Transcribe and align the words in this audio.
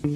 Hello 0.00 0.14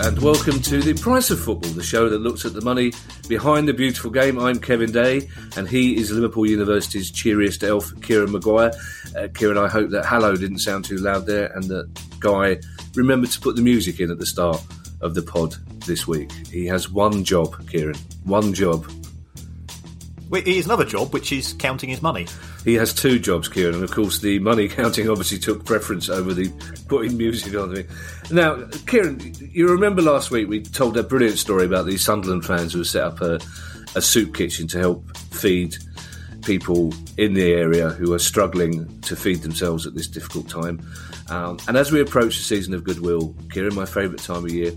and 0.00 0.18
welcome 0.20 0.60
to 0.60 0.82
the 0.82 0.94
Price 1.00 1.30
of 1.30 1.40
Football, 1.40 1.70
the 1.70 1.82
show 1.82 2.10
that 2.10 2.18
looks 2.18 2.44
at 2.44 2.52
the 2.52 2.60
money 2.60 2.92
behind 3.28 3.66
the 3.66 3.72
beautiful 3.72 4.10
game. 4.10 4.38
I'm 4.38 4.60
Kevin 4.60 4.92
Day, 4.92 5.26
and 5.56 5.66
he 5.66 5.96
is 5.96 6.10
Liverpool 6.10 6.44
University's 6.44 7.10
cheeriest 7.10 7.64
elf, 7.64 7.90
Kieran 8.02 8.32
Maguire. 8.32 8.72
Uh, 9.16 9.28
Kieran, 9.32 9.56
I 9.56 9.68
hope 9.68 9.88
that 9.88 10.04
hello 10.04 10.36
didn't 10.36 10.58
sound 10.58 10.84
too 10.84 10.98
loud 10.98 11.24
there, 11.24 11.46
and 11.54 11.64
that 11.64 11.88
Guy 12.20 12.60
remembered 12.94 13.30
to 13.30 13.40
put 13.40 13.56
the 13.56 13.62
music 13.62 14.00
in 14.00 14.10
at 14.10 14.18
the 14.18 14.26
start 14.26 14.62
of 15.00 15.14
the 15.14 15.22
pod 15.22 15.54
this 15.86 16.06
week. 16.06 16.30
He 16.48 16.66
has 16.66 16.90
one 16.90 17.24
job, 17.24 17.66
Kieran, 17.70 17.96
one 18.24 18.52
job. 18.52 18.86
He 20.32 20.56
has 20.56 20.66
another 20.66 20.84
job, 20.84 21.12
which 21.12 21.32
is 21.32 21.52
counting 21.54 21.88
his 21.88 22.02
money. 22.02 22.26
He 22.64 22.74
has 22.74 22.94
two 22.94 23.18
jobs, 23.18 23.48
Kieran, 23.48 23.74
and 23.74 23.84
of 23.84 23.90
course 23.90 24.20
the 24.20 24.38
money 24.38 24.68
counting 24.68 25.08
obviously 25.10 25.38
took 25.38 25.64
preference 25.64 26.08
over 26.08 26.32
the 26.32 26.48
putting 26.88 27.16
music 27.16 27.54
on 27.54 27.72
me. 27.72 27.84
Now, 28.30 28.64
Kieran, 28.86 29.34
you 29.40 29.68
remember 29.68 30.02
last 30.02 30.30
week 30.30 30.48
we 30.48 30.62
told 30.62 30.94
that 30.94 31.08
brilliant 31.08 31.38
story 31.38 31.64
about 31.64 31.86
these 31.86 32.04
Sunderland 32.04 32.44
fans 32.44 32.72
who 32.72 32.84
set 32.84 33.02
up 33.02 33.20
a, 33.20 33.40
a 33.96 34.02
soup 34.02 34.34
kitchen 34.34 34.68
to 34.68 34.78
help 34.78 35.16
feed 35.16 35.76
people 36.44 36.92
in 37.16 37.34
the 37.34 37.52
area 37.52 37.90
who 37.90 38.12
are 38.12 38.18
struggling 38.18 39.00
to 39.02 39.16
feed 39.16 39.42
themselves 39.42 39.86
at 39.86 39.94
this 39.94 40.06
difficult 40.06 40.48
time. 40.48 40.80
Um, 41.28 41.58
and 41.68 41.76
as 41.76 41.92
we 41.92 42.00
approach 42.00 42.36
the 42.38 42.44
season 42.44 42.74
of 42.74 42.84
goodwill, 42.84 43.34
Kieran, 43.52 43.74
my 43.74 43.84
favourite 43.84 44.22
time 44.22 44.44
of 44.44 44.50
year, 44.50 44.72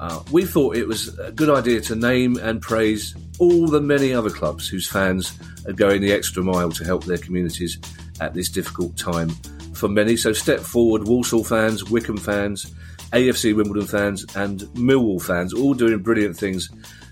uh, 0.00 0.22
we 0.32 0.44
thought 0.44 0.76
it 0.76 0.86
was 0.86 1.16
a 1.18 1.30
good 1.32 1.50
idea 1.50 1.80
to 1.80 1.94
name 1.94 2.36
and 2.36 2.60
praise 2.60 3.14
all 3.38 3.66
the 3.66 3.80
many 3.80 4.12
other 4.12 4.30
clubs 4.30 4.68
whose 4.68 4.88
fans 4.88 5.38
are 5.66 5.72
going 5.72 6.00
the 6.00 6.12
extra 6.12 6.42
mile 6.42 6.70
to 6.70 6.84
help 6.84 7.04
their 7.04 7.18
communities 7.18 7.78
at 8.20 8.34
this 8.34 8.48
difficult 8.48 8.96
time 8.96 9.30
for 9.74 9.88
many. 9.88 10.16
So 10.16 10.32
step 10.32 10.60
forward, 10.60 11.06
Walsall 11.06 11.44
fans, 11.44 11.88
Wycombe 11.90 12.16
fans, 12.16 12.72
AFC 13.12 13.54
Wimbledon 13.54 13.86
fans, 13.86 14.24
and 14.36 14.60
Millwall 14.74 15.22
fans, 15.22 15.52
all 15.52 15.74
doing 15.74 15.98
brilliant 16.00 16.36
things 16.36 16.70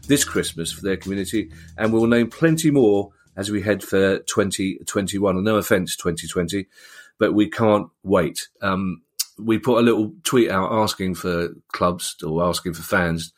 this 0.09 0.25
Christmas 0.25 0.73
for 0.73 0.83
their 0.83 0.97
community. 0.97 1.51
And 1.79 1.93
we'll 1.93 2.07
name 2.07 2.31
plenty 2.31 2.71
more 2.71 3.13
as 3.37 3.51
we 3.51 3.63
head 3.63 3.83
for 3.83 4.19
2021. 4.19 5.37
And 5.37 5.45
no 5.45 5.57
offence, 5.57 5.97
2020, 5.97 6.67
but 7.19 7.35
we 7.35 7.49
can't 7.49 7.89
wait. 8.03 8.49
Um, 8.61 9.03
we 9.39 9.59
put 9.59 9.79
a 9.79 9.83
little 9.83 10.13
tweet 10.25 10.51
out 10.51 10.73
asking 10.73 11.15
for 11.15 11.55
clubs 11.73 12.17
or 12.23 12.45
asking 12.45 12.75
for 12.75 12.83
fans 12.83 13.33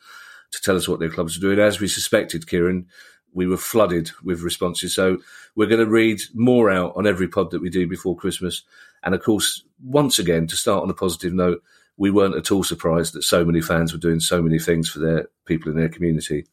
to 0.51 0.61
tell 0.61 0.75
us 0.75 0.87
what 0.87 0.99
their 0.99 1.09
clubs 1.09 1.37
are 1.37 1.41
doing. 1.41 1.59
As 1.59 1.79
we 1.79 1.87
suspected, 1.87 2.47
Kieran, 2.47 2.87
we 3.33 3.47
were 3.47 3.57
flooded 3.57 4.11
with 4.23 4.41
responses. 4.41 4.95
So 4.95 5.17
we're 5.55 5.67
going 5.67 5.83
to 5.83 5.91
read 5.91 6.21
more 6.33 6.71
out 6.71 6.93
on 6.95 7.05
every 7.05 7.27
pod 7.27 7.51
that 7.51 7.61
we 7.61 7.69
do 7.69 7.87
before 7.87 8.15
Christmas. 8.15 8.63
And 9.03 9.13
of 9.13 9.21
course, 9.21 9.63
once 9.83 10.19
again, 10.19 10.47
to 10.47 10.55
start 10.55 10.83
on 10.83 10.89
a 10.89 10.93
positive 10.93 11.33
note, 11.33 11.61
we 11.97 12.11
weren't 12.11 12.35
at 12.35 12.51
all 12.51 12.63
surprised 12.63 13.13
that 13.13 13.23
so 13.23 13.45
many 13.45 13.61
fans 13.61 13.93
were 13.93 13.99
doing 13.99 14.19
so 14.19 14.41
many 14.41 14.59
things 14.59 14.89
for 14.89 14.99
their 14.99 15.27
people 15.45 15.71
in 15.71 15.77
their 15.77 15.89
community. 15.89 16.45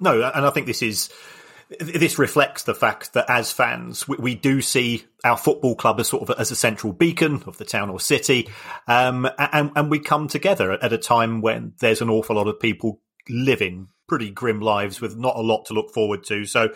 No, 0.00 0.30
and 0.34 0.44
I 0.44 0.50
think 0.50 0.66
this 0.66 0.82
is 0.82 1.10
this 1.80 2.18
reflects 2.18 2.64
the 2.64 2.74
fact 2.74 3.14
that 3.14 3.28
as 3.28 3.52
fans, 3.52 4.06
we, 4.06 4.16
we, 4.18 4.34
do 4.34 4.60
see 4.60 5.04
our 5.24 5.36
football 5.36 5.74
club 5.74 5.98
as 5.98 6.08
sort 6.08 6.28
of 6.28 6.38
as 6.38 6.50
a 6.50 6.56
central 6.56 6.92
beacon 6.92 7.42
of 7.46 7.56
the 7.58 7.64
town 7.64 7.90
or 7.90 7.98
city, 7.98 8.48
um, 8.86 9.28
and, 9.38 9.70
and 9.74 9.90
we 9.90 9.98
come 9.98 10.28
together 10.28 10.72
at 10.72 10.92
a 10.92 10.98
time 10.98 11.40
when 11.40 11.72
there's 11.80 12.02
an 12.02 12.10
awful 12.10 12.36
lot 12.36 12.48
of 12.48 12.60
people 12.60 13.00
living 13.28 13.88
pretty 14.06 14.30
grim 14.30 14.60
lives 14.60 15.00
with 15.00 15.16
not 15.16 15.36
a 15.36 15.40
lot 15.40 15.64
to 15.66 15.74
look 15.74 15.90
forward 15.92 16.24
to. 16.24 16.44
So, 16.44 16.68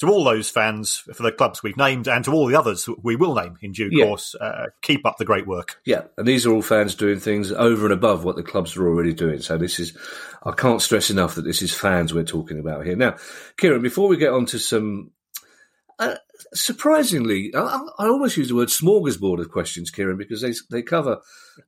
to 0.00 0.08
all 0.08 0.24
those 0.24 0.50
fans 0.50 0.98
for 1.12 1.22
the 1.22 1.32
clubs 1.32 1.62
we've 1.62 1.76
named 1.76 2.08
and 2.08 2.24
to 2.24 2.32
all 2.32 2.46
the 2.46 2.56
others 2.56 2.88
we 3.02 3.16
will 3.16 3.34
name 3.34 3.56
in 3.62 3.72
due 3.72 3.88
yeah. 3.92 4.06
course, 4.06 4.34
uh, 4.34 4.66
keep 4.82 5.06
up 5.06 5.16
the 5.18 5.24
great 5.24 5.46
work. 5.46 5.80
Yeah, 5.84 6.02
and 6.16 6.26
these 6.26 6.46
are 6.46 6.52
all 6.52 6.62
fans 6.62 6.94
doing 6.94 7.20
things 7.20 7.52
over 7.52 7.84
and 7.84 7.92
above 7.92 8.24
what 8.24 8.36
the 8.36 8.42
clubs 8.42 8.76
are 8.76 8.86
already 8.86 9.12
doing. 9.12 9.40
So 9.40 9.56
this 9.56 9.78
is, 9.78 9.96
I 10.42 10.52
can't 10.52 10.82
stress 10.82 11.10
enough 11.10 11.36
that 11.36 11.44
this 11.44 11.62
is 11.62 11.72
fans 11.72 12.12
we're 12.12 12.24
talking 12.24 12.58
about 12.58 12.84
here. 12.84 12.96
Now, 12.96 13.16
Kieran, 13.56 13.82
before 13.82 14.08
we 14.08 14.16
get 14.16 14.32
on 14.32 14.46
to 14.46 14.58
some 14.58 15.12
uh, 15.98 16.16
surprisingly, 16.52 17.52
I, 17.54 17.86
I, 17.98 18.08
almost 18.08 18.36
use 18.36 18.48
the 18.48 18.56
word 18.56 18.68
smorgasbord 18.68 19.40
of 19.40 19.50
questions, 19.50 19.90
Kieran, 19.90 20.16
because 20.16 20.40
they 20.40 20.52
they 20.70 20.82
cover 20.82 21.20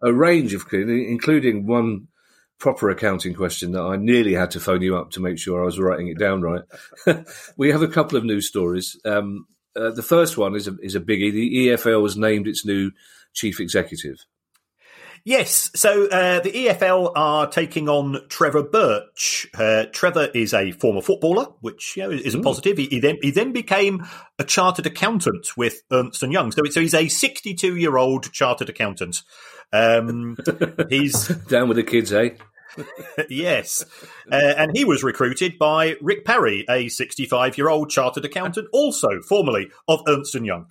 a 0.02 0.12
range 0.12 0.52
of, 0.52 0.66
including 0.72 1.66
one 1.66 2.08
proper 2.58 2.90
accounting 2.90 3.34
question 3.34 3.72
that 3.72 3.82
I 3.82 3.96
nearly 3.96 4.34
had 4.34 4.50
to 4.52 4.60
phone 4.60 4.82
you 4.82 4.96
up 4.96 5.10
to 5.12 5.20
make 5.20 5.38
sure 5.38 5.60
I 5.60 5.66
was 5.66 5.78
writing 5.78 6.08
it 6.08 6.18
down 6.18 6.42
right. 6.42 6.62
we 7.56 7.70
have 7.70 7.82
a 7.82 7.88
couple 7.88 8.16
of 8.16 8.24
news 8.24 8.48
stories. 8.48 8.98
Um, 9.04 9.46
uh, 9.76 9.90
the 9.90 10.02
first 10.02 10.38
one 10.38 10.54
is 10.54 10.66
a, 10.66 10.76
is 10.80 10.94
a 10.94 11.00
biggie. 11.00 11.32
The 11.32 11.68
EFL 11.68 12.02
has 12.02 12.16
named 12.16 12.48
its 12.48 12.64
new 12.64 12.92
chief 13.34 13.60
executive. 13.60 14.24
Yes, 15.26 15.72
so 15.74 16.06
uh, 16.06 16.38
the 16.38 16.52
EFL 16.52 17.10
are 17.16 17.48
taking 17.48 17.88
on 17.88 18.28
Trevor 18.28 18.62
Birch. 18.62 19.48
Uh, 19.52 19.86
Trevor 19.90 20.28
is 20.32 20.54
a 20.54 20.70
former 20.70 21.02
footballer, 21.02 21.46
which 21.60 21.96
you 21.96 22.04
know, 22.04 22.10
is 22.10 22.36
a 22.36 22.38
hmm. 22.38 22.44
positive. 22.44 22.78
He, 22.78 22.86
he, 22.86 23.00
then 23.00 23.18
he 23.20 23.32
then 23.32 23.52
became 23.52 24.06
a 24.38 24.44
chartered 24.44 24.86
accountant 24.86 25.48
with 25.56 25.82
Ernst 25.90 26.22
and 26.22 26.32
Young. 26.32 26.52
So, 26.52 26.62
so 26.66 26.80
he's 26.80 26.94
a 26.94 27.08
62 27.08 27.74
year 27.74 27.96
old 27.96 28.32
chartered 28.32 28.68
accountant. 28.68 29.22
Um, 29.76 30.36
he's 30.88 31.28
down 31.48 31.68
with 31.68 31.76
the 31.76 31.84
kids, 31.84 32.12
eh? 32.12 32.30
yes. 33.28 33.84
Uh, 34.30 34.54
and 34.56 34.76
he 34.76 34.84
was 34.84 35.02
recruited 35.02 35.58
by 35.58 35.96
Rick 36.00 36.24
Parry, 36.24 36.64
a 36.68 36.88
65 36.88 37.56
year 37.56 37.68
old 37.68 37.90
chartered 37.90 38.24
accountant, 38.24 38.68
also 38.72 39.20
formerly 39.22 39.70
of 39.88 40.02
Ernst 40.08 40.34
and 40.34 40.46
Young. 40.46 40.66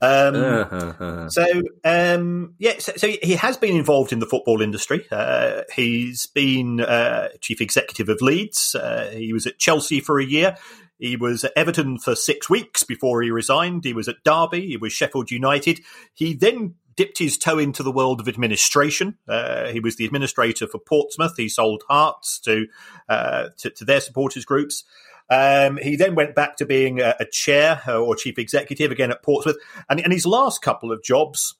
Um, 0.00 1.30
so, 1.30 1.46
um, 1.84 2.54
yeah, 2.58 2.78
so, 2.78 2.92
so, 2.96 3.08
he 3.08 3.34
has 3.34 3.56
been 3.56 3.76
involved 3.76 4.12
in 4.12 4.20
the 4.20 4.26
football 4.26 4.62
industry. 4.62 5.06
Uh, 5.10 5.62
he's 5.74 6.26
been 6.26 6.80
uh, 6.80 7.28
chief 7.40 7.60
executive 7.60 8.08
of 8.08 8.20
Leeds. 8.20 8.74
Uh, 8.74 9.10
he 9.12 9.32
was 9.32 9.46
at 9.46 9.58
Chelsea 9.58 10.00
for 10.00 10.18
a 10.18 10.24
year. 10.24 10.56
He 10.98 11.16
was 11.16 11.44
at 11.44 11.52
Everton 11.54 11.98
for 11.98 12.16
six 12.16 12.50
weeks 12.50 12.82
before 12.82 13.22
he 13.22 13.30
resigned. 13.30 13.84
He 13.84 13.92
was 13.92 14.08
at 14.08 14.24
Derby. 14.24 14.66
He 14.66 14.76
was 14.76 14.92
Sheffield 14.92 15.30
United. 15.30 15.80
He 16.12 16.34
then 16.34 16.74
dipped 16.98 17.18
his 17.18 17.38
toe 17.38 17.58
into 17.58 17.84
the 17.84 17.92
world 17.92 18.20
of 18.20 18.26
administration. 18.26 19.16
Uh, 19.28 19.68
he 19.68 19.78
was 19.78 19.94
the 19.94 20.04
administrator 20.04 20.66
for 20.66 20.80
Portsmouth. 20.80 21.34
He 21.36 21.48
sold 21.48 21.84
Hearts 21.88 22.40
to 22.40 22.66
uh, 23.08 23.50
to, 23.58 23.70
to, 23.70 23.84
their 23.84 24.00
supporters 24.00 24.44
groups. 24.44 24.82
Um, 25.30 25.76
he 25.80 25.94
then 25.94 26.16
went 26.16 26.34
back 26.34 26.56
to 26.56 26.66
being 26.66 27.00
a, 27.00 27.14
a, 27.20 27.24
chair 27.24 27.82
uh, 27.86 28.00
or 28.00 28.16
chief 28.16 28.36
executive 28.36 28.90
again 28.90 29.12
at 29.12 29.22
Portsmouth, 29.22 29.58
and, 29.88 30.00
and 30.00 30.12
his 30.12 30.26
last 30.26 30.60
couple 30.60 30.90
of 30.90 31.02
jobs. 31.02 31.54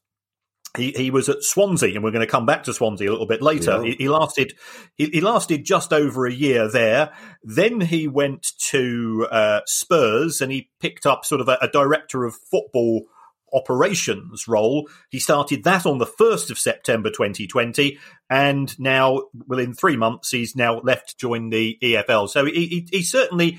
He, 0.77 0.91
he 0.93 1.11
was 1.11 1.29
at 1.29 1.43
Swansea, 1.43 1.95
and 1.95 2.05
we're 2.05 2.11
going 2.11 2.27
to 2.27 2.31
come 2.31 2.45
back 2.45 2.65
to 2.65 2.75
Swansea 2.75 3.09
a 3.09 3.13
little 3.13 3.27
bit 3.27 3.41
later. 3.41 3.79
Yeah. 3.83 3.91
He, 3.91 3.97
he, 4.01 4.09
lasted 4.09 4.55
he, 4.97 5.07
he, 5.07 5.21
lasted 5.21 5.65
just 5.65 5.93
over 5.93 6.27
a 6.27 6.33
year 6.33 6.71
there. 6.71 7.13
Then 7.43 7.81
he 7.81 8.07
went 8.07 8.53
to 8.71 9.27
uh, 9.31 9.61
Spurs, 9.67 10.41
and 10.41 10.53
he 10.53 10.69
picked 10.81 11.07
up 11.07 11.25
sort 11.25 11.41
of 11.41 11.49
a, 11.49 11.59
a 11.63 11.69
director 11.69 12.25
of 12.25 12.35
football 12.35 13.07
operations 13.53 14.49
role. 14.49 14.89
He 15.11 15.19
started 15.19 15.65
that 15.65 15.87
on 15.87 15.99
the 15.99 16.07
1st 16.07 16.51
of 16.51 16.59
September 16.59 17.11
2020, 17.11 17.99
and 18.31 18.79
now 18.79 19.23
within 19.47 19.75
three 19.75 19.97
months, 19.97 20.31
he's 20.31 20.57
now 20.57 20.81
left 20.81 21.11
to 21.11 21.17
join 21.17 21.51
the 21.51 21.79
EFL. 21.83 22.29
So 22.29 22.45
he, 22.45 22.67
he, 22.67 22.89
he 22.91 23.03
certainly 23.03 23.59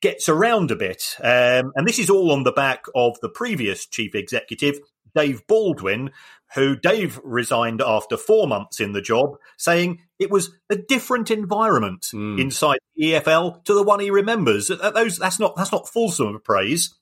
gets 0.00 0.28
around 0.28 0.70
a 0.70 0.76
bit. 0.76 1.16
Um, 1.20 1.72
and 1.74 1.86
this 1.86 1.98
is 1.98 2.10
all 2.10 2.32
on 2.32 2.44
the 2.44 2.52
back 2.52 2.84
of 2.94 3.18
the 3.20 3.28
previous 3.28 3.86
chief 3.86 4.14
executive, 4.14 4.78
Dave 5.14 5.46
Baldwin, 5.46 6.10
who 6.54 6.76
Dave 6.76 7.20
resigned 7.24 7.80
after 7.80 8.16
four 8.16 8.46
months 8.46 8.80
in 8.80 8.92
the 8.92 9.00
job, 9.00 9.36
saying 9.56 10.02
it 10.18 10.30
was 10.30 10.50
a 10.70 10.76
different 10.76 11.30
environment 11.30 12.08
mm. 12.12 12.40
inside 12.40 12.78
the 12.94 13.12
EFL 13.12 13.64
to 13.64 13.74
the 13.74 13.82
one 13.82 14.00
he 14.00 14.10
remembers. 14.10 14.68
Those, 14.68 15.18
that's 15.18 15.40
not 15.40 15.56
that's 15.56 15.72
not 15.72 15.88
fulsome 15.88 16.40
praise. 16.44 16.94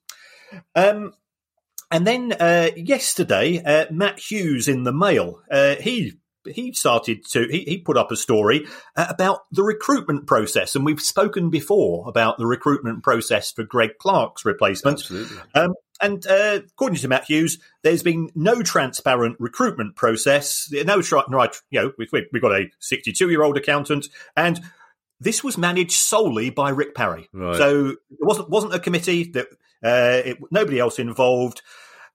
Um, 0.74 1.12
and 1.94 2.04
then 2.04 2.32
uh, 2.32 2.70
yesterday, 2.76 3.62
uh, 3.64 3.86
Matt 3.88 4.18
Hughes 4.18 4.66
in 4.66 4.82
the 4.82 4.92
Mail, 4.92 5.40
uh, 5.48 5.76
he 5.76 6.14
he 6.44 6.72
started 6.72 7.24
to 7.26 7.46
he, 7.48 7.60
he 7.60 7.78
put 7.78 7.96
up 7.96 8.10
a 8.10 8.16
story 8.16 8.66
uh, 8.96 9.06
about 9.08 9.42
the 9.52 9.62
recruitment 9.62 10.26
process, 10.26 10.74
and 10.74 10.84
we've 10.84 11.00
spoken 11.00 11.50
before 11.50 12.08
about 12.08 12.36
the 12.36 12.46
recruitment 12.46 13.04
process 13.04 13.52
for 13.52 13.62
Greg 13.62 13.90
Clarke's 14.00 14.44
replacement. 14.44 15.02
Absolutely. 15.02 15.36
Um, 15.54 15.74
and 16.02 16.26
uh, 16.26 16.58
according 16.66 16.98
to 16.98 17.06
Matt 17.06 17.26
Hughes, 17.26 17.58
there's 17.84 18.02
been 18.02 18.28
no 18.34 18.60
transparent 18.60 19.36
recruitment 19.38 19.94
process. 19.94 20.68
No, 20.72 21.00
right, 21.28 21.56
you 21.70 21.80
know, 21.80 21.92
we've, 21.96 22.10
we've 22.32 22.42
got 22.42 22.50
a 22.50 22.72
62 22.80 23.30
year 23.30 23.44
old 23.44 23.56
accountant, 23.56 24.08
and 24.36 24.60
this 25.20 25.44
was 25.44 25.56
managed 25.56 25.92
solely 25.92 26.50
by 26.50 26.70
Rick 26.70 26.96
Parry. 26.96 27.28
Right. 27.32 27.56
So 27.56 27.90
it 27.90 28.18
wasn't 28.20 28.50
wasn't 28.50 28.74
a 28.74 28.80
committee 28.80 29.30
that 29.30 29.46
uh, 29.84 30.22
it, 30.24 30.38
nobody 30.50 30.80
else 30.80 30.98
involved. 30.98 31.62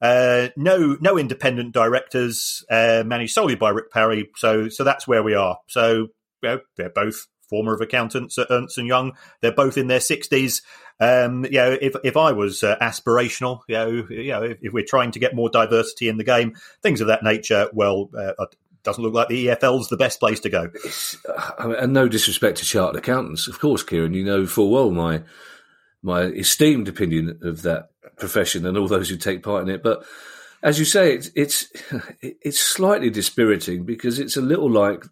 Uh, 0.02 0.50
no, 0.56 0.98
no 1.02 1.18
independent 1.18 1.74
directors 1.74 2.64
uh, 2.70 3.04
managed 3.06 3.34
solely 3.34 3.56
by 3.56 3.70
Rick 3.70 3.92
Parry. 3.92 4.30
So, 4.36 4.70
so 4.70 4.84
that's 4.84 5.08
where 5.08 5.24
we 5.24 5.34
are. 5.34 5.58
So, 5.68 6.08
you 6.42 6.50
know, 6.50 6.60
they're 6.78 6.90
both 6.90 7.28
former 7.50 7.74
of 7.74 7.82
accountants 7.82 8.38
at 8.38 8.48
Ernst 8.50 8.78
and 8.78 8.88
Young. 8.88 9.14
They're 9.42 9.52
both 9.52 9.78
in 9.78 9.88
their 9.88 10.00
sixties. 10.00 10.62
Um, 11.02 11.46
you 11.46 11.52
know, 11.52 11.78
if 11.82 11.96
if 12.04 12.16
I 12.16 12.32
was 12.32 12.64
uh, 12.64 12.78
aspirational, 12.82 13.62
you 13.68 13.76
know, 13.76 13.90
you 14.10 14.32
know, 14.32 14.44
if, 14.44 14.58
if, 14.62 14.74
we're 14.74 14.86
trying 14.86 15.12
to 15.12 15.20
get 15.20 15.36
more 15.36 15.50
diversity 15.50 16.08
in 16.08 16.18
the 16.18 16.24
game, 16.24 16.56
things 16.84 17.02
of 17.02 17.08
that 17.08 17.24
nature, 17.24 17.70
well, 17.74 18.10
uh, 18.18 18.46
doesn't 18.84 19.04
look 19.04 19.14
like 19.14 19.28
the 19.28 19.48
EFL's 19.48 19.90
the 19.90 19.98
best 19.98 20.20
place 20.20 20.40
to 20.42 20.50
go. 20.50 20.70
I 21.58 21.68
mean, 21.68 21.76
and 21.76 21.94
no 21.94 22.08
disrespect 22.08 22.58
to 22.60 22.66
chartered 22.66 23.00
accountants, 23.00 23.48
of 23.48 23.60
course, 23.60 23.84
Kieran. 23.84 24.14
You 24.14 24.24
know 24.24 24.46
full 24.46 24.70
well 24.70 24.92
my 24.92 25.24
my 26.02 26.24
esteemed 26.24 26.88
opinion 26.88 27.40
of 27.44 27.62
that 27.64 27.90
profession 28.18 28.66
and 28.66 28.78
all 28.78 28.88
those 28.88 29.10
who 29.10 29.18
take 29.18 29.44
part 29.44 29.64
in 29.64 29.70
it. 29.70 29.84
But 29.84 30.06
as 30.62 30.80
you 30.80 30.86
say, 30.86 31.14
it's 31.14 31.30
it's 31.36 31.68
it's 32.22 32.60
slightly 32.60 33.10
dispiriting 33.10 33.86
because 33.86 34.20
it's 34.20 34.38
a 34.38 34.42
little 34.42 34.70
like 34.70 35.04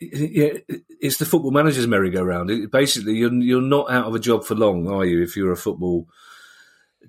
it's 0.00 1.18
the 1.18 1.24
football 1.24 1.52
manager's 1.52 1.86
merry-go-round. 1.86 2.50
It, 2.50 2.70
basically, 2.70 3.14
you're 3.14 3.32
you're 3.32 3.62
not 3.62 3.90
out 3.90 4.06
of 4.06 4.14
a 4.14 4.20
job 4.20 4.44
for 4.44 4.54
long, 4.54 4.88
are 4.88 5.04
you? 5.04 5.22
If 5.22 5.36
you're 5.36 5.52
a 5.52 5.56
football 5.56 6.08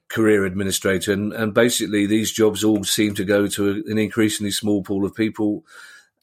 career 0.10 0.46
administrator, 0.46 1.12
and, 1.12 1.34
and 1.34 1.54
basically 1.54 2.06
these 2.06 2.32
jobs 2.32 2.64
all 2.64 2.84
seem 2.84 3.14
to 3.16 3.26
go 3.26 3.48
to 3.48 3.84
an 3.88 3.98
increasingly 3.98 4.52
small 4.52 4.84
pool 4.84 5.06
of 5.06 5.16
people. 5.16 5.66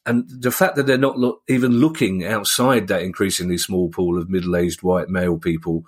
And 0.07 0.29
the 0.29 0.51
fact 0.51 0.77
that 0.77 0.87
they're 0.87 0.99
not 0.99 1.19
lo- 1.19 1.41
even 1.49 1.73
looking 1.81 2.25
outside 2.27 2.89
that 2.89 3.03
increasingly 3.03 3.57
small 3.57 3.89
pool 3.89 4.19
of 4.19 4.29
middle-aged 4.29 4.83
white 4.83 5.09
male 5.09 5.39
people 5.39 5.87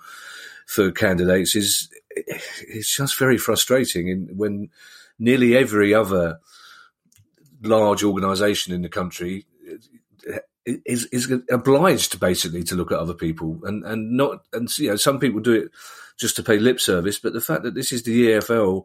for 0.67 0.91
candidates 0.91 1.55
is 1.55 1.89
it's 2.15 2.95
just 2.95 3.17
very 3.17 3.37
frustrating. 3.37 4.27
When 4.35 4.69
nearly 5.17 5.55
every 5.55 5.93
other 5.93 6.39
large 7.63 8.03
organisation 8.03 8.73
in 8.73 8.81
the 8.83 8.89
country 8.89 9.45
eh, 10.29 10.37
eh, 10.67 10.75
is 10.85 11.05
is 11.05 11.31
obliged 11.49 12.19
basically 12.19 12.63
to 12.63 12.75
look 12.75 12.91
at 12.91 12.99
other 12.99 13.15
people 13.15 13.59
and 13.63 13.83
and 13.83 14.15
not 14.15 14.45
and 14.53 14.69
you 14.77 14.89
know 14.89 14.95
some 14.95 15.17
people 15.19 15.39
do 15.39 15.53
it 15.53 15.71
just 16.19 16.35
to 16.35 16.43
pay 16.43 16.59
lip 16.59 16.79
service 16.79 17.17
but 17.17 17.33
the 17.33 17.41
fact 17.41 17.63
that 17.63 17.73
this 17.73 17.91
is 17.91 18.03
the 18.03 18.27
EFL 18.27 18.83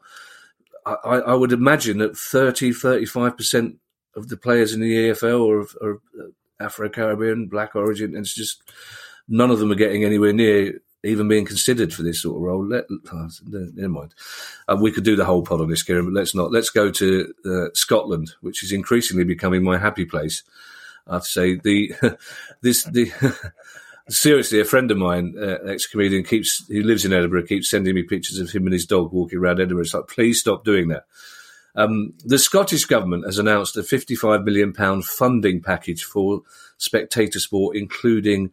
I, 0.86 1.18
I 1.18 1.34
would 1.34 1.52
imagine 1.52 1.98
that 1.98 2.16
30 2.16 2.72
35 2.72 3.36
percent 3.36 3.76
of 4.16 4.28
the 4.28 4.38
players 4.38 4.72
in 4.72 4.80
the 4.80 5.10
EFL 5.10 5.66
are, 5.82 5.86
are 5.86 6.00
Afro 6.58 6.88
Caribbean 6.88 7.46
black 7.46 7.76
origin 7.76 8.16
and 8.16 8.24
it's 8.24 8.34
just 8.34 8.62
none 9.28 9.50
of 9.50 9.58
them 9.58 9.70
are 9.70 9.76
getting 9.76 10.02
anywhere 10.02 10.32
near 10.32 10.80
even 11.04 11.28
being 11.28 11.44
considered 11.44 11.92
for 11.92 12.02
this 12.02 12.22
sort 12.22 12.36
of 12.36 12.42
role. 12.42 12.66
Let, 12.66 12.84
oh, 13.12 13.28
never 13.50 13.88
mind. 13.88 14.14
Uh, 14.68 14.76
we 14.80 14.92
could 14.92 15.04
do 15.04 15.16
the 15.16 15.24
whole 15.24 15.42
pod 15.42 15.60
on 15.60 15.68
this, 15.68 15.82
Kieran, 15.82 16.06
but 16.06 16.14
let's 16.14 16.34
not. 16.34 16.52
Let's 16.52 16.70
go 16.70 16.90
to 16.90 17.34
uh, 17.44 17.66
Scotland, 17.74 18.32
which 18.40 18.62
is 18.62 18.72
increasingly 18.72 19.24
becoming 19.24 19.62
my 19.62 19.78
happy 19.78 20.04
place. 20.04 20.42
I 21.06 21.14
have 21.14 21.24
to 21.24 21.30
say 21.30 21.56
the 21.56 21.92
this 22.60 22.84
the 22.84 23.12
seriously 24.08 24.60
a 24.60 24.64
friend 24.64 24.90
of 24.90 24.98
mine, 24.98 25.34
uh, 25.38 25.58
ex 25.68 25.86
comedian, 25.86 26.24
keeps 26.24 26.66
who 26.68 26.82
lives 26.82 27.04
in 27.04 27.12
Edinburgh, 27.12 27.46
keeps 27.46 27.70
sending 27.70 27.94
me 27.94 28.02
pictures 28.02 28.38
of 28.38 28.50
him 28.50 28.66
and 28.66 28.72
his 28.72 28.86
dog 28.86 29.12
walking 29.12 29.38
around 29.38 29.60
Edinburgh. 29.60 29.82
It's 29.82 29.94
like, 29.94 30.08
please 30.08 30.40
stop 30.40 30.64
doing 30.64 30.88
that. 30.88 31.04
Um, 31.74 32.12
the 32.24 32.38
Scottish 32.38 32.84
government 32.84 33.24
has 33.24 33.38
announced 33.38 33.76
a 33.76 33.82
55 33.82 34.42
million 34.42 34.72
pound 34.72 35.04
funding 35.04 35.62
package 35.62 36.04
for 36.04 36.42
spectator 36.76 37.40
sport, 37.40 37.76
including 37.76 38.52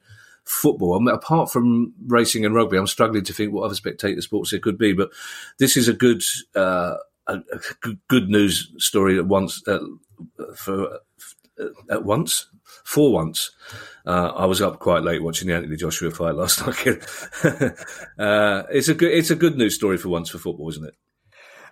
football. 0.49 0.95
I 0.95 0.99
mean, 0.99 1.09
apart 1.09 1.51
from 1.51 1.93
racing 2.07 2.43
and 2.43 2.55
rugby, 2.55 2.77
I'm 2.77 2.87
struggling 2.87 3.23
to 3.23 3.33
think 3.33 3.53
what 3.53 3.63
other 3.63 3.75
spectator 3.75 4.21
sports 4.21 4.51
there 4.51 4.59
could 4.59 4.77
be. 4.77 4.93
But 4.93 5.11
this 5.59 5.77
is 5.77 5.87
a 5.87 5.93
good, 5.93 6.23
uh, 6.55 6.95
a, 7.27 7.35
a 7.35 7.89
good 8.07 8.29
news 8.29 8.71
story 8.77 9.17
at 9.17 9.27
once 9.27 9.61
uh, 9.67 9.79
for 10.55 10.99
uh, 11.59 11.65
at 11.89 12.03
once 12.03 12.47
for 12.83 13.13
once. 13.13 13.51
Uh, 14.05 14.31
I 14.35 14.45
was 14.45 14.61
up 14.61 14.79
quite 14.79 15.03
late 15.03 15.21
watching 15.21 15.47
the 15.47 15.55
Anthony 15.55 15.75
Joshua 15.75 16.09
fight 16.09 16.35
last 16.35 16.61
night. 16.65 17.03
uh, 18.17 18.63
it's 18.71 18.87
a 18.87 18.95
good, 18.95 19.11
it's 19.11 19.29
a 19.29 19.35
good 19.35 19.55
news 19.55 19.75
story 19.75 19.97
for 19.97 20.09
once 20.09 20.29
for 20.29 20.39
football, 20.39 20.69
isn't 20.69 20.85
it? 20.85 20.95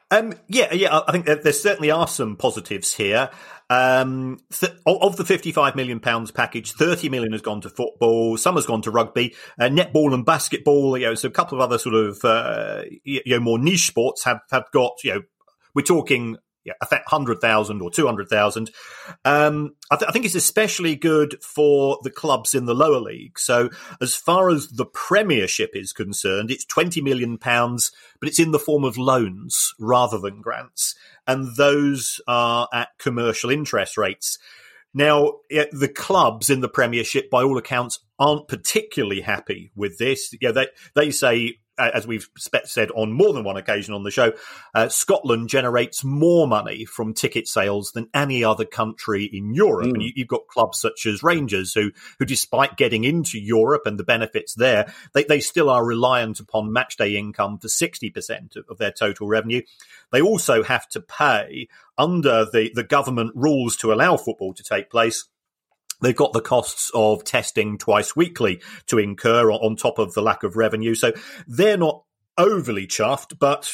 Um, 0.09 0.33
yeah, 0.47 0.73
yeah. 0.73 1.01
I 1.07 1.11
think 1.11 1.25
there 1.25 1.51
certainly 1.51 1.91
are 1.91 2.07
some 2.07 2.37
positives 2.37 2.93
here. 2.93 3.29
Um, 3.69 4.39
th- 4.51 4.71
of 4.85 5.17
the 5.17 5.25
55 5.25 5.75
million 5.75 5.99
pounds 5.99 6.31
package, 6.31 6.71
30 6.71 7.09
million 7.09 7.33
has 7.33 7.41
gone 7.41 7.61
to 7.61 7.69
football, 7.69 8.37
some 8.37 8.55
has 8.55 8.65
gone 8.65 8.81
to 8.83 8.91
rugby, 8.91 9.35
uh, 9.59 9.65
netball 9.65 10.13
and 10.13 10.25
basketball. 10.25 10.97
You 10.97 11.07
know, 11.07 11.15
so 11.15 11.27
a 11.27 11.31
couple 11.31 11.57
of 11.57 11.61
other 11.61 11.77
sort 11.77 11.95
of 11.95 12.23
uh, 12.23 12.83
you 13.03 13.21
know 13.25 13.39
more 13.39 13.59
niche 13.59 13.87
sports 13.87 14.23
have 14.23 14.39
have 14.51 14.65
got 14.71 14.93
you 15.03 15.15
know 15.15 15.21
we're 15.73 15.81
talking 15.81 16.37
yeah, 16.67 16.73
100,000 16.81 17.81
or 17.81 17.89
200,000. 17.89 18.71
Um, 19.23 19.75
I, 19.89 19.95
th- 19.95 20.09
I, 20.09 20.11
think 20.11 20.25
it's 20.25 20.35
especially 20.35 20.97
good 20.97 21.41
for 21.41 21.97
the 22.03 22.11
clubs 22.11 22.53
in 22.53 22.65
the 22.65 22.75
lower 22.75 22.99
league. 22.99 23.39
So, 23.39 23.69
as 24.01 24.15
far 24.15 24.49
as 24.49 24.67
the 24.67 24.85
Premiership 24.85 25.71
is 25.73 25.93
concerned, 25.93 26.51
it's 26.51 26.65
20 26.65 27.01
million 27.01 27.37
pounds, 27.37 27.91
but 28.19 28.27
it's 28.27 28.39
in 28.39 28.51
the 28.51 28.59
form 28.59 28.83
of 28.83 28.97
loans 28.97 29.73
rather 29.79 30.19
than 30.19 30.41
grants. 30.41 30.93
And 31.25 31.55
those 31.55 32.19
are 32.27 32.67
at 32.73 32.89
commercial 32.99 33.49
interest 33.49 33.97
rates. 33.97 34.37
Now, 34.93 35.35
the 35.49 35.91
clubs 35.93 36.49
in 36.49 36.59
the 36.59 36.69
Premiership, 36.69 37.29
by 37.29 37.43
all 37.43 37.57
accounts, 37.57 37.99
aren't 38.19 38.47
particularly 38.49 39.21
happy 39.21 39.71
with 39.75 39.97
this. 39.99 40.33
Yeah, 40.41 40.51
they 40.51 40.67
they 40.95 41.11
say 41.11 41.59
as 41.77 42.07
we've 42.07 42.29
said 42.65 42.91
on 42.91 43.11
more 43.11 43.33
than 43.33 43.43
one 43.43 43.57
occasion 43.57 43.93
on 43.93 44.03
the 44.03 44.11
show, 44.11 44.33
uh, 44.73 44.89
Scotland 44.89 45.49
generates 45.49 46.03
more 46.03 46.47
money 46.47 46.85
from 46.85 47.13
ticket 47.13 47.47
sales 47.47 47.91
than 47.91 48.09
any 48.13 48.43
other 48.43 48.65
country 48.65 49.25
in 49.25 49.53
Europe. 49.53 49.87
Mm. 49.87 49.93
And 49.93 50.01
you, 50.03 50.11
have 50.17 50.27
got 50.27 50.47
clubs 50.47 50.79
such 50.79 51.05
as 51.05 51.23
Rangers 51.23 51.73
who, 51.73 51.91
who 52.19 52.25
despite 52.25 52.77
getting 52.77 53.03
into 53.03 53.39
Europe 53.39 53.83
and 53.85 53.99
the 53.99 54.03
benefits 54.03 54.55
there, 54.55 54.91
they, 55.13 55.23
they 55.23 55.39
still 55.39 55.69
are 55.69 55.85
reliant 55.85 56.39
upon 56.39 56.69
matchday 56.69 57.13
income 57.13 57.57
for 57.57 57.67
60% 57.67 58.55
of, 58.55 58.65
of 58.69 58.77
their 58.77 58.91
total 58.91 59.27
revenue. 59.27 59.61
They 60.11 60.21
also 60.21 60.63
have 60.63 60.87
to 60.89 61.01
pay 61.01 61.67
under 61.97 62.45
the, 62.45 62.71
the 62.73 62.83
government 62.83 63.31
rules 63.35 63.75
to 63.77 63.91
allow 63.91 64.17
football 64.17 64.53
to 64.53 64.63
take 64.63 64.89
place 64.89 65.25
They've 66.01 66.15
got 66.15 66.33
the 66.33 66.41
costs 66.41 66.91
of 66.93 67.23
testing 67.23 67.77
twice 67.77 68.15
weekly 68.15 68.61
to 68.87 68.99
incur 68.99 69.51
on 69.51 69.75
top 69.75 69.99
of 69.99 70.13
the 70.13 70.21
lack 70.21 70.43
of 70.43 70.55
revenue. 70.55 70.95
So 70.95 71.13
they're 71.47 71.77
not 71.77 72.03
overly 72.37 72.85
chuffed, 72.85 73.39
but 73.39 73.71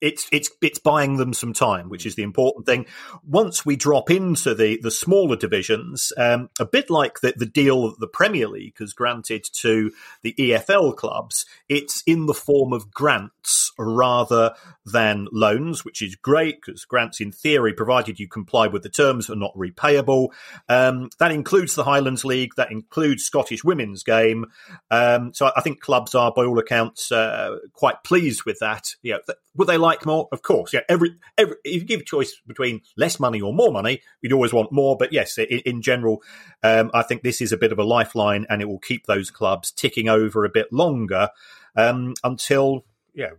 it's 0.00 0.28
it's 0.32 0.50
it's 0.62 0.78
buying 0.78 1.16
them 1.16 1.32
some 1.32 1.52
time, 1.52 1.88
which 1.88 2.06
is 2.06 2.14
the 2.14 2.22
important 2.22 2.66
thing. 2.66 2.86
Once 3.24 3.64
we 3.64 3.76
drop 3.76 4.10
into 4.10 4.54
the 4.54 4.78
the 4.82 4.90
smaller 4.90 5.36
divisions, 5.36 6.12
um, 6.16 6.50
a 6.60 6.66
bit 6.66 6.90
like 6.90 7.20
the, 7.20 7.34
the 7.36 7.46
deal 7.46 7.88
that 7.88 8.00
the 8.00 8.08
Premier 8.08 8.48
League 8.48 8.78
has 8.78 8.92
granted 8.92 9.44
to 9.60 9.92
the 10.22 10.34
EFL 10.38 10.96
clubs, 10.96 11.46
it's 11.68 12.02
in 12.06 12.26
the 12.26 12.34
form 12.34 12.72
of 12.72 12.90
grants 12.90 13.72
rather 13.78 14.54
than 14.84 15.28
loans, 15.32 15.84
which 15.84 16.02
is 16.02 16.14
great 16.16 16.60
because 16.60 16.84
grants, 16.84 17.20
in 17.20 17.32
theory, 17.32 17.72
provided 17.72 18.18
you 18.18 18.28
comply 18.28 18.66
with 18.66 18.82
the 18.82 18.88
terms, 18.88 19.28
are 19.28 19.36
not 19.36 19.54
repayable. 19.54 20.28
Um, 20.68 21.10
that 21.18 21.32
includes 21.32 21.74
the 21.74 21.84
Highlands 21.84 22.24
League, 22.24 22.54
that 22.56 22.70
includes 22.70 23.24
Scottish 23.24 23.64
Women's 23.64 24.02
Game. 24.02 24.46
Um, 24.90 25.32
so 25.34 25.50
I 25.56 25.60
think 25.60 25.80
clubs 25.80 26.14
are, 26.14 26.32
by 26.32 26.44
all 26.44 26.58
accounts, 26.58 27.12
uh, 27.12 27.56
quite 27.72 28.02
pleased 28.04 28.44
with 28.44 28.58
that. 28.60 28.94
You 29.02 29.14
know, 29.14 29.34
would 29.54 29.68
they 29.68 29.78
like 29.86 30.04
more? 30.04 30.28
Of 30.32 30.42
course. 30.42 30.72
Yeah. 30.72 30.80
Every, 30.88 31.10
every, 31.38 31.56
if 31.64 31.82
you 31.82 31.84
give 31.84 32.00
a 32.00 32.04
choice 32.04 32.32
between 32.46 32.82
less 32.96 33.18
money 33.18 33.40
or 33.40 33.52
more 33.52 33.72
money, 33.72 34.02
you'd 34.20 34.32
always 34.32 34.52
want 34.52 34.72
more. 34.72 34.96
But 34.96 35.12
yes, 35.12 35.38
in, 35.38 35.60
in 35.64 35.82
general, 35.82 36.22
um, 36.62 36.90
I 36.92 37.02
think 37.02 37.22
this 37.22 37.40
is 37.40 37.52
a 37.52 37.56
bit 37.56 37.72
of 37.72 37.78
a 37.78 37.84
lifeline 37.84 38.46
and 38.48 38.60
it 38.60 38.68
will 38.68 38.78
keep 38.90 39.06
those 39.06 39.30
clubs 39.30 39.70
ticking 39.70 40.08
over 40.08 40.44
a 40.44 40.50
bit 40.50 40.72
longer 40.72 41.30
um, 41.76 42.14
until, 42.22 42.84
you 43.14 43.24
know, 43.24 43.36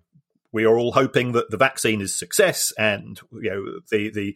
we 0.52 0.64
are 0.64 0.78
all 0.78 0.94
hoping 0.94 1.34
that 1.34 1.52
the 1.52 1.58
vaccine 1.58 2.02
is 2.02 2.18
success 2.18 2.74
and, 2.78 3.20
you 3.32 3.50
know, 3.50 3.80
the, 3.92 4.10
the, 4.10 4.36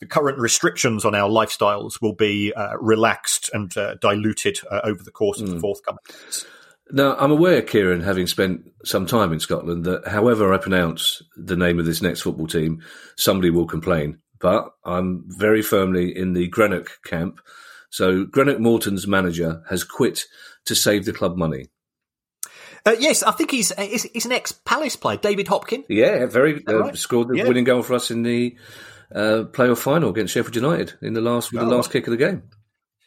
the 0.00 0.06
current 0.06 0.38
restrictions 0.38 1.04
on 1.04 1.14
our 1.14 1.28
lifestyles 1.28 2.00
will 2.02 2.14
be 2.14 2.52
uh, 2.54 2.76
relaxed 2.80 3.50
and 3.52 3.76
uh, 3.76 3.94
diluted 4.00 4.58
uh, 4.70 4.80
over 4.82 5.02
the 5.04 5.12
course 5.12 5.40
of 5.40 5.48
mm. 5.48 5.54
the 5.54 5.60
forthcoming. 5.60 6.00
Now, 6.92 7.16
I'm 7.16 7.30
aware, 7.30 7.62
Kieran, 7.62 8.02
having 8.02 8.26
spent 8.26 8.70
some 8.84 9.06
time 9.06 9.32
in 9.32 9.40
Scotland, 9.40 9.84
that 9.84 10.06
however 10.06 10.52
I 10.52 10.58
pronounce 10.58 11.22
the 11.36 11.56
name 11.56 11.78
of 11.78 11.86
this 11.86 12.02
next 12.02 12.20
football 12.20 12.46
team, 12.46 12.82
somebody 13.16 13.48
will 13.48 13.66
complain. 13.66 14.18
But 14.38 14.72
I'm 14.84 15.24
very 15.26 15.62
firmly 15.62 16.14
in 16.14 16.34
the 16.34 16.48
Greenock 16.48 17.02
camp. 17.04 17.40
So 17.88 18.24
Greenock 18.24 18.60
Morton's 18.60 19.06
manager 19.06 19.62
has 19.70 19.84
quit 19.84 20.24
to 20.66 20.74
save 20.74 21.06
the 21.06 21.12
club 21.12 21.36
money. 21.36 21.68
Uh, 22.84 22.96
yes, 22.98 23.22
I 23.22 23.30
think 23.30 23.52
he's, 23.52 23.72
he's, 23.78 24.02
he's 24.02 24.26
an 24.26 24.32
ex 24.32 24.52
Palace 24.52 24.96
player, 24.96 25.16
David 25.16 25.46
Hopkin. 25.46 25.84
Yeah, 25.88 26.26
very 26.26 26.62
uh, 26.66 26.78
right? 26.78 26.96
scored 26.96 27.28
the 27.28 27.38
yeah. 27.38 27.48
winning 27.48 27.64
goal 27.64 27.82
for 27.82 27.94
us 27.94 28.10
in 28.10 28.22
the 28.22 28.56
uh, 29.14 29.44
playoff 29.50 29.78
final 29.78 30.10
against 30.10 30.34
Sheffield 30.34 30.56
United 30.56 30.94
in 31.00 31.14
the 31.14 31.20
last 31.20 31.52
with 31.52 31.62
oh. 31.62 31.68
the 31.68 31.74
last 31.74 31.90
kick 31.90 32.06
of 32.06 32.10
the 32.10 32.16
game. 32.16 32.42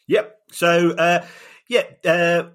Yep. 0.08 0.38
So 0.52 0.92
uh, 0.92 1.26
yeah, 1.68 1.84
uh, 2.06 2.50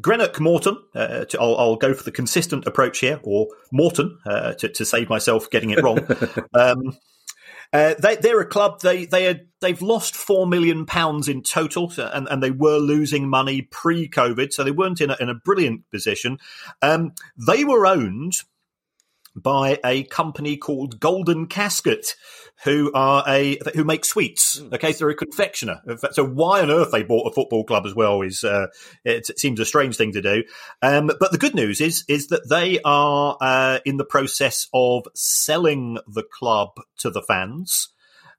Greenock 0.00 0.40
Morton. 0.40 0.76
Uh, 0.94 1.24
to, 1.26 1.40
I'll, 1.40 1.56
I'll, 1.56 1.76
go 1.76 1.94
for 1.94 2.04
the 2.04 2.12
consistent 2.12 2.66
approach 2.66 2.98
here, 2.98 3.20
or 3.22 3.48
Morton, 3.72 4.18
uh, 4.26 4.54
to, 4.54 4.68
to, 4.68 4.84
save 4.84 5.08
myself 5.08 5.50
getting 5.50 5.70
it 5.70 5.82
wrong. 5.82 6.00
um, 6.54 6.96
Uh, 7.70 7.94
they, 7.98 8.30
are 8.30 8.40
a 8.40 8.46
club. 8.46 8.80
They 8.80 9.04
they 9.04 9.28
are, 9.28 9.40
they've 9.60 9.82
lost 9.82 10.16
four 10.16 10.46
million 10.46 10.86
pounds 10.86 11.28
in 11.28 11.42
total, 11.42 11.92
and, 11.98 12.26
and 12.30 12.42
they 12.42 12.50
were 12.50 12.78
losing 12.78 13.28
money 13.28 13.62
pre-COVID, 13.62 14.52
so 14.52 14.64
they 14.64 14.70
weren't 14.70 15.02
in 15.02 15.10
a, 15.10 15.16
in 15.20 15.28
a 15.28 15.34
brilliant 15.34 15.90
position. 15.90 16.38
Um, 16.80 17.12
they 17.36 17.64
were 17.64 17.86
owned 17.86 18.36
by 19.38 19.78
a 19.84 20.04
company 20.04 20.56
called 20.56 21.00
Golden 21.00 21.46
Casket, 21.46 22.14
who 22.64 22.90
are 22.92 23.22
a 23.26 23.58
who 23.74 23.84
make 23.84 24.04
sweets. 24.04 24.58
Hmm. 24.58 24.74
Okay, 24.74 24.92
so 24.92 24.98
they're 24.98 25.10
a 25.10 25.16
confectioner. 25.16 25.80
So 26.12 26.24
why 26.26 26.60
on 26.62 26.70
earth 26.70 26.90
they 26.90 27.02
bought 27.02 27.30
a 27.30 27.34
football 27.34 27.64
club 27.64 27.86
as 27.86 27.94
well 27.94 28.22
is 28.22 28.42
uh, 28.44 28.66
it, 29.04 29.30
it, 29.30 29.38
seems 29.38 29.60
a 29.60 29.64
strange 29.64 29.96
thing 29.96 30.12
to 30.12 30.22
do. 30.22 30.44
Um, 30.82 31.10
but 31.20 31.32
the 31.32 31.38
good 31.38 31.54
news 31.54 31.80
is 31.80 32.04
is 32.08 32.28
that 32.28 32.48
they 32.48 32.80
are 32.84 33.36
uh, 33.40 33.78
in 33.84 33.96
the 33.96 34.04
process 34.04 34.66
of 34.72 35.06
selling 35.14 35.98
the 36.06 36.24
club 36.24 36.70
to 36.98 37.10
the 37.10 37.22
fans. 37.22 37.88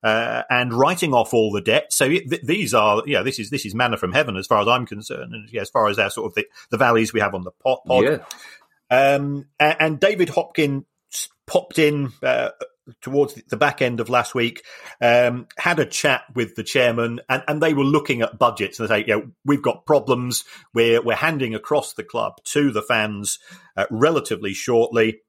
Uh, 0.01 0.43
and 0.49 0.73
writing 0.73 1.13
off 1.13 1.33
all 1.33 1.51
the 1.51 1.59
debt. 1.59 1.91
So 1.91 2.07
th- 2.07 2.41
these 2.41 2.73
are, 2.73 3.03
yeah, 3.05 3.21
this 3.21 3.37
is 3.37 3.49
this 3.49 3.65
is 3.65 3.75
manna 3.75 3.97
from 3.97 4.13
heaven 4.13 4.37
as 4.37 4.47
far 4.47 4.61
as 4.61 4.67
I'm 4.69 4.85
concerned, 4.85 5.33
and 5.33 5.49
yeah, 5.51 5.59
as 5.59 5.69
far 5.69 5.89
as 5.89 5.99
our 5.99 6.09
sort 6.09 6.27
of 6.27 6.35
the, 6.35 6.45
the 6.71 6.77
valleys 6.77 7.11
we 7.11 7.19
have 7.19 7.35
on 7.35 7.43
the 7.43 7.51
pot 7.51 7.81
pod. 7.85 8.05
Yeah. 8.05 8.19
Um, 8.89 9.47
and 9.59 9.99
David 9.99 10.29
Hopkin 10.29 10.85
popped 11.47 11.79
in 11.79 12.11
uh, 12.23 12.49
towards 13.01 13.35
the 13.35 13.57
back 13.57 13.81
end 13.81 13.99
of 13.99 14.09
last 14.09 14.33
week, 14.35 14.63
um, 15.01 15.47
had 15.57 15.79
a 15.79 15.85
chat 15.85 16.23
with 16.35 16.55
the 16.55 16.63
chairman, 16.63 17.21
and, 17.29 17.43
and 17.47 17.61
they 17.61 17.73
were 17.73 17.83
looking 17.83 18.21
at 18.21 18.39
budgets 18.39 18.79
and 18.79 18.89
they 18.89 19.01
say, 19.01 19.07
you 19.07 19.15
know, 19.15 19.31
we've 19.45 19.61
got 19.61 19.85
problems. 19.85 20.43
We're 20.73 21.01
we're 21.01 21.15
handing 21.15 21.55
across 21.55 21.93
the 21.93 22.03
club 22.03 22.33
to 22.45 22.71
the 22.71 22.81
fans 22.81 23.39
uh, 23.77 23.85
relatively 23.89 24.53
shortly 24.53 25.21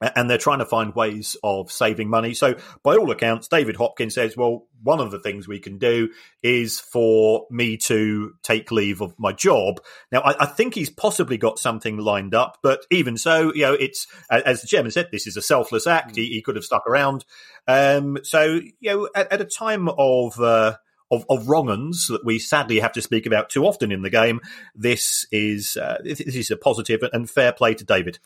and 0.00 0.28
they're 0.28 0.38
trying 0.38 0.60
to 0.60 0.66
find 0.66 0.94
ways 0.94 1.36
of 1.42 1.70
saving 1.70 2.08
money. 2.08 2.34
So, 2.34 2.54
by 2.82 2.96
all 2.96 3.10
accounts, 3.10 3.48
David 3.48 3.76
Hopkins 3.76 4.14
says, 4.14 4.36
"Well, 4.36 4.66
one 4.82 5.00
of 5.00 5.10
the 5.10 5.18
things 5.18 5.48
we 5.48 5.58
can 5.58 5.78
do 5.78 6.10
is 6.42 6.78
for 6.78 7.46
me 7.50 7.76
to 7.78 8.34
take 8.42 8.70
leave 8.70 9.00
of 9.00 9.14
my 9.18 9.32
job." 9.32 9.80
Now, 10.12 10.20
I, 10.20 10.44
I 10.44 10.46
think 10.46 10.74
he's 10.74 10.90
possibly 10.90 11.36
got 11.36 11.58
something 11.58 11.98
lined 11.98 12.34
up, 12.34 12.58
but 12.62 12.84
even 12.90 13.16
so, 13.16 13.52
you 13.54 13.62
know, 13.62 13.74
it's 13.74 14.06
as 14.30 14.60
the 14.60 14.68
chairman 14.68 14.90
said, 14.90 15.08
this 15.10 15.26
is 15.26 15.36
a 15.36 15.42
selfless 15.42 15.86
act. 15.86 16.16
He, 16.16 16.26
he 16.26 16.42
could 16.42 16.56
have 16.56 16.64
stuck 16.64 16.86
around. 16.86 17.24
Um, 17.66 18.18
so, 18.22 18.60
you 18.80 18.90
know, 18.90 19.08
at, 19.14 19.32
at 19.32 19.40
a 19.40 19.44
time 19.44 19.88
of 19.88 20.38
uh, 20.40 20.76
of, 21.10 21.24
of 21.28 21.48
wrong 21.48 21.70
uns 21.70 22.08
that 22.08 22.24
we 22.24 22.38
sadly 22.38 22.80
have 22.80 22.92
to 22.92 23.02
speak 23.02 23.26
about 23.26 23.50
too 23.50 23.64
often 23.64 23.92
in 23.92 24.02
the 24.02 24.10
game, 24.10 24.40
this 24.74 25.26
is 25.32 25.76
uh, 25.76 25.98
this 26.04 26.20
is 26.20 26.50
a 26.50 26.56
positive 26.56 27.00
and 27.12 27.28
fair 27.28 27.52
play 27.52 27.74
to 27.74 27.84
David. 27.84 28.18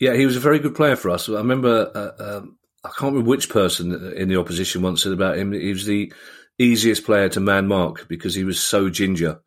Yeah, 0.00 0.14
he 0.14 0.26
was 0.26 0.36
a 0.36 0.40
very 0.40 0.58
good 0.58 0.74
player 0.74 0.96
for 0.96 1.10
us. 1.10 1.28
I 1.28 1.34
remember, 1.34 1.90
uh, 1.94 2.38
um, 2.38 2.58
I 2.84 2.88
can't 2.88 3.12
remember 3.12 3.28
which 3.28 3.48
person 3.48 4.12
in 4.14 4.28
the 4.28 4.38
opposition 4.38 4.82
once 4.82 5.02
said 5.02 5.12
about 5.12 5.38
him. 5.38 5.52
He 5.52 5.70
was 5.70 5.86
the 5.86 6.12
easiest 6.58 7.04
player 7.04 7.28
to 7.30 7.40
man 7.40 7.66
mark 7.66 8.08
because 8.08 8.34
he 8.34 8.44
was 8.44 8.60
so 8.60 8.90
ginger. 8.90 9.40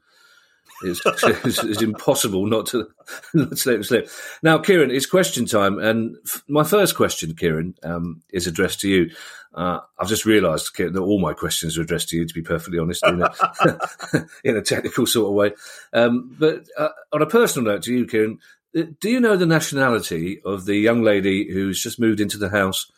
It's, 0.83 1.01
it's, 1.23 1.63
it's 1.63 1.81
impossible 1.81 2.45
not 2.45 2.67
to, 2.67 2.87
not 3.33 3.57
slip. 3.57 4.09
Now, 4.43 4.59
Kieran, 4.59 4.91
it's 4.91 5.05
question 5.05 5.45
time, 5.45 5.79
and 5.79 6.15
f- 6.25 6.43
my 6.47 6.63
first 6.63 6.95
question, 6.95 7.35
Kieran, 7.35 7.75
um, 7.83 8.21
is 8.31 8.47
addressed 8.47 8.81
to 8.81 8.89
you. 8.89 9.11
Uh, 9.53 9.79
I've 9.97 10.09
just 10.09 10.25
realised 10.25 10.69
that 10.77 10.95
all 10.97 11.19
my 11.19 11.33
questions 11.33 11.77
are 11.77 11.81
addressed 11.81 12.09
to 12.09 12.17
you. 12.17 12.27
To 12.27 12.33
be 12.33 12.43
perfectly 12.43 12.77
honest, 12.77 13.03
in 13.05 13.23
a, 13.23 14.27
in 14.43 14.55
a 14.55 14.61
technical 14.61 15.07
sort 15.07 15.29
of 15.29 15.33
way. 15.33 15.53
Um, 15.93 16.35
but 16.37 16.67
uh, 16.77 16.89
on 17.11 17.23
a 17.23 17.27
personal 17.27 17.73
note 17.73 17.83
to 17.83 17.93
you, 17.93 18.05
Kieran, 18.05 18.37
do 18.73 19.09
you 19.09 19.19
know 19.19 19.37
the 19.37 19.45
nationality 19.45 20.41
of 20.45 20.65
the 20.65 20.75
young 20.75 21.01
lady 21.01 21.51
who's 21.51 21.81
just 21.81 21.99
moved 21.99 22.19
into 22.19 22.37
the 22.37 22.49
house 22.49 22.91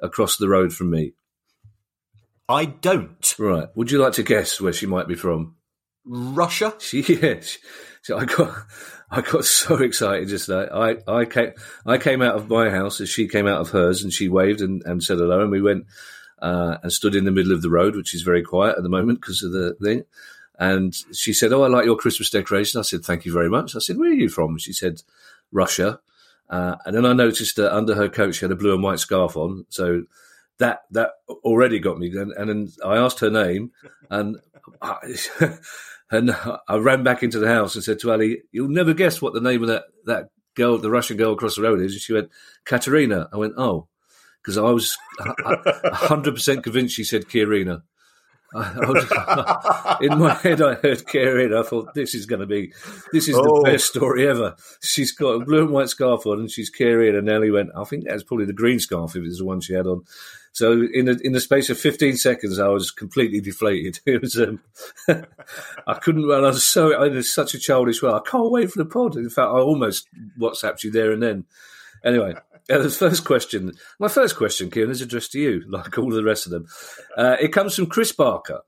across 0.00 0.36
the 0.36 0.48
road 0.48 0.72
from 0.72 0.90
me? 0.90 1.12
I 2.48 2.66
don't. 2.66 3.34
Right. 3.38 3.68
Would 3.74 3.90
you 3.90 3.98
like 3.98 4.14
to 4.14 4.22
guess 4.22 4.60
where 4.60 4.72
she 4.72 4.86
might 4.86 5.08
be 5.08 5.14
from? 5.14 5.56
Russia. 6.04 6.74
She, 6.80 7.02
yes. 7.02 7.58
I 8.14 8.24
got, 8.24 8.54
I 9.10 9.20
got 9.20 9.44
so 9.44 9.76
excited 9.82 10.28
just 10.28 10.48
now. 10.48 10.68
I, 10.72 10.96
I 11.08 11.24
came, 11.24 11.52
I 11.84 11.98
came 11.98 12.22
out 12.22 12.36
of 12.36 12.48
my 12.48 12.70
house 12.70 13.00
as 13.00 13.08
she 13.08 13.26
came 13.26 13.48
out 13.48 13.60
of 13.60 13.70
hers, 13.70 14.04
and 14.04 14.12
she 14.12 14.28
waved 14.28 14.60
and, 14.60 14.82
and 14.84 15.02
said 15.02 15.18
hello, 15.18 15.40
and 15.40 15.50
we 15.50 15.60
went 15.60 15.86
uh, 16.40 16.76
and 16.82 16.92
stood 16.92 17.16
in 17.16 17.24
the 17.24 17.32
middle 17.32 17.52
of 17.52 17.62
the 17.62 17.70
road, 17.70 17.96
which 17.96 18.14
is 18.14 18.22
very 18.22 18.42
quiet 18.42 18.76
at 18.76 18.84
the 18.84 18.88
moment 18.88 19.20
because 19.20 19.42
of 19.42 19.50
the 19.50 19.74
thing. 19.82 20.04
And 20.58 20.94
she 21.12 21.32
said, 21.32 21.52
"Oh, 21.52 21.62
I 21.62 21.68
like 21.68 21.84
your 21.84 21.96
Christmas 21.96 22.30
decoration." 22.30 22.78
I 22.78 22.82
said, 22.82 23.04
"Thank 23.04 23.24
you 23.24 23.32
very 23.32 23.50
much." 23.50 23.76
I 23.76 23.80
said, 23.80 23.98
"Where 23.98 24.10
are 24.10 24.14
you 24.14 24.28
from?" 24.28 24.56
She 24.58 24.72
said, 24.72 25.02
"Russia." 25.52 26.00
Uh, 26.48 26.76
and 26.84 26.96
then 26.96 27.04
I 27.04 27.12
noticed 27.12 27.56
that 27.56 27.74
under 27.74 27.94
her 27.94 28.08
coat 28.08 28.34
she 28.34 28.44
had 28.44 28.52
a 28.52 28.56
blue 28.56 28.72
and 28.72 28.82
white 28.82 29.00
scarf 29.00 29.36
on, 29.36 29.66
so 29.68 30.04
that 30.58 30.82
that 30.92 31.10
already 31.44 31.78
got 31.78 31.98
me. 31.98 32.08
And, 32.16 32.32
and 32.32 32.48
then 32.48 32.68
I 32.84 32.96
asked 32.96 33.20
her 33.20 33.30
name, 33.30 33.72
and 34.10 34.36
I, 34.82 34.96
and 36.10 36.36
I 36.68 36.76
ran 36.76 37.02
back 37.02 37.22
into 37.22 37.38
the 37.38 37.48
house 37.48 37.74
and 37.74 37.84
said 37.84 37.98
to 38.00 38.12
Ali, 38.12 38.42
"You'll 38.52 38.68
never 38.68 38.94
guess 38.94 39.20
what 39.20 39.34
the 39.34 39.40
name 39.40 39.62
of 39.62 39.68
that 39.68 39.84
that 40.06 40.28
girl, 40.54 40.78
the 40.78 40.90
Russian 40.90 41.16
girl 41.16 41.32
across 41.32 41.56
the 41.56 41.62
road 41.62 41.80
is." 41.80 41.92
And 41.92 42.00
she 42.00 42.12
went, 42.12 42.30
"Katerina." 42.64 43.28
I 43.32 43.36
went, 43.36 43.54
"Oh," 43.56 43.88
because 44.42 44.56
I 44.56 44.70
was 44.70 44.96
hundred 45.18 46.34
percent 46.34 46.64
convinced 46.64 46.94
she 46.94 47.04
said 47.04 47.26
Kirina. 47.26 47.82
I, 48.56 49.98
in 50.00 50.18
my 50.18 50.34
head, 50.34 50.62
I 50.62 50.74
heard 50.74 51.06
Carrie, 51.06 51.46
and 51.46 51.54
I 51.54 51.62
thought 51.62 51.94
this 51.94 52.14
is 52.14 52.26
going 52.26 52.40
to 52.40 52.46
be, 52.46 52.72
this 53.12 53.28
is 53.28 53.36
oh. 53.36 53.62
the 53.62 53.70
best 53.70 53.86
story 53.86 54.28
ever. 54.28 54.56
She's 54.82 55.12
got 55.12 55.30
a 55.30 55.44
blue 55.44 55.62
and 55.62 55.70
white 55.70 55.88
scarf 55.88 56.26
on, 56.26 56.40
and 56.40 56.50
she's 56.50 56.70
Karen. 56.70 57.14
And 57.14 57.26
Nellie 57.26 57.50
went, 57.50 57.70
I 57.76 57.84
think 57.84 58.04
that's 58.04 58.22
probably 58.22 58.46
the 58.46 58.52
green 58.52 58.80
scarf 58.80 59.16
if 59.16 59.24
it's 59.24 59.38
the 59.38 59.44
one 59.44 59.60
she 59.60 59.74
had 59.74 59.86
on. 59.86 60.04
So 60.56 60.72
in 60.72 61.04
the 61.04 61.20
in 61.22 61.32
the 61.32 61.40
space 61.40 61.68
of 61.68 61.78
15 61.78 62.16
seconds, 62.16 62.58
I 62.58 62.68
was 62.68 62.90
completely 62.90 63.42
deflated. 63.42 64.00
It 64.06 64.22
was, 64.22 64.40
um, 64.40 64.60
I 65.86 65.94
couldn't. 66.00 66.24
I 66.30 66.40
was 66.40 66.64
so 66.64 66.94
I 66.94 67.08
was 67.08 67.30
such 67.30 67.52
a 67.52 67.58
childish 67.58 68.02
way. 68.02 68.10
I 68.10 68.20
can't 68.26 68.50
wait 68.50 68.70
for 68.70 68.78
the 68.78 68.88
pod. 68.88 69.16
In 69.16 69.28
fact, 69.28 69.48
I 69.48 69.58
almost 69.58 70.08
WhatsApped 70.38 70.82
you 70.82 70.90
there 70.90 71.12
and 71.12 71.22
then. 71.22 71.44
Anyway, 72.02 72.36
uh, 72.70 72.78
the 72.78 72.90
first 72.90 73.24
question, 73.24 73.72
my 73.98 74.08
first 74.08 74.36
question, 74.36 74.70
Kieran, 74.70 74.90
is 74.90 75.00
addressed 75.00 75.32
to 75.32 75.40
you, 75.40 75.64
like 75.68 75.96
all 75.98 76.10
the 76.10 76.24
rest 76.24 76.46
of 76.46 76.52
them. 76.52 76.66
Uh, 77.16 77.36
it 77.40 77.52
comes 77.52 77.74
from 77.74 77.86
Chris 77.86 78.12
Barker. 78.12 78.62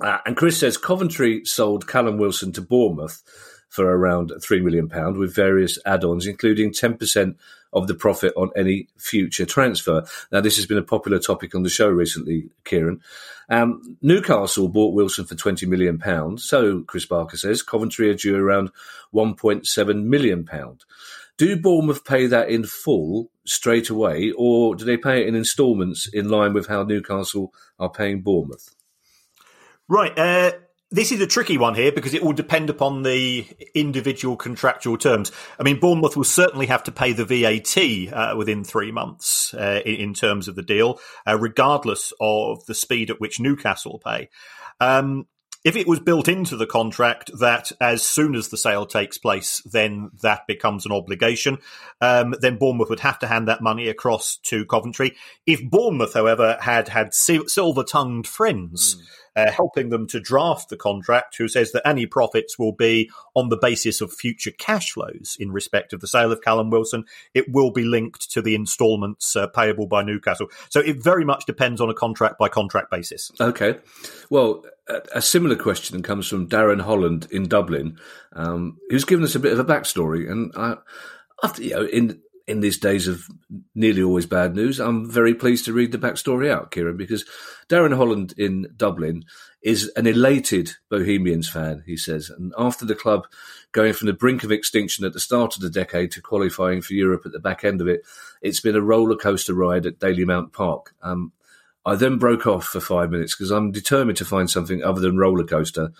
Uh, 0.00 0.18
and 0.26 0.36
Chris 0.36 0.58
says 0.58 0.76
Coventry 0.76 1.44
sold 1.44 1.86
Callum 1.86 2.18
Wilson 2.18 2.52
to 2.52 2.60
Bournemouth 2.60 3.22
for 3.68 3.86
around 3.86 4.30
£3 4.30 4.62
million 4.62 4.88
with 5.18 5.34
various 5.34 5.78
add 5.84 6.04
ons, 6.04 6.26
including 6.26 6.70
10% 6.70 7.34
of 7.72 7.88
the 7.88 7.94
profit 7.94 8.32
on 8.36 8.50
any 8.56 8.88
future 8.96 9.44
transfer. 9.44 10.04
Now, 10.30 10.40
this 10.40 10.56
has 10.56 10.66
been 10.66 10.78
a 10.78 10.82
popular 10.82 11.18
topic 11.18 11.54
on 11.54 11.64
the 11.64 11.68
show 11.68 11.88
recently, 11.88 12.50
Kieran. 12.64 13.00
Um, 13.48 13.98
Newcastle 14.00 14.68
bought 14.68 14.94
Wilson 14.94 15.24
for 15.24 15.34
£20 15.34 15.66
million. 15.66 16.38
So, 16.38 16.82
Chris 16.82 17.04
Barker 17.04 17.36
says, 17.36 17.62
Coventry 17.62 18.10
are 18.10 18.14
due 18.14 18.36
around 18.36 18.70
£1.7 19.12 20.04
million. 20.04 20.48
Do 21.36 21.56
Bournemouth 21.56 22.04
pay 22.04 22.26
that 22.26 22.48
in 22.48 22.64
full 22.64 23.30
straight 23.44 23.90
away, 23.90 24.32
or 24.36 24.76
do 24.76 24.84
they 24.84 24.96
pay 24.96 25.22
it 25.22 25.28
in 25.28 25.34
instalments 25.34 26.08
in 26.12 26.28
line 26.28 26.52
with 26.52 26.68
how 26.68 26.84
Newcastle 26.84 27.52
are 27.78 27.90
paying 27.90 28.22
Bournemouth? 28.22 28.74
Right. 29.88 30.16
Uh, 30.16 30.52
this 30.90 31.10
is 31.10 31.20
a 31.20 31.26
tricky 31.26 31.58
one 31.58 31.74
here 31.74 31.90
because 31.90 32.14
it 32.14 32.22
will 32.22 32.32
depend 32.32 32.70
upon 32.70 33.02
the 33.02 33.46
individual 33.74 34.36
contractual 34.36 34.96
terms. 34.96 35.32
I 35.58 35.64
mean, 35.64 35.80
Bournemouth 35.80 36.16
will 36.16 36.22
certainly 36.22 36.66
have 36.66 36.84
to 36.84 36.92
pay 36.92 37.12
the 37.12 37.24
VAT 37.24 38.12
uh, 38.12 38.36
within 38.36 38.62
three 38.62 38.92
months 38.92 39.52
uh, 39.54 39.80
in, 39.84 39.96
in, 39.96 40.14
terms 40.14 40.46
of 40.46 40.54
the 40.54 40.62
deal, 40.62 41.00
uh, 41.26 41.36
regardless 41.36 42.12
of 42.20 42.64
the 42.66 42.74
speed 42.74 43.10
at 43.10 43.20
which 43.20 43.40
Newcastle 43.40 44.00
pay. 44.04 44.28
Um, 44.80 45.26
if 45.64 45.76
it 45.76 45.88
was 45.88 45.98
built 45.98 46.28
into 46.28 46.56
the 46.56 46.66
contract 46.66 47.30
that 47.38 47.72
as 47.80 48.02
soon 48.02 48.34
as 48.34 48.48
the 48.48 48.56
sale 48.56 48.84
takes 48.84 49.16
place, 49.16 49.62
then 49.62 50.10
that 50.22 50.46
becomes 50.46 50.84
an 50.84 50.92
obligation, 50.92 51.58
um, 52.00 52.34
then 52.40 52.58
Bournemouth 52.58 52.90
would 52.90 53.00
have 53.00 53.18
to 53.20 53.26
hand 53.26 53.48
that 53.48 53.62
money 53.62 53.88
across 53.88 54.36
to 54.44 54.66
Coventry. 54.66 55.16
If 55.46 55.62
Bournemouth, 55.64 56.14
however, 56.14 56.58
had 56.60 56.88
had 56.88 57.14
silver 57.14 57.82
tongued 57.82 58.26
friends, 58.26 58.96
mm 58.96 59.02
uh, 59.36 59.50
helping 59.50 59.90
them 59.90 60.06
to 60.08 60.20
draft 60.20 60.68
the 60.68 60.76
contract, 60.76 61.36
who 61.36 61.48
says 61.48 61.72
that 61.72 61.86
any 61.86 62.06
profits 62.06 62.58
will 62.58 62.72
be 62.72 63.10
on 63.34 63.48
the 63.48 63.56
basis 63.56 64.00
of 64.00 64.12
future 64.12 64.52
cash 64.52 64.92
flows 64.92 65.36
in 65.40 65.52
respect 65.52 65.92
of 65.92 66.00
the 66.00 66.06
sale 66.06 66.32
of 66.32 66.40
Callum 66.42 66.70
Wilson. 66.70 67.04
It 67.34 67.50
will 67.50 67.70
be 67.70 67.84
linked 67.84 68.30
to 68.32 68.42
the 68.42 68.54
instalments 68.54 69.36
uh, 69.36 69.46
payable 69.48 69.86
by 69.86 70.02
Newcastle. 70.02 70.48
So 70.68 70.80
it 70.80 71.02
very 71.02 71.24
much 71.24 71.46
depends 71.46 71.80
on 71.80 71.90
a 71.90 71.94
contract 71.94 72.38
by 72.38 72.48
contract 72.48 72.90
basis. 72.90 73.30
Okay. 73.40 73.76
Well, 74.30 74.64
a 75.14 75.22
similar 75.22 75.56
question 75.56 76.02
comes 76.02 76.28
from 76.28 76.48
Darren 76.48 76.80
Holland 76.80 77.26
in 77.30 77.48
Dublin, 77.48 77.98
um, 78.34 78.78
who's 78.90 79.04
given 79.04 79.24
us 79.24 79.34
a 79.34 79.40
bit 79.40 79.52
of 79.52 79.58
a 79.58 79.64
backstory. 79.64 80.30
And 80.30 80.52
I, 80.56 80.76
after 81.42 81.62
you 81.62 81.70
know, 81.70 81.86
in 81.86 82.20
in 82.46 82.60
these 82.60 82.78
days 82.78 83.08
of 83.08 83.26
nearly 83.74 84.02
always 84.02 84.26
bad 84.26 84.54
news, 84.54 84.78
I'm 84.78 85.10
very 85.10 85.34
pleased 85.34 85.64
to 85.64 85.72
read 85.72 85.92
the 85.92 85.98
backstory 85.98 86.50
out, 86.50 86.70
Kieran, 86.70 86.96
because 86.96 87.24
Darren 87.68 87.96
Holland 87.96 88.34
in 88.36 88.68
Dublin 88.76 89.24
is 89.62 89.90
an 89.96 90.06
elated 90.06 90.72
Bohemians 90.90 91.48
fan, 91.48 91.82
he 91.86 91.96
says. 91.96 92.28
And 92.28 92.52
after 92.58 92.84
the 92.84 92.94
club 92.94 93.26
going 93.72 93.94
from 93.94 94.06
the 94.06 94.12
brink 94.12 94.44
of 94.44 94.52
extinction 94.52 95.06
at 95.06 95.14
the 95.14 95.20
start 95.20 95.56
of 95.56 95.62
the 95.62 95.70
decade 95.70 96.12
to 96.12 96.20
qualifying 96.20 96.82
for 96.82 96.92
Europe 96.92 97.22
at 97.24 97.32
the 97.32 97.38
back 97.38 97.64
end 97.64 97.80
of 97.80 97.88
it, 97.88 98.02
it's 98.42 98.60
been 98.60 98.76
a 98.76 98.82
roller 98.82 99.16
coaster 99.16 99.54
ride 99.54 99.86
at 99.86 99.98
Dalymount 99.98 100.52
Park. 100.52 100.94
Um, 101.02 101.32
I 101.86 101.96
then 101.96 102.18
broke 102.18 102.46
off 102.46 102.64
for 102.66 102.80
five 102.80 103.10
minutes 103.10 103.34
because 103.34 103.50
I'm 103.50 103.72
determined 103.72 104.18
to 104.18 104.24
find 104.24 104.50
something 104.50 104.82
other 104.82 105.00
than 105.00 105.16
roller 105.16 105.44
coaster 105.44 105.92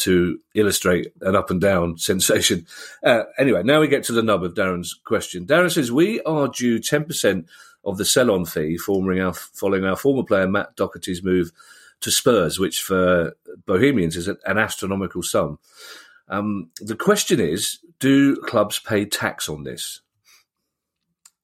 to 0.00 0.38
illustrate 0.54 1.12
an 1.22 1.36
up 1.36 1.50
and 1.50 1.60
down 1.60 1.96
sensation. 1.98 2.66
Uh, 3.02 3.24
anyway, 3.38 3.62
now 3.62 3.80
we 3.80 3.88
get 3.88 4.04
to 4.04 4.12
the 4.12 4.22
nub 4.22 4.42
of 4.42 4.54
Darren's 4.54 4.94
question. 4.94 5.46
Darren 5.46 5.72
says, 5.72 5.92
We 5.92 6.20
are 6.22 6.48
due 6.48 6.78
10% 6.78 7.46
of 7.84 7.96
the 7.96 8.04
sell 8.04 8.30
on 8.30 8.44
fee 8.44 8.76
following 8.76 9.20
our, 9.20 9.32
following 9.32 9.84
our 9.84 9.96
former 9.96 10.22
player 10.22 10.48
Matt 10.48 10.76
Doherty's 10.76 11.22
move 11.22 11.50
to 12.00 12.10
Spurs, 12.10 12.58
which 12.58 12.80
for 12.80 13.36
Bohemians 13.66 14.16
is 14.16 14.28
an 14.28 14.38
astronomical 14.58 15.22
sum. 15.22 15.58
Um, 16.28 16.70
the 16.80 16.96
question 16.96 17.40
is 17.40 17.78
do 17.98 18.36
clubs 18.36 18.78
pay 18.78 19.04
tax 19.04 19.48
on 19.48 19.64
this? 19.64 20.00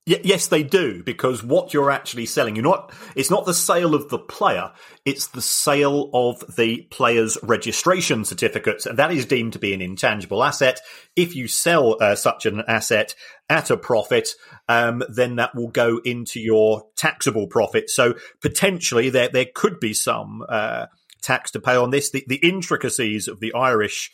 Yes, 0.07 0.47
they 0.47 0.63
do, 0.63 1.03
because 1.03 1.43
what 1.43 1.75
you're 1.75 1.91
actually 1.91 2.27
selling, 2.27 2.55
you're 2.55 2.63
not, 2.63 2.93
it's 3.17 3.31
not 3.31 3.45
the 3.45 3.53
sale 3.53 3.95
of 3.95 4.09
the 4.09 4.19
player, 4.19 4.73
it's 5.05 5.27
the 5.27 5.43
sale 5.43 6.11
of 6.15 6.57
the 6.57 6.83
player's 6.91 7.37
registration 7.43 8.25
certificates. 8.25 8.87
And 8.87 8.99
that 8.99 9.11
is 9.11 9.27
deemed 9.27 9.53
to 9.55 9.59
be 9.59 9.75
an 9.75 9.83
intangible 9.83 10.45
asset. 10.45 10.81
If 11.17 11.35
you 11.35 11.49
sell 11.49 11.97
uh, 12.01 12.15
such 12.15 12.47
an 12.47 12.63
asset 12.69 13.15
at 13.51 13.71
a 13.71 13.77
profit, 13.77 14.31
um, 14.69 15.03
then 15.09 15.37
that 15.37 15.55
will 15.55 15.69
go 15.69 16.01
into 16.05 16.41
your 16.41 16.87
taxable 16.97 17.49
profit. 17.49 17.91
So 17.91 18.15
potentially 18.41 19.11
there, 19.11 19.29
there 19.29 19.47
could 19.53 19.81
be 19.81 19.93
some, 19.93 20.45
uh, 20.49 20.87
tax 21.23 21.51
to 21.51 21.61
pay 21.61 21.75
on 21.75 21.91
this. 21.91 22.11
The, 22.11 22.25
the 22.29 22.37
intricacies 22.37 23.27
of 23.27 23.41
the 23.41 23.53
Irish 23.55 24.13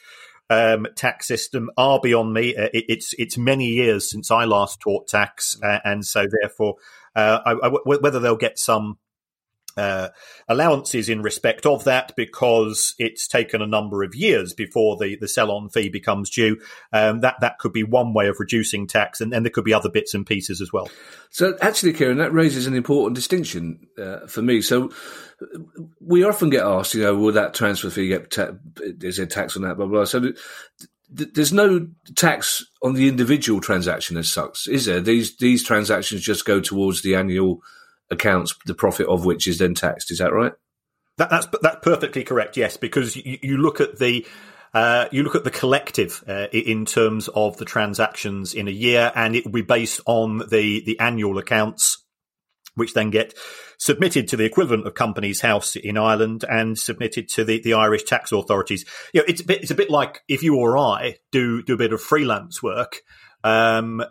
um, 0.51 0.87
tax 0.97 1.27
system 1.27 1.71
are 1.77 2.01
beyond 2.01 2.33
me. 2.33 2.57
Uh, 2.57 2.69
it, 2.73 2.85
it's 2.89 3.15
it's 3.19 3.39
many 3.39 3.67
years 3.67 4.11
since 4.11 4.31
I 4.31 4.45
last 4.45 4.81
taught 4.81 5.09
tax, 5.09 5.59
uh, 5.63 5.79
and 5.85 6.05
so 6.05 6.27
therefore, 6.41 6.77
uh, 7.17 7.41
I, 7.45 7.53
I, 7.53 7.69
whether 7.85 8.19
they'll 8.19 8.37
get 8.37 8.59
some 8.59 8.99
uh, 9.77 10.09
allowances 10.49 11.09
in 11.09 11.23
respect 11.23 11.67
of 11.67 11.85
that 11.85 12.13
because 12.17 12.95
it's 12.99 13.27
taken 13.27 13.63
a 13.63 13.67
number 13.67 14.03
of 14.03 14.15
years 14.15 14.53
before 14.53 14.97
the, 14.97 15.17
the 15.17 15.29
sell 15.29 15.51
on 15.51 15.69
fee 15.69 15.89
becomes 15.89 16.31
due. 16.31 16.59
Um, 16.93 17.21
that 17.21 17.37
that 17.41 17.59
could 17.59 17.73
be 17.73 17.83
one 17.83 18.13
way 18.13 18.29
of 18.29 18.41
reducing 18.41 18.87
tax, 18.87 19.21
and 19.21 19.33
then 19.33 19.43
there 19.43 19.51
could 19.51 19.65
be 19.65 19.75
other 19.75 19.89
bits 19.89 20.15
and 20.15 20.27
pieces 20.27 20.61
as 20.61 20.73
well. 20.73 20.91
So, 21.31 21.57
actually, 21.61 21.95
Kieran, 21.95 22.19
that 22.19 22.33
raises 22.33 22.67
an 22.67 22.75
important 22.75 23.15
distinction 23.15 23.87
uh, 23.99 24.27
for 24.27 24.43
me. 24.43 24.61
So, 24.61 24.91
we 26.01 26.25
often 26.25 26.51
get 26.51 26.65
asked, 26.65 26.95
you 26.95 27.03
know, 27.03 27.17
will 27.17 27.33
that 27.33 27.55
transfer 27.55 27.91
fee 27.91 28.09
get 28.09 28.31
ta- 28.31 28.55
is 28.81 29.17
there 29.17 29.27
tax 29.27 29.57
on 29.57 29.63
that? 29.63 29.77
Blah 29.77 29.87
blah. 29.87 30.05
So. 30.05 30.21
Th- 30.21 30.37
there's 31.15 31.53
no 31.53 31.89
tax 32.17 32.65
on 32.83 32.95
the 32.95 33.07
individual 33.07 33.61
transaction 33.61 34.17
as 34.17 34.33
such, 34.33 34.67
is 34.67 34.87
there? 34.87 34.99
These 34.99 35.37
these 35.37 35.63
transactions 35.63 36.23
just 36.23 36.47
go 36.47 36.59
towards 36.59 37.03
the 37.03 37.17
annual 37.17 37.61
accounts, 38.11 38.55
the 38.65 38.75
profit 38.75 39.07
of 39.09 39.27
which 39.27 39.47
is 39.47 39.59
then 39.59 39.75
taxed. 39.75 40.11
Is 40.11 40.19
that 40.19 40.33
right? 40.33 40.53
That, 41.19 41.31
that's 41.31 41.47
that's 41.61 41.79
perfectly 41.83 42.25
correct. 42.25 42.57
Yes, 42.57 42.77
because 42.77 43.17
you, 43.17 43.39
you 43.43 43.59
look 43.59 43.81
at 43.81 43.99
the 43.99 44.27
uh, 44.73 45.09
you 45.11 45.23
look 45.23 45.35
at 45.35 45.45
the 45.45 45.51
collective 45.51 46.25
uh, 46.27 46.47
in 46.53 46.87
terms 46.87 47.29
of 47.29 47.59
the 47.59 47.67
transactions 47.67 48.55
in 48.55 48.69
a 48.69 48.71
year, 48.73 49.13
and 49.15 49.37
it 49.37 49.45
will 49.45 49.53
be 49.53 49.63
based 49.63 50.01
on 50.07 50.39
the 50.39 50.83
the 50.85 50.99
annual 50.99 51.37
accounts, 51.39 52.02
which 52.75 52.95
then 52.95 53.11
get 53.11 53.35
submitted 53.79 54.29
to 54.29 54.37
the 54.37 54.45
equivalent 54.45 54.87
of 54.87 54.95
Companies 54.95 55.41
House 55.41 55.77
in 55.77 55.99
Ireland 55.99 56.45
and 56.49 56.79
submitted 56.79 57.29
to 57.31 57.45
the, 57.45 57.61
the 57.61 57.75
Irish 57.75 58.05
tax 58.05 58.33
authorities. 58.33 58.85
You 59.13 59.21
know, 59.21 59.27
it's 59.29 59.41
a 59.41 59.45
bit 59.45 59.63
it's 59.63 59.71
a 59.71 59.77
bit 59.77 59.91
like 59.91 60.23
if 60.29 60.43
you 60.43 60.57
or 60.57 60.79
I 60.79 61.17
do 61.31 61.63
do 61.63 61.75
a 61.75 61.79
bit 61.79 61.93
of 61.93 62.01
freelance 62.01 62.63
work. 62.63 63.03
Um, 63.45 64.05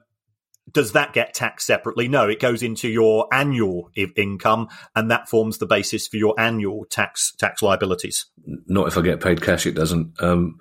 does 0.72 0.94
that 0.94 1.14
get 1.14 1.34
taxed 1.34 1.68
separately? 1.68 2.08
No, 2.08 2.30
it 2.30 2.40
goes 2.40 2.64
into 2.64 2.88
your 2.88 3.28
annual 3.34 3.90
income, 3.96 4.70
and 4.96 5.12
that 5.12 5.28
forms 5.28 5.58
the 5.58 5.66
basis 5.66 6.08
for 6.08 6.18
your 6.18 6.40
annual 6.40 6.86
tax 6.90 7.34
tax 7.38 7.62
liabilities. 7.62 8.26
Not 8.46 8.88
if 8.88 8.98
I 8.98 9.02
get 9.02 9.22
paid 9.22 9.42
cash, 9.42 9.66
it 9.66 9.76
doesn't. 9.76 10.22
Um, 10.22 10.60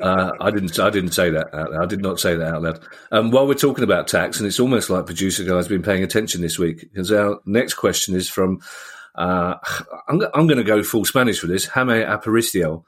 uh, 0.00 0.32
I 0.40 0.50
didn't. 0.50 0.78
I 0.78 0.90
didn't 0.90 1.12
say 1.12 1.30
that. 1.30 1.54
Out 1.54 1.72
loud. 1.72 1.82
I 1.82 1.86
did 1.86 2.02
not 2.02 2.20
say 2.20 2.34
that 2.34 2.54
out 2.54 2.62
loud. 2.62 2.80
Um, 3.12 3.30
while 3.30 3.46
we're 3.46 3.54
talking 3.54 3.84
about 3.84 4.08
tax, 4.08 4.38
and 4.38 4.46
it's 4.46 4.60
almost 4.60 4.90
like 4.90 5.06
producer 5.06 5.44
guy's 5.44 5.68
been 5.68 5.82
paying 5.82 6.02
attention 6.02 6.40
this 6.40 6.58
week 6.58 6.80
because 6.80 7.12
our 7.12 7.40
next 7.46 7.74
question 7.74 8.14
is 8.14 8.28
from. 8.28 8.60
Uh, 9.14 9.56
I'm, 10.08 10.22
I'm 10.34 10.46
going 10.46 10.58
to 10.58 10.64
go 10.64 10.82
full 10.82 11.04
Spanish 11.04 11.40
for 11.40 11.48
this. 11.48 11.66
Jaime 11.66 11.94
Aparicio, 11.94 12.84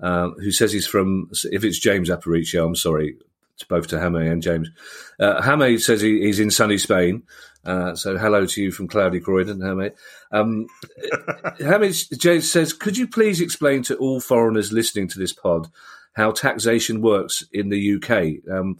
uh, 0.00 0.30
who 0.30 0.50
says 0.50 0.72
he's 0.72 0.86
from. 0.86 1.30
If 1.44 1.64
it's 1.64 1.78
James 1.78 2.08
Aparicio, 2.08 2.66
I'm 2.66 2.74
sorry 2.74 3.16
to 3.58 3.66
both 3.66 3.86
to 3.88 4.00
Hame 4.00 4.16
and 4.16 4.42
James. 4.42 4.70
Uh, 5.18 5.76
says 5.78 6.00
he, 6.00 6.22
he's 6.22 6.40
in 6.40 6.50
sunny 6.50 6.78
Spain. 6.78 7.22
Uh, 7.64 7.96
so 7.96 8.16
hello 8.16 8.46
to 8.46 8.62
you 8.62 8.70
from 8.70 8.86
cloudy 8.86 9.20
Croydon, 9.20 9.60
Hame. 9.60 9.90
Um, 10.30 10.66
James 12.16 12.50
says, 12.50 12.72
could 12.72 12.96
you 12.96 13.08
please 13.08 13.40
explain 13.40 13.82
to 13.84 13.96
all 13.96 14.20
foreigners 14.20 14.72
listening 14.72 15.08
to 15.08 15.18
this 15.18 15.32
pod 15.32 15.68
how 16.16 16.30
taxation 16.30 17.02
works 17.02 17.44
in 17.52 17.68
the 17.68 17.96
UK? 17.96 18.50
Um, 18.50 18.78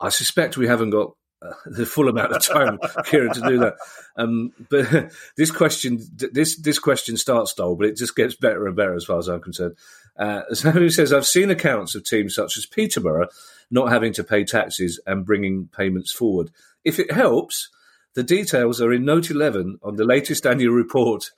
I 0.00 0.08
suspect 0.08 0.56
we 0.56 0.66
haven't 0.66 0.90
got 0.90 1.14
uh, 1.40 1.52
the 1.66 1.86
full 1.86 2.08
amount 2.08 2.32
of 2.32 2.42
time, 2.42 2.78
Kieran, 3.04 3.32
to 3.32 3.40
do 3.40 3.58
that. 3.60 3.76
Um, 4.16 4.52
but 4.68 5.12
this 5.36 5.52
question, 5.52 6.00
this 6.32 6.56
this 6.56 6.80
question 6.80 7.16
starts 7.16 7.54
dull, 7.54 7.76
but 7.76 7.86
it 7.86 7.96
just 7.96 8.16
gets 8.16 8.34
better 8.34 8.66
and 8.66 8.76
better 8.76 8.94
as 8.94 9.04
far 9.04 9.18
as 9.18 9.28
I'm 9.28 9.40
concerned. 9.40 9.76
Uh, 10.16 10.42
somebody 10.52 10.90
says, 10.90 11.12
I've 11.12 11.26
seen 11.26 11.50
accounts 11.50 11.94
of 11.94 12.04
teams 12.04 12.34
such 12.34 12.56
as 12.56 12.66
Peterborough 12.66 13.28
not 13.70 13.90
having 13.90 14.12
to 14.12 14.24
pay 14.24 14.44
taxes 14.44 15.00
and 15.06 15.26
bringing 15.26 15.68
payments 15.68 16.12
forward. 16.12 16.50
If 16.84 16.98
it 16.98 17.10
helps, 17.10 17.70
the 18.14 18.22
details 18.22 18.80
are 18.80 18.92
in 18.92 19.04
note 19.04 19.30
11 19.30 19.80
on 19.82 19.96
the 19.96 20.04
latest 20.04 20.46
annual 20.46 20.72
report 20.72 21.30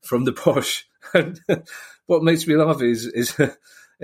from 0.00 0.24
the 0.24 0.32
posh. 0.32 0.86
And 1.12 1.40
what 2.06 2.22
makes 2.22 2.46
me 2.46 2.56
laugh 2.56 2.80
is, 2.80 3.06
is 3.06 3.38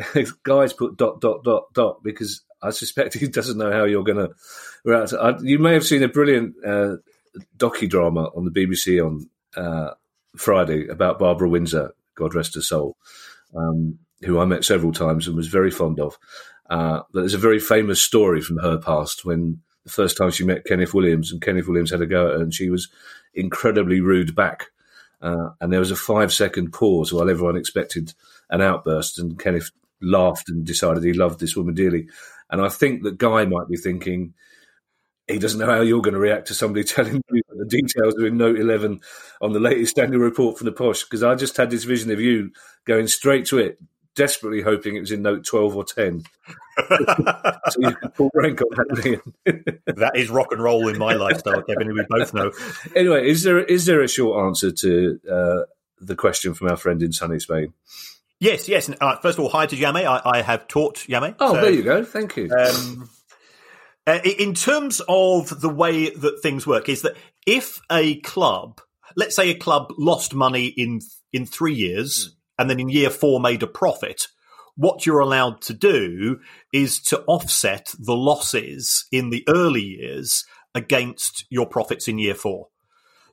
guys 0.42 0.72
put 0.72 0.96
dot, 0.96 1.20
dot, 1.20 1.44
dot, 1.44 1.72
dot, 1.72 2.02
because 2.02 2.42
I 2.62 2.70
suspect 2.70 3.14
he 3.18 3.28
doesn't 3.28 3.58
know 3.58 3.72
how 3.72 3.84
you're 3.84 4.04
going 4.04 4.28
to. 4.28 4.34
react. 4.84 5.42
You 5.42 5.58
may 5.58 5.74
have 5.74 5.86
seen 5.86 6.02
a 6.02 6.08
brilliant 6.08 6.54
uh, 6.64 6.96
docudrama 7.56 8.36
on 8.36 8.44
the 8.44 8.50
BBC 8.50 9.04
on 9.04 9.28
uh, 9.56 9.94
Friday 10.36 10.88
about 10.88 11.18
Barbara 11.18 11.48
Windsor, 11.48 11.94
God 12.14 12.34
rest 12.34 12.54
her 12.54 12.60
soul, 12.60 12.96
um, 13.54 13.98
who 14.22 14.38
I 14.38 14.44
met 14.44 14.64
several 14.64 14.92
times 14.92 15.26
and 15.26 15.36
was 15.36 15.48
very 15.48 15.70
fond 15.70 16.00
of. 16.00 16.18
Uh, 16.68 17.02
there's 17.14 17.34
a 17.34 17.38
very 17.38 17.58
famous 17.58 18.00
story 18.00 18.40
from 18.40 18.58
her 18.58 18.76
past 18.76 19.24
when 19.24 19.60
the 19.84 19.90
first 19.90 20.16
time 20.16 20.30
she 20.30 20.44
met 20.44 20.66
Kenneth 20.66 20.92
Williams 20.92 21.32
and 21.32 21.40
Kenneth 21.40 21.66
Williams 21.66 21.90
had 21.90 22.02
a 22.02 22.06
go 22.06 22.28
at 22.28 22.34
her 22.34 22.42
and 22.42 22.52
she 22.52 22.68
was 22.68 22.88
incredibly 23.34 24.00
rude 24.00 24.34
back. 24.34 24.66
Uh, 25.20 25.50
and 25.60 25.72
there 25.72 25.80
was 25.80 25.90
a 25.90 25.96
five 25.96 26.32
second 26.32 26.72
pause 26.72 27.12
while 27.12 27.28
everyone 27.30 27.56
expected 27.56 28.12
an 28.50 28.60
outburst 28.60 29.18
and 29.18 29.38
Kenneth 29.38 29.70
laughed 30.00 30.48
and 30.48 30.64
decided 30.64 31.04
he 31.04 31.12
loved 31.12 31.40
this 31.40 31.56
woman 31.56 31.74
dearly. 31.74 32.08
And 32.50 32.60
I 32.60 32.68
think 32.68 33.02
that 33.02 33.18
Guy 33.18 33.44
might 33.44 33.68
be 33.68 33.76
thinking, 33.76 34.34
he 35.26 35.38
doesn't 35.38 35.60
know 35.60 35.66
how 35.66 35.82
you're 35.82 36.02
going 36.02 36.14
to 36.14 36.20
react 36.20 36.48
to 36.48 36.54
somebody 36.54 36.84
telling 36.84 37.22
you 37.30 37.42
the 37.50 37.66
details 37.66 38.14
are 38.16 38.26
in 38.26 38.36
note 38.36 38.58
11 38.58 39.00
on 39.42 39.52
the 39.52 39.60
latest 39.60 39.98
annual 39.98 40.20
report 40.20 40.56
from 40.56 40.64
the 40.64 40.72
posh 40.72 41.02
because 41.02 41.22
i 41.22 41.34
just 41.34 41.56
had 41.56 41.70
this 41.70 41.84
vision 41.84 42.10
of 42.10 42.20
you 42.20 42.50
going 42.86 43.06
straight 43.06 43.44
to 43.44 43.58
it 43.58 43.78
desperately 44.18 44.60
hoping 44.60 44.96
it 44.96 45.00
was 45.00 45.12
in 45.12 45.22
note 45.22 45.46
12 45.46 45.76
or 45.76 45.84
10. 45.84 46.24
so 46.88 47.78
you 47.78 47.94
can 47.94 48.10
pull 48.10 48.30
rank 48.34 48.60
on 48.60 48.68
that. 48.72 49.22
that 49.86 50.12
is 50.16 50.28
rock 50.28 50.48
and 50.50 50.60
roll 50.60 50.88
in 50.88 50.98
my 50.98 51.14
lifestyle, 51.14 51.62
Kevin, 51.62 51.94
we 51.94 52.04
both 52.08 52.34
know. 52.34 52.50
Anyway, 52.96 53.26
is 53.30 53.44
there 53.44 53.60
is 53.60 53.86
there 53.86 54.02
a 54.02 54.08
short 54.08 54.44
answer 54.44 54.72
to 54.72 55.20
uh, 55.30 55.62
the 56.00 56.16
question 56.16 56.52
from 56.52 56.68
our 56.68 56.76
friend 56.76 57.00
in 57.00 57.12
sunny 57.12 57.38
Spain? 57.38 57.72
Yes, 58.40 58.68
yes. 58.68 58.88
Uh, 59.00 59.16
first 59.16 59.38
of 59.38 59.44
all, 59.44 59.50
hi 59.50 59.66
to 59.66 59.76
Yame. 59.76 60.04
I, 60.04 60.20
I 60.24 60.42
have 60.42 60.68
taught 60.68 60.98
Yame. 61.08 61.34
Oh, 61.40 61.54
so, 61.54 61.60
there 61.60 61.72
you 61.72 61.82
go. 61.82 62.04
Thank 62.04 62.36
you. 62.36 62.50
Um, 62.50 63.10
uh, 64.06 64.20
in 64.24 64.54
terms 64.54 65.02
of 65.08 65.60
the 65.60 65.68
way 65.68 66.10
that 66.10 66.40
things 66.40 66.66
work, 66.66 66.88
is 66.88 67.02
that 67.02 67.16
if 67.46 67.80
a 67.90 68.20
club, 68.20 68.80
let's 69.16 69.34
say 69.36 69.50
a 69.50 69.58
club 69.58 69.92
lost 69.98 70.34
money 70.34 70.66
in 70.66 71.00
in 71.32 71.46
three 71.46 71.74
years, 71.74 72.36
and 72.58 72.70
then 72.70 72.80
in 72.80 72.88
year 72.88 73.10
four 73.10 73.40
made 73.40 73.62
a 73.62 73.66
profit, 73.66 74.28
what 74.76 75.04
you're 75.04 75.20
allowed 75.20 75.60
to 75.62 75.74
do 75.74 76.38
is 76.72 77.00
to 77.00 77.22
offset 77.26 77.92
the 77.98 78.16
losses 78.16 79.06
in 79.10 79.30
the 79.30 79.44
early 79.48 79.82
years 79.82 80.44
against 80.74 81.44
your 81.50 81.66
profits 81.66 82.06
in 82.06 82.18
year 82.18 82.34
four. 82.34 82.68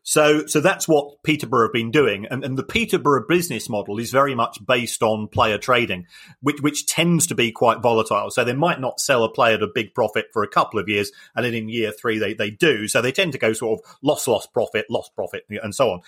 So, 0.07 0.45
so 0.45 0.61
that's 0.61 0.87
what 0.87 1.23
Peterborough 1.23 1.65
have 1.65 1.73
been 1.73 1.89
doing. 1.89 2.27
And, 2.29 2.43
and 2.43 2.55
the 2.57 2.63
Peterborough 2.63 3.25
business 3.27 3.67
model 3.67 3.97
is 3.99 4.11
very 4.11 4.35
much 4.35 4.63
based 4.63 5.01
on 5.01 5.27
player 5.27 5.57
trading, 5.57 6.05
which, 6.41 6.61
which 6.61 6.85
tends 6.85 7.25
to 7.27 7.35
be 7.35 7.51
quite 7.51 7.81
volatile. 7.81 8.29
So 8.29 8.43
they 8.43 8.53
might 8.53 8.79
not 8.79 8.99
sell 8.99 9.23
a 9.23 9.31
player 9.31 9.55
at 9.55 9.63
a 9.63 9.67
big 9.67 9.95
profit 9.95 10.27
for 10.31 10.43
a 10.43 10.47
couple 10.47 10.79
of 10.79 10.87
years. 10.87 11.11
And 11.35 11.43
then 11.43 11.55
in 11.55 11.69
year 11.69 11.91
three, 11.91 12.19
they, 12.19 12.35
they 12.35 12.51
do. 12.51 12.87
So 12.87 13.01
they 13.01 13.11
tend 13.11 13.31
to 13.31 13.39
go 13.39 13.51
sort 13.53 13.79
of 13.79 13.97
loss, 14.03 14.27
loss, 14.27 14.45
profit, 14.45 14.85
loss, 14.91 15.09
profit, 15.09 15.43
and 15.49 15.73
so 15.73 15.89
on. 15.89 16.01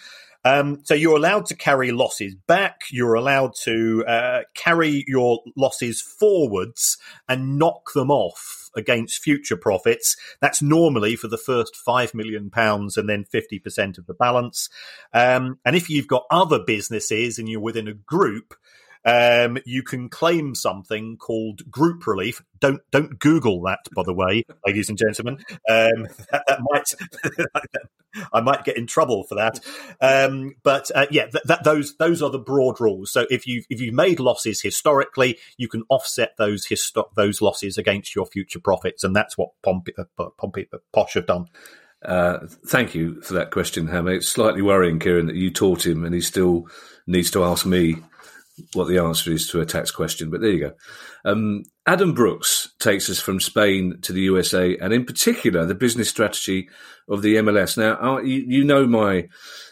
Um, 0.46 0.82
so 0.84 0.94
you're 0.94 1.18
allowed 1.18 1.48
to 1.48 1.56
carry 1.56 1.92
losses 1.92 2.36
back. 2.36 2.82
You're 2.92 3.16
allowed 3.16 3.56
to 3.64 4.06
uh, 4.06 4.42
carry 4.54 5.06
your 5.08 5.42
losses 5.56 6.02
forwards 6.02 7.00
and 7.28 7.58
knock 7.58 7.94
them 7.94 8.12
off 8.12 8.57
against 8.78 9.22
future 9.22 9.58
profits. 9.58 10.16
That's 10.40 10.62
normally 10.62 11.16
for 11.16 11.28
the 11.28 11.38
first 11.38 11.76
five 11.76 12.14
million 12.14 12.50
pounds 12.50 12.96
and 12.96 13.10
then 13.10 13.26
fifty 13.26 13.60
percent 13.60 13.98
of 13.98 14.06
the 14.06 14.14
balance. 14.14 14.70
Um, 15.14 15.60
and 15.66 15.76
if 15.76 15.90
you've 15.90 16.08
got 16.08 16.26
other 16.32 16.60
businesses 16.66 17.38
and 17.38 17.50
you're 17.50 17.60
within 17.60 17.88
a 17.88 17.94
group, 17.94 18.54
um, 19.08 19.58
you 19.66 19.84
can 19.84 20.10
claim 20.10 20.54
something 20.54 21.16
called 21.16 21.72
group 21.72 22.06
relief. 22.06 22.44
Don't 22.60 22.82
don't 22.92 23.18
Google 23.18 23.62
that, 23.62 23.80
by 23.96 24.04
the 24.04 24.14
way, 24.14 24.44
ladies 24.68 24.90
and 24.90 24.98
gentlemen. 24.98 25.36
Um, 25.70 26.08
that, 26.32 26.44
that, 26.48 26.60
might 26.60 28.28
I 28.34 28.42
might 28.42 28.66
get 28.66 28.76
in 28.76 28.86
trouble 28.86 29.24
for 29.24 29.36
that. 29.36 29.60
Um, 30.02 30.56
but 30.62 30.92
uh, 30.94 31.06
yeah, 31.10 31.28
th- 31.28 31.44
that, 31.46 31.64
those 31.64 31.96
those 31.96 32.22
are 32.22 32.30
the 32.30 32.38
broad 32.38 32.82
rules. 32.82 33.10
So 33.10 33.26
if 33.30 33.48
you 33.48 33.64
if 33.70 33.80
you've 33.80 33.94
made 33.94 34.20
losses 34.20 34.62
historically, 34.62 35.38
you 35.56 35.70
can 35.70 35.84
offset 35.90 36.34
those 36.38 36.68
histo- 36.68 37.14
those 37.16 37.42
losses 37.42 37.78
against 37.78 38.14
your 38.14 38.26
future 38.26 38.60
profits, 38.60 39.06
and 39.06 39.16
that's 39.16 39.38
what 39.38 39.52
Pompey, 39.64 39.94
uh, 39.98 40.26
Pompey, 40.38 40.68
uh, 40.74 40.80
Posh 40.92 41.14
have 41.14 41.28
done. 41.28 41.46
Uh, 42.04 42.40
thank 42.68 42.94
you 42.94 43.22
for 43.22 43.36
that 43.36 43.52
question, 43.52 43.88
Hammer. 43.88 44.12
It's 44.12 44.28
slightly 44.28 44.62
worrying, 44.62 45.00
Kieran, 45.00 45.28
that 45.28 45.36
you 45.36 45.50
taught 45.50 45.86
him 45.86 46.06
and 46.06 46.14
he 46.14 46.22
still 46.22 46.68
needs 47.08 47.32
to 47.32 47.44
ask 47.44 47.66
me 47.66 47.96
what 48.74 48.88
the 48.88 48.98
answer 48.98 49.32
is 49.32 49.48
to 49.50 49.62
a 49.62 49.66
tax 49.66 49.92
question, 49.92 50.30
but 50.30 50.42
there 50.42 50.50
you 50.50 50.60
go. 50.60 50.74
Um, 51.26 51.64
Adam 51.86 52.14
Brooks 52.14 52.70
takes 52.80 53.10
us 53.10 53.20
from 53.20 53.40
Spain 53.40 54.00
to 54.02 54.14
the 54.14 54.22
USA, 54.22 54.78
and 54.78 54.94
in 54.94 55.06
particular, 55.06 55.66
the 55.66 55.76
business 55.76 56.10
strategy 56.10 56.70
of 57.08 57.22
the 57.22 57.36
MLS. 57.36 57.78
Now, 57.78 58.20
you, 58.20 58.44
you 58.48 58.64
know 58.64 58.88
my 58.88 59.28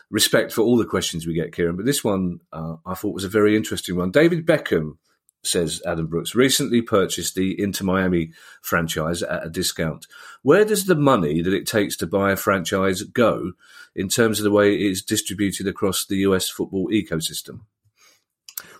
respect 0.09 0.51
for 0.51 0.61
all 0.61 0.77
the 0.77 0.85
questions 0.85 1.25
we 1.25 1.33
get, 1.33 1.53
Kieran, 1.53 1.75
but 1.75 1.85
this 1.85 2.03
one 2.03 2.39
uh, 2.53 2.75
I 2.85 2.93
thought 2.93 3.13
was 3.13 3.23
a 3.23 3.29
very 3.29 3.55
interesting 3.55 3.95
one. 3.95 4.11
David 4.11 4.45
Beckham, 4.45 4.97
says 5.43 5.81
Adam 5.85 6.07
Brooks, 6.07 6.35
recently 6.35 6.81
purchased 6.81 7.35
the 7.35 7.59
Inter 7.61 7.85
Miami 7.85 8.31
franchise 8.61 9.21
at 9.23 9.45
a 9.45 9.49
discount. 9.49 10.07
Where 10.41 10.65
does 10.65 10.85
the 10.85 10.95
money 10.95 11.41
that 11.41 11.53
it 11.53 11.67
takes 11.67 11.95
to 11.97 12.07
buy 12.07 12.31
a 12.31 12.35
franchise 12.35 13.03
go 13.03 13.51
in 13.95 14.09
terms 14.09 14.39
of 14.39 14.43
the 14.43 14.51
way 14.51 14.73
it 14.73 14.81
is 14.81 15.03
distributed 15.03 15.67
across 15.67 16.05
the 16.05 16.17
US 16.17 16.49
football 16.49 16.89
ecosystem? 16.89 17.61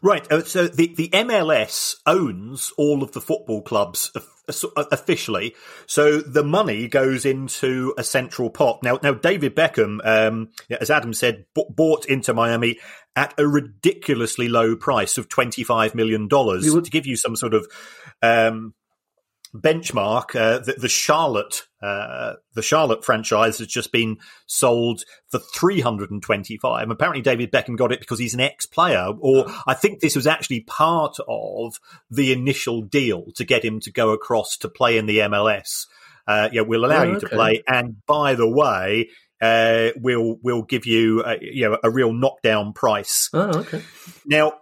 Right. 0.05 0.31
Uh, 0.31 0.43
so 0.43 0.67
the, 0.67 0.93
the 0.93 1.09
MLS 1.09 1.95
owns 2.05 2.71
all 2.77 3.01
of 3.01 3.13
the 3.13 3.21
football 3.21 3.63
clubs 3.63 4.11
officially. 4.47 5.55
So 5.87 6.19
the 6.19 6.43
money 6.43 6.87
goes 6.87 7.25
into 7.25 7.91
a 7.97 8.03
central 8.03 8.51
pot. 8.51 8.83
Now, 8.83 8.99
now 9.01 9.15
David 9.15 9.55
Beckham, 9.55 10.05
um, 10.05 10.49
as 10.69 10.91
Adam 10.91 11.11
said, 11.11 11.45
bought 11.55 12.05
into 12.05 12.35
Miami 12.35 12.77
at 13.15 13.33
a 13.39 13.47
ridiculously 13.47 14.47
low 14.47 14.75
price 14.75 15.17
of 15.17 15.27
$25 15.27 15.95
million 15.95 16.29
to 16.29 16.89
give 16.91 17.07
you 17.07 17.15
some 17.15 17.35
sort 17.35 17.55
of, 17.55 17.67
um, 18.21 18.75
benchmark, 19.61 20.35
uh, 20.35 20.59
the, 20.59 20.73
the, 20.73 20.89
Charlotte, 20.89 21.63
uh, 21.81 22.33
the 22.53 22.61
Charlotte 22.61 23.03
franchise 23.03 23.59
has 23.59 23.67
just 23.67 23.91
been 23.91 24.17
sold 24.45 25.03
for 25.29 25.39
325. 25.39 26.89
Apparently 26.89 27.21
David 27.21 27.51
Beckham 27.51 27.77
got 27.77 27.91
it 27.91 27.99
because 27.99 28.19
he's 28.19 28.33
an 28.33 28.39
ex-player, 28.39 29.13
or 29.19 29.45
I 29.67 29.73
think 29.73 29.99
this 29.99 30.15
was 30.15 30.27
actually 30.27 30.61
part 30.61 31.17
of 31.27 31.79
the 32.09 32.31
initial 32.31 32.81
deal 32.81 33.25
to 33.35 33.43
get 33.43 33.63
him 33.63 33.79
to 33.81 33.91
go 33.91 34.11
across 34.11 34.57
to 34.57 34.69
play 34.69 34.97
in 34.97 35.05
the 35.05 35.19
MLS. 35.19 35.85
Uh, 36.27 36.49
yeah, 36.51 36.61
we'll 36.61 36.85
allow 36.85 37.03
oh, 37.03 37.13
you 37.13 37.19
to 37.19 37.29
play. 37.29 37.63
And 37.67 38.03
by 38.07 38.35
the 38.35 38.49
way, 38.49 39.09
uh, 39.41 39.89
we'll 39.97 40.37
we'll 40.41 40.63
give 40.63 40.85
you 40.85 41.23
a, 41.23 41.37
you 41.39 41.69
know 41.69 41.77
a 41.83 41.89
real 41.89 42.13
knockdown 42.13 42.73
price. 42.73 43.29
Oh, 43.33 43.59
okay. 43.59 43.81
Now 44.25 44.53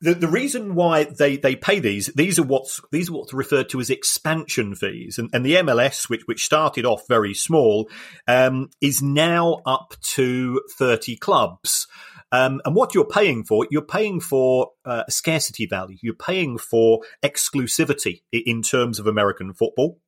the, 0.00 0.14
the 0.14 0.28
reason 0.28 0.74
why 0.74 1.04
they, 1.04 1.36
they 1.36 1.56
pay 1.56 1.80
these 1.80 2.06
these 2.14 2.38
are 2.38 2.44
what's 2.44 2.80
these 2.92 3.10
are 3.10 3.14
what's 3.14 3.34
referred 3.34 3.68
to 3.70 3.80
as 3.80 3.90
expansion 3.90 4.74
fees. 4.74 5.18
And, 5.18 5.30
and 5.32 5.44
the 5.44 5.56
MLS 5.56 6.08
which 6.08 6.22
which 6.26 6.44
started 6.44 6.84
off 6.84 7.08
very 7.08 7.34
small 7.34 7.90
um, 8.26 8.70
is 8.80 9.02
now 9.02 9.60
up 9.66 9.94
to 10.14 10.62
30 10.78 11.16
clubs. 11.16 11.86
Um, 12.30 12.60
and 12.64 12.76
what 12.76 12.94
you're 12.94 13.06
paying 13.06 13.44
for 13.44 13.66
you're 13.70 13.82
paying 13.82 14.20
for 14.20 14.70
uh, 14.84 15.04
scarcity 15.08 15.66
value. 15.66 15.96
You're 16.00 16.14
paying 16.14 16.58
for 16.58 17.00
exclusivity 17.24 18.22
in 18.32 18.62
terms 18.62 18.98
of 18.98 19.06
American 19.06 19.52
football. 19.52 19.98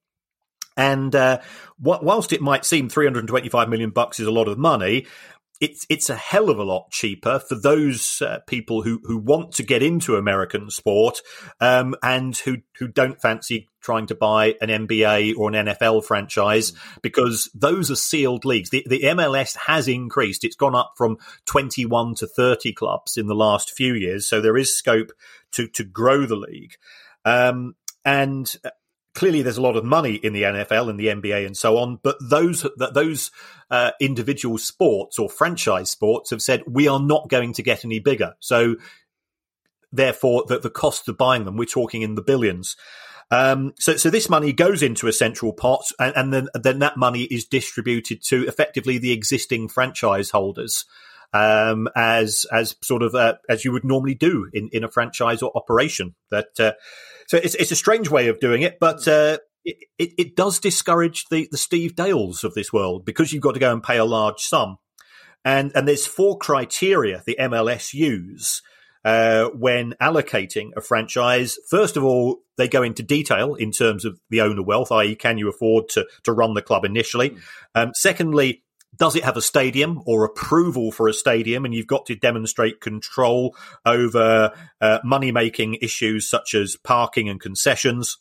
And 0.76 1.14
uh, 1.14 1.40
whilst 1.78 2.32
it 2.32 2.40
might 2.40 2.64
seem 2.64 2.88
325 2.88 3.68
million 3.68 3.90
bucks 3.90 4.20
is 4.20 4.26
a 4.26 4.30
lot 4.30 4.48
of 4.48 4.56
money, 4.56 5.06
it's 5.60 5.86
it's 5.90 6.08
a 6.08 6.16
hell 6.16 6.48
of 6.48 6.58
a 6.58 6.64
lot 6.64 6.90
cheaper 6.90 7.38
for 7.38 7.54
those 7.54 8.22
uh, 8.22 8.38
people 8.46 8.82
who 8.82 9.00
who 9.04 9.18
want 9.18 9.52
to 9.52 9.62
get 9.62 9.82
into 9.82 10.16
American 10.16 10.70
sport 10.70 11.20
um, 11.60 11.94
and 12.02 12.36
who 12.38 12.58
who 12.78 12.88
don't 12.88 13.20
fancy 13.20 13.68
trying 13.82 14.06
to 14.06 14.14
buy 14.14 14.54
an 14.60 14.68
NBA 14.68 15.36
or 15.36 15.52
an 15.52 15.66
NFL 15.66 16.04
franchise 16.04 16.72
mm. 16.72 17.02
because 17.02 17.50
those 17.54 17.90
are 17.90 17.96
sealed 17.96 18.44
leagues. 18.44 18.70
The, 18.70 18.84
the 18.88 19.02
MLS 19.02 19.56
has 19.66 19.86
increased; 19.86 20.44
it's 20.44 20.56
gone 20.56 20.74
up 20.74 20.94
from 20.96 21.18
twenty 21.44 21.84
one 21.84 22.14
to 22.16 22.26
thirty 22.26 22.72
clubs 22.72 23.18
in 23.18 23.26
the 23.26 23.34
last 23.34 23.70
few 23.70 23.94
years, 23.94 24.26
so 24.26 24.40
there 24.40 24.56
is 24.56 24.76
scope 24.76 25.12
to 25.52 25.68
to 25.68 25.84
grow 25.84 26.24
the 26.24 26.36
league. 26.36 26.76
Um, 27.24 27.74
and 28.04 28.50
uh, 28.64 28.70
clearly 29.14 29.42
there's 29.42 29.56
a 29.56 29.62
lot 29.62 29.76
of 29.76 29.84
money 29.84 30.14
in 30.14 30.32
the 30.32 30.42
NFL 30.42 30.88
and 30.88 30.98
the 30.98 31.08
NBA 31.08 31.46
and 31.46 31.56
so 31.56 31.78
on, 31.78 31.98
but 32.02 32.16
those 32.20 32.66
those 32.76 33.30
uh, 33.70 33.92
individual 34.00 34.58
sports 34.58 35.18
or 35.18 35.28
franchise 35.28 35.90
sports 35.90 36.30
have 36.30 36.42
said 36.42 36.62
we 36.66 36.88
are 36.88 37.00
not 37.00 37.28
going 37.28 37.52
to 37.54 37.62
get 37.62 37.84
any 37.84 37.98
bigger. 37.98 38.34
So 38.40 38.76
therefore, 39.92 40.44
the, 40.46 40.58
the 40.58 40.70
cost 40.70 41.08
of 41.08 41.18
buying 41.18 41.44
them, 41.44 41.56
we're 41.56 41.64
talking 41.64 42.02
in 42.02 42.14
the 42.14 42.22
billions. 42.22 42.76
Um, 43.32 43.74
so, 43.78 43.96
so 43.96 44.10
this 44.10 44.28
money 44.28 44.52
goes 44.52 44.82
into 44.82 45.06
a 45.06 45.12
central 45.12 45.52
pot, 45.52 45.84
and, 46.00 46.16
and, 46.16 46.32
then 46.32 46.48
then 46.54 46.78
that 46.80 46.96
money 46.96 47.22
is 47.22 47.44
distributed 47.44 48.22
to 48.24 48.46
effectively 48.46 48.98
the 48.98 49.12
existing 49.12 49.68
franchise 49.68 50.30
holders, 50.30 50.84
um, 51.32 51.88
as 51.94 52.44
as 52.52 52.74
sort 52.82 53.02
of 53.02 53.14
uh, 53.14 53.34
as 53.48 53.64
you 53.64 53.70
would 53.70 53.84
normally 53.84 54.16
do 54.16 54.50
in, 54.52 54.68
in 54.72 54.82
a 54.82 54.90
franchise 54.90 55.42
or 55.42 55.52
operation. 55.56 56.16
That 56.32 56.58
uh, 56.58 56.72
so 57.30 57.36
it's 57.36 57.54
it's 57.54 57.70
a 57.70 57.76
strange 57.76 58.10
way 58.10 58.26
of 58.26 58.40
doing 58.40 58.62
it, 58.62 58.80
but 58.80 59.06
uh, 59.06 59.38
it, 59.64 59.76
it, 60.00 60.10
it 60.18 60.36
does 60.36 60.58
discourage 60.58 61.26
the 61.30 61.46
the 61.52 61.58
Steve 61.58 61.94
Dales 61.94 62.42
of 62.42 62.54
this 62.54 62.72
world 62.72 63.04
because 63.04 63.32
you've 63.32 63.40
got 63.40 63.52
to 63.52 63.60
go 63.60 63.72
and 63.72 63.80
pay 63.80 63.98
a 63.98 64.04
large 64.04 64.40
sum, 64.40 64.78
and 65.44 65.70
and 65.76 65.86
there's 65.86 66.08
four 66.08 66.38
criteria 66.38 67.22
the 67.24 67.36
MLS 67.38 67.94
use. 67.94 68.62
Uh, 69.04 69.44
when 69.50 69.94
allocating 70.02 70.72
a 70.76 70.80
franchise, 70.80 71.56
first 71.70 71.96
of 71.96 72.04
all, 72.04 72.40
they 72.58 72.68
go 72.68 72.82
into 72.82 73.02
detail 73.02 73.54
in 73.54 73.70
terms 73.70 74.04
of 74.04 74.20
the 74.28 74.42
owner 74.42 74.62
wealth, 74.62 74.92
i.e., 74.92 75.14
can 75.14 75.38
you 75.38 75.48
afford 75.48 75.88
to 75.88 76.04
to 76.24 76.32
run 76.32 76.54
the 76.54 76.60
club 76.60 76.84
initially? 76.84 77.30
Mm. 77.30 77.40
Um, 77.76 77.92
secondly, 77.94 78.64
does 78.96 79.16
it 79.16 79.24
have 79.24 79.36
a 79.36 79.42
stadium 79.42 80.02
or 80.04 80.24
approval 80.24 80.92
for 80.92 81.08
a 81.08 81.12
stadium? 81.12 81.64
And 81.64 81.74
you've 81.74 81.86
got 81.86 82.06
to 82.06 82.16
demonstrate 82.16 82.80
control 82.80 83.56
over 83.86 84.52
uh, 84.80 84.98
money 85.04 85.32
making 85.32 85.76
issues 85.80 86.28
such 86.28 86.54
as 86.54 86.76
parking 86.76 87.28
and 87.28 87.40
concessions. 87.40 88.18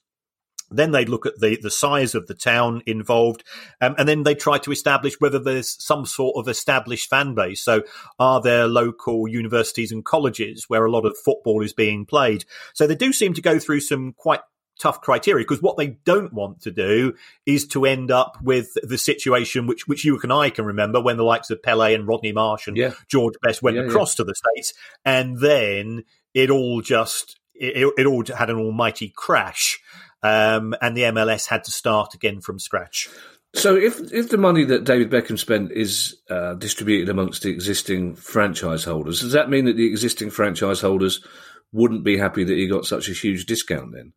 Then 0.72 0.92
they'd 0.92 1.10
look 1.10 1.26
at 1.26 1.40
the, 1.40 1.58
the 1.60 1.72
size 1.72 2.14
of 2.14 2.28
the 2.28 2.36
town 2.36 2.84
involved, 2.86 3.44
um, 3.82 3.96
and 3.98 4.08
then 4.08 4.22
they 4.22 4.36
try 4.36 4.60
to 4.60 4.72
establish 4.72 5.20
whether 5.20 5.40
there's 5.40 5.84
some 5.84 6.06
sort 6.06 6.36
of 6.38 6.48
established 6.48 7.10
fan 7.10 7.34
base. 7.34 7.64
So, 7.64 7.82
are 8.20 8.40
there 8.40 8.68
local 8.68 9.28
universities 9.28 9.92
and 9.92 10.06
colleges 10.06 10.66
where 10.68 10.86
a 10.86 10.92
lot 10.92 11.06
of 11.06 11.18
football 11.18 11.64
is 11.64 11.74
being 11.74 12.06
played? 12.06 12.46
So, 12.76 12.86
they 12.86 12.94
do 12.94 13.12
seem 13.12 13.34
to 13.34 13.42
go 13.42 13.58
through 13.58 13.80
some 13.80 14.14
quite 14.14 14.42
tough 14.80 15.02
criteria 15.02 15.44
because 15.44 15.62
what 15.62 15.78
they 15.78 15.98
don't 16.06 16.34
want 16.34 16.62
to 16.62 16.72
do 16.72 17.14
is 17.46 17.68
to 17.68 17.86
end 17.86 18.12
up 18.12 18.38
with 18.42 18.74
the 18.82 18.98
situation 18.98 19.68
which 19.68 19.88
which 19.88 20.06
you 20.06 20.20
and 20.24 20.34
I 20.34 20.50
can 20.50 20.66
remember 20.66 21.02
when 21.02 21.18
the 21.18 21.24
likes 21.24 21.50
of 21.50 21.62
Pele 21.62 21.94
and 21.94 22.08
Rodney 22.08 22.32
Marsh 22.32 22.68
and 22.68 22.78
yeah. 22.78 22.94
George 23.08 23.36
Best 23.42 23.62
went 23.62 23.78
yeah, 23.78 23.84
across 23.84 24.14
yeah. 24.14 24.24
to 24.24 24.24
the 24.26 24.36
states 24.36 24.74
and 25.06 25.40
then 25.40 26.04
it 26.34 26.50
all 26.50 26.82
just 26.82 27.40
it, 27.54 27.94
it 27.98 28.06
all 28.06 28.24
had 28.26 28.50
an 28.50 28.58
almighty 28.58 29.12
crash 29.16 29.80
um, 30.24 30.74
and 30.82 30.96
the 30.96 31.04
MLS 31.04 31.48
had 31.48 31.64
to 31.66 31.72
start 31.72 32.14
again 32.14 32.42
from 32.42 32.60
scratch. 32.60 33.10
So, 33.56 33.76
if 33.76 34.00
if 34.14 34.30
the 34.30 34.38
money 34.38 34.64
that 34.66 34.84
David 34.84 35.10
Beckham 35.10 35.40
spent 35.40 35.72
is 35.72 36.18
uh, 36.30 36.54
distributed 36.54 37.10
amongst 37.10 37.42
the 37.42 37.50
existing 37.50 38.16
franchise 38.16 38.84
holders, 38.84 39.22
does 39.22 39.32
that 39.32 39.50
mean 39.50 39.66
that 39.66 39.76
the 39.76 39.88
existing 39.88 40.30
franchise 40.30 40.82
holders 40.82 41.26
wouldn't 41.72 42.04
be 42.04 42.18
happy 42.18 42.44
that 42.44 42.58
he 42.58 42.68
got 42.68 42.86
such 42.86 43.10
a 43.10 43.14
huge 43.14 43.48
discount? 43.48 43.92
Then, 43.92 44.14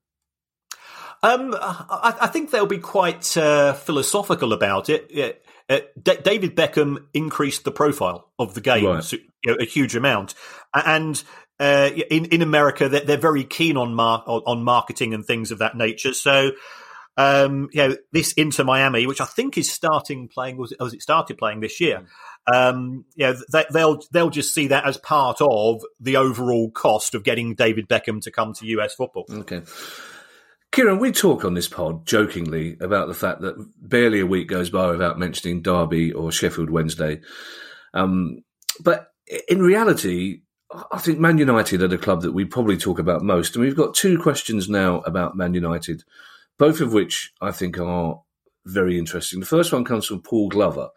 um, 1.22 1.54
I, 1.54 2.16
I, 2.22 2.26
think 2.26 2.50
they'll 2.50 2.66
be 2.66 2.78
quite 2.78 3.36
uh, 3.36 3.74
philosophical 3.74 4.52
about 4.52 4.88
it. 4.88 5.44
Uh, 5.68 5.80
D- 6.02 6.18
David 6.22 6.56
Beckham 6.56 7.06
increased 7.14 7.64
the 7.64 7.70
profile 7.70 8.30
of 8.38 8.54
the 8.54 8.60
game 8.60 8.86
right. 8.86 9.04
so, 9.04 9.18
you 9.44 9.52
know, 9.52 9.56
a 9.60 9.64
huge 9.64 9.94
amount, 9.94 10.34
and 10.74 11.22
uh, 11.60 11.90
in 12.10 12.26
in 12.26 12.42
America 12.42 12.88
they're, 12.88 13.04
they're 13.04 13.16
very 13.16 13.44
keen 13.44 13.76
on 13.76 13.94
mar- 13.94 14.24
on 14.26 14.64
marketing 14.64 15.14
and 15.14 15.24
things 15.24 15.50
of 15.50 15.58
that 15.58 15.76
nature. 15.76 16.14
So. 16.14 16.52
Um, 17.18 17.68
you 17.74 17.88
know, 17.88 17.96
this 18.12 18.32
Inter 18.32 18.64
Miami, 18.64 19.06
which 19.06 19.20
I 19.20 19.26
think 19.26 19.58
is 19.58 19.70
starting 19.70 20.28
playing, 20.28 20.56
was 20.56 20.72
it, 20.72 20.80
was 20.80 20.94
it 20.94 21.02
started 21.02 21.36
playing 21.36 21.60
this 21.60 21.78
year? 21.78 22.06
Hmm. 22.48 22.54
Um, 22.54 23.04
yeah, 23.14 23.34
they, 23.52 23.66
they'll 23.70 24.02
they'll 24.12 24.30
just 24.30 24.54
see 24.54 24.68
that 24.68 24.86
as 24.86 24.96
part 24.96 25.42
of 25.42 25.82
the 26.00 26.16
overall 26.16 26.70
cost 26.70 27.14
of 27.14 27.22
getting 27.22 27.54
David 27.54 27.86
Beckham 27.86 28.22
to 28.22 28.30
come 28.30 28.54
to 28.54 28.66
US 28.66 28.94
football. 28.94 29.26
Okay. 29.30 29.60
Kieran, 30.72 30.98
we 30.98 31.12
talk 31.12 31.44
on 31.44 31.52
this 31.52 31.68
pod 31.68 32.06
jokingly 32.06 32.78
about 32.80 33.06
the 33.06 33.14
fact 33.14 33.42
that 33.42 33.54
barely 33.76 34.20
a 34.20 34.26
week 34.26 34.48
goes 34.48 34.70
by 34.70 34.90
without 34.90 35.18
mentioning 35.18 35.60
Derby 35.60 36.12
or 36.12 36.32
Sheffield 36.32 36.70
Wednesday. 36.70 37.20
Um, 37.92 38.42
but 38.80 39.08
in 39.48 39.60
reality, 39.60 40.40
I 40.90 40.98
think 40.98 41.18
Man 41.18 41.36
United 41.36 41.82
are 41.82 41.88
the 41.88 41.98
club 41.98 42.22
that 42.22 42.32
we 42.32 42.46
probably 42.46 42.78
talk 42.78 42.98
about 42.98 43.22
most. 43.22 43.54
And 43.54 43.62
we've 43.62 43.76
got 43.76 43.94
two 43.94 44.18
questions 44.18 44.70
now 44.70 45.00
about 45.00 45.36
Man 45.36 45.52
United, 45.52 46.04
both 46.58 46.80
of 46.80 46.94
which 46.94 47.34
I 47.42 47.52
think 47.52 47.78
are 47.78 48.22
very 48.64 48.98
interesting. 48.98 49.40
The 49.40 49.46
first 49.46 49.74
one 49.74 49.84
comes 49.84 50.06
from 50.06 50.22
Paul 50.22 50.48
Glover. 50.48 50.88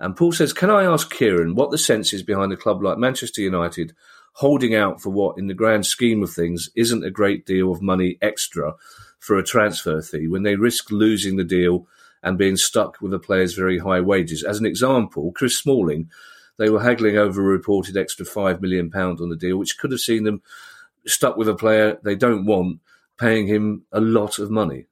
And 0.00 0.16
Paul 0.16 0.32
says, 0.32 0.52
Can 0.52 0.70
I 0.70 0.82
ask 0.82 1.08
Kieran 1.08 1.54
what 1.54 1.70
the 1.70 1.78
sense 1.78 2.12
is 2.12 2.24
behind 2.24 2.52
a 2.52 2.56
club 2.56 2.82
like 2.82 2.98
Manchester 2.98 3.42
United 3.42 3.94
holding 4.34 4.74
out 4.74 5.00
for 5.00 5.10
what, 5.10 5.38
in 5.38 5.46
the 5.46 5.54
grand 5.54 5.86
scheme 5.86 6.22
of 6.22 6.32
things, 6.32 6.70
isn't 6.74 7.04
a 7.04 7.10
great 7.10 7.46
deal 7.46 7.70
of 7.70 7.80
money 7.80 8.18
extra 8.20 8.74
for 9.18 9.38
a 9.38 9.44
transfer 9.44 10.02
fee 10.02 10.28
when 10.28 10.42
they 10.42 10.56
risk 10.56 10.90
losing 10.90 11.36
the 11.36 11.44
deal 11.44 11.86
and 12.22 12.38
being 12.38 12.56
stuck 12.56 13.00
with 13.00 13.14
a 13.14 13.18
player's 13.18 13.54
very 13.54 13.78
high 13.78 14.00
wages. 14.00 14.42
As 14.42 14.58
an 14.58 14.66
example, 14.66 15.32
Chris 15.32 15.58
Smalling, 15.58 16.10
they 16.56 16.70
were 16.70 16.82
haggling 16.82 17.16
over 17.16 17.40
a 17.40 17.44
reported 17.44 17.96
extra 17.96 18.26
£5 18.26 18.60
million 18.60 18.90
on 18.94 19.28
the 19.28 19.36
deal, 19.36 19.56
which 19.56 19.78
could 19.78 19.92
have 19.92 20.00
seen 20.00 20.24
them 20.24 20.42
stuck 21.06 21.36
with 21.36 21.48
a 21.48 21.54
player 21.54 21.98
they 22.02 22.16
don't 22.16 22.46
want, 22.46 22.80
paying 23.18 23.46
him 23.46 23.84
a 23.92 24.00
lot 24.00 24.38
of 24.38 24.50
money. 24.50 24.86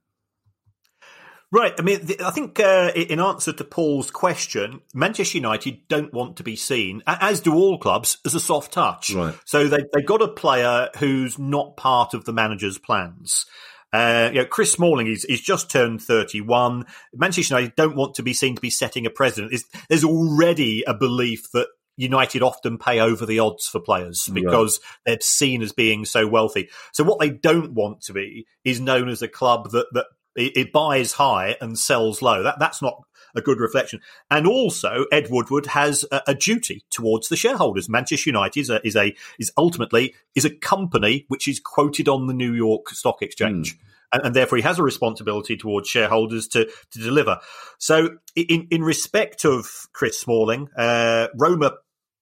Right. 1.53 1.75
I 1.79 1.83
mean, 1.83 2.09
I 2.25 2.31
think 2.31 2.59
uh, 2.59 2.93
in 2.97 3.21
answer 3.21 3.53
to 3.53 3.63
Paul's 3.63 4.11
question, 4.11 4.81
Manchester 4.95 5.37
United 5.37 5.87
don't 5.87 6.13
want 6.13 6.39
to 6.39 6.43
be 6.43 6.57
seen, 6.57 7.03
as 7.07 7.41
do 7.41 7.55
all 7.55 7.79
clubs, 7.79 8.17
as 8.25 8.35
a 8.35 8.41
soft 8.41 8.73
touch. 8.73 9.13
Right. 9.13 9.35
So 9.45 9.69
they, 9.69 9.85
they've 9.93 10.07
got 10.07 10.23
a 10.23 10.29
player 10.29 10.89
who's 10.99 11.39
not 11.39 11.77
part 11.77 12.15
of 12.15 12.25
the 12.25 12.33
manager's 12.33 12.79
plans. 12.79 13.45
Uh, 13.93 14.31
you 14.33 14.41
know, 14.41 14.47
Chris 14.47 14.73
Smalling 14.73 15.07
is, 15.07 15.27
is 15.27 15.43
just 15.43 15.71
turned 15.71 16.01
31. 16.01 16.87
Manchester 17.13 17.55
United 17.55 17.77
don't 17.77 17.97
want 17.97 18.15
to 18.15 18.23
be 18.23 18.33
seen 18.33 18.55
to 18.55 18.63
be 18.63 18.71
setting 18.71 19.05
a 19.05 19.11
precedent. 19.11 19.51
There's, 19.51 19.65
there's 19.91 20.05
already 20.05 20.83
a 20.87 20.95
belief 20.95 21.53
that 21.53 21.69
United 21.99 22.43
often 22.43 22.79
pay 22.79 23.01
over 23.01 23.27
the 23.27 23.41
odds 23.41 23.67
for 23.67 23.79
players 23.79 24.27
because 24.33 24.81
they're 25.05 25.21
seen 25.21 25.61
as 25.61 25.73
being 25.73 26.07
so 26.07 26.27
wealthy. 26.27 26.71
So 26.93 27.05
what 27.05 27.21
they 27.21 27.29
don't 27.29 27.75
want 27.75 28.01
to 28.05 28.15
be 28.15 28.47
is 28.65 28.81
known 28.81 29.11
as 29.11 29.21
a 29.21 29.29
club 29.29 29.73
that, 29.73 29.87
that 29.93 30.07
it, 30.37 30.57
it 30.57 30.73
buys 30.73 31.13
high 31.13 31.57
and 31.61 31.79
sells 31.79 32.23
low. 32.23 32.43
That, 32.43 32.59
that's 32.59 32.83
not 32.83 33.03
a 33.35 33.41
good 33.41 33.61
reflection. 33.61 34.01
And 34.31 34.47
also, 34.47 35.07
Ed 35.11 35.29
Woodward 35.31 35.67
has 35.67 36.05
a, 36.11 36.23
a 36.29 36.35
duty 36.35 36.85
towards 36.91 37.29
the 37.29 37.37
shareholders. 37.37 37.89
Manchester 37.89 38.31
United 38.31 38.61
is 38.61 38.71
a, 38.71 38.87
is 38.87 38.97
a 38.97 39.15
is 39.39 39.53
ultimately 39.57 40.15
is 40.35 40.45
a 40.45 40.51
company 40.55 41.25
which 41.29 41.49
is 41.49 41.61
quoted 41.61 42.09
on 42.09 42.27
the 42.27 42.35
New 42.35 42.53
York 42.53 42.91
Stock 42.91 43.23
Exchange. 43.23 43.75
Mm. 43.75 43.81
And, 44.15 44.27
and, 44.27 44.37
therefore, 44.37 44.59
he 44.59 44.63
has 44.63 44.79
a 44.79 44.83
responsibility 44.83 45.57
towards 45.57 45.89
shareholders 45.89 46.47
to 46.49 46.67
to 46.67 46.99
deliver. 46.99 47.39
So, 47.79 48.19
in 48.37 48.69
in 48.71 48.83
respect 48.83 49.45
of 49.45 49.89
Chris 49.93 50.21
Smalling, 50.21 50.69
uh, 50.77 51.29
Roma 51.35 51.73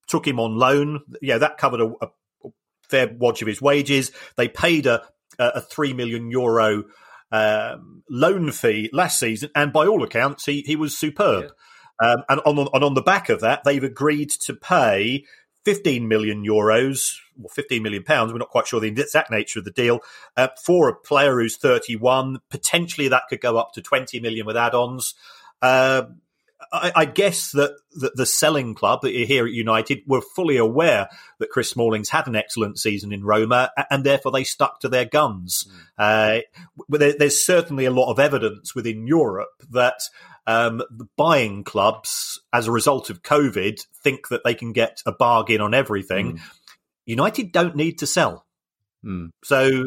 took 0.06 0.26
him 0.26 0.38
on 0.38 0.56
loan. 0.56 1.00
Yeah, 1.20 1.38
that 1.38 1.58
covered 1.58 1.80
a, 1.80 1.92
a 2.00 2.08
fair 2.88 3.08
watch 3.18 3.42
of 3.42 3.48
his 3.48 3.60
wages. 3.60 4.12
They 4.36 4.46
paid 4.46 4.86
a 4.86 5.02
a 5.38 5.60
three 5.60 5.92
million 5.92 6.30
euro 6.30 6.84
um, 7.32 8.02
loan 8.08 8.52
fee 8.52 8.90
last 8.92 9.18
season, 9.18 9.50
and 9.54 9.72
by 9.72 9.86
all 9.86 10.02
accounts, 10.02 10.46
he 10.46 10.62
he 10.66 10.76
was 10.76 10.98
superb. 10.98 11.44
Yeah. 11.44 12.12
Um, 12.12 12.24
and 12.28 12.40
on 12.46 12.58
and 12.58 12.84
on 12.84 12.94
the 12.94 13.02
back 13.02 13.28
of 13.28 13.40
that, 13.40 13.64
they've 13.64 13.84
agreed 13.84 14.30
to 14.30 14.54
pay 14.54 15.24
15 15.64 16.08
million 16.08 16.44
euros 16.44 17.16
or 17.42 17.50
15 17.50 17.82
million 17.82 18.02
pounds. 18.02 18.32
We're 18.32 18.38
not 18.38 18.48
quite 18.48 18.66
sure 18.66 18.80
the 18.80 18.88
exact 18.88 19.30
nature 19.30 19.58
of 19.58 19.64
the 19.64 19.70
deal 19.70 20.00
uh, 20.36 20.48
for 20.64 20.88
a 20.88 20.96
player 20.96 21.38
who's 21.38 21.56
31. 21.56 22.38
Potentially, 22.48 23.08
that 23.08 23.24
could 23.28 23.40
go 23.40 23.58
up 23.58 23.72
to 23.74 23.82
20 23.82 24.20
million 24.20 24.46
with 24.46 24.56
add-ons. 24.56 25.14
Uh, 25.60 26.04
I, 26.72 26.92
I, 26.94 27.04
guess 27.04 27.52
that 27.52 27.76
the, 27.92 28.12
the, 28.14 28.26
selling 28.26 28.74
club 28.74 29.00
that 29.02 29.12
here 29.12 29.46
at 29.46 29.52
United 29.52 30.02
were 30.06 30.20
fully 30.20 30.56
aware 30.56 31.08
that 31.38 31.50
Chris 31.50 31.70
Smalling's 31.70 32.10
had 32.10 32.26
an 32.26 32.36
excellent 32.36 32.78
season 32.78 33.12
in 33.12 33.24
Roma, 33.24 33.70
and 33.90 34.04
therefore 34.04 34.32
they 34.32 34.44
stuck 34.44 34.80
to 34.80 34.88
their 34.88 35.04
guns. 35.04 35.66
Mm. 35.98 36.40
Uh, 36.40 36.40
there, 36.88 37.14
there's 37.18 37.44
certainly 37.44 37.84
a 37.84 37.90
lot 37.90 38.10
of 38.10 38.18
evidence 38.18 38.74
within 38.74 39.06
Europe 39.06 39.50
that 39.70 40.00
um, 40.46 40.78
the 40.90 41.08
buying 41.16 41.64
clubs, 41.64 42.40
as 42.52 42.66
a 42.66 42.72
result 42.72 43.10
of 43.10 43.22
COVID, 43.22 43.80
think 44.02 44.28
that 44.28 44.42
they 44.44 44.54
can 44.54 44.72
get 44.72 45.02
a 45.06 45.12
bargain 45.12 45.60
on 45.60 45.74
everything. 45.74 46.34
Mm. 46.34 46.40
United 47.06 47.52
don't 47.52 47.76
need 47.76 47.98
to 47.98 48.06
sell. 48.06 48.46
Mm. 49.04 49.30
So 49.44 49.86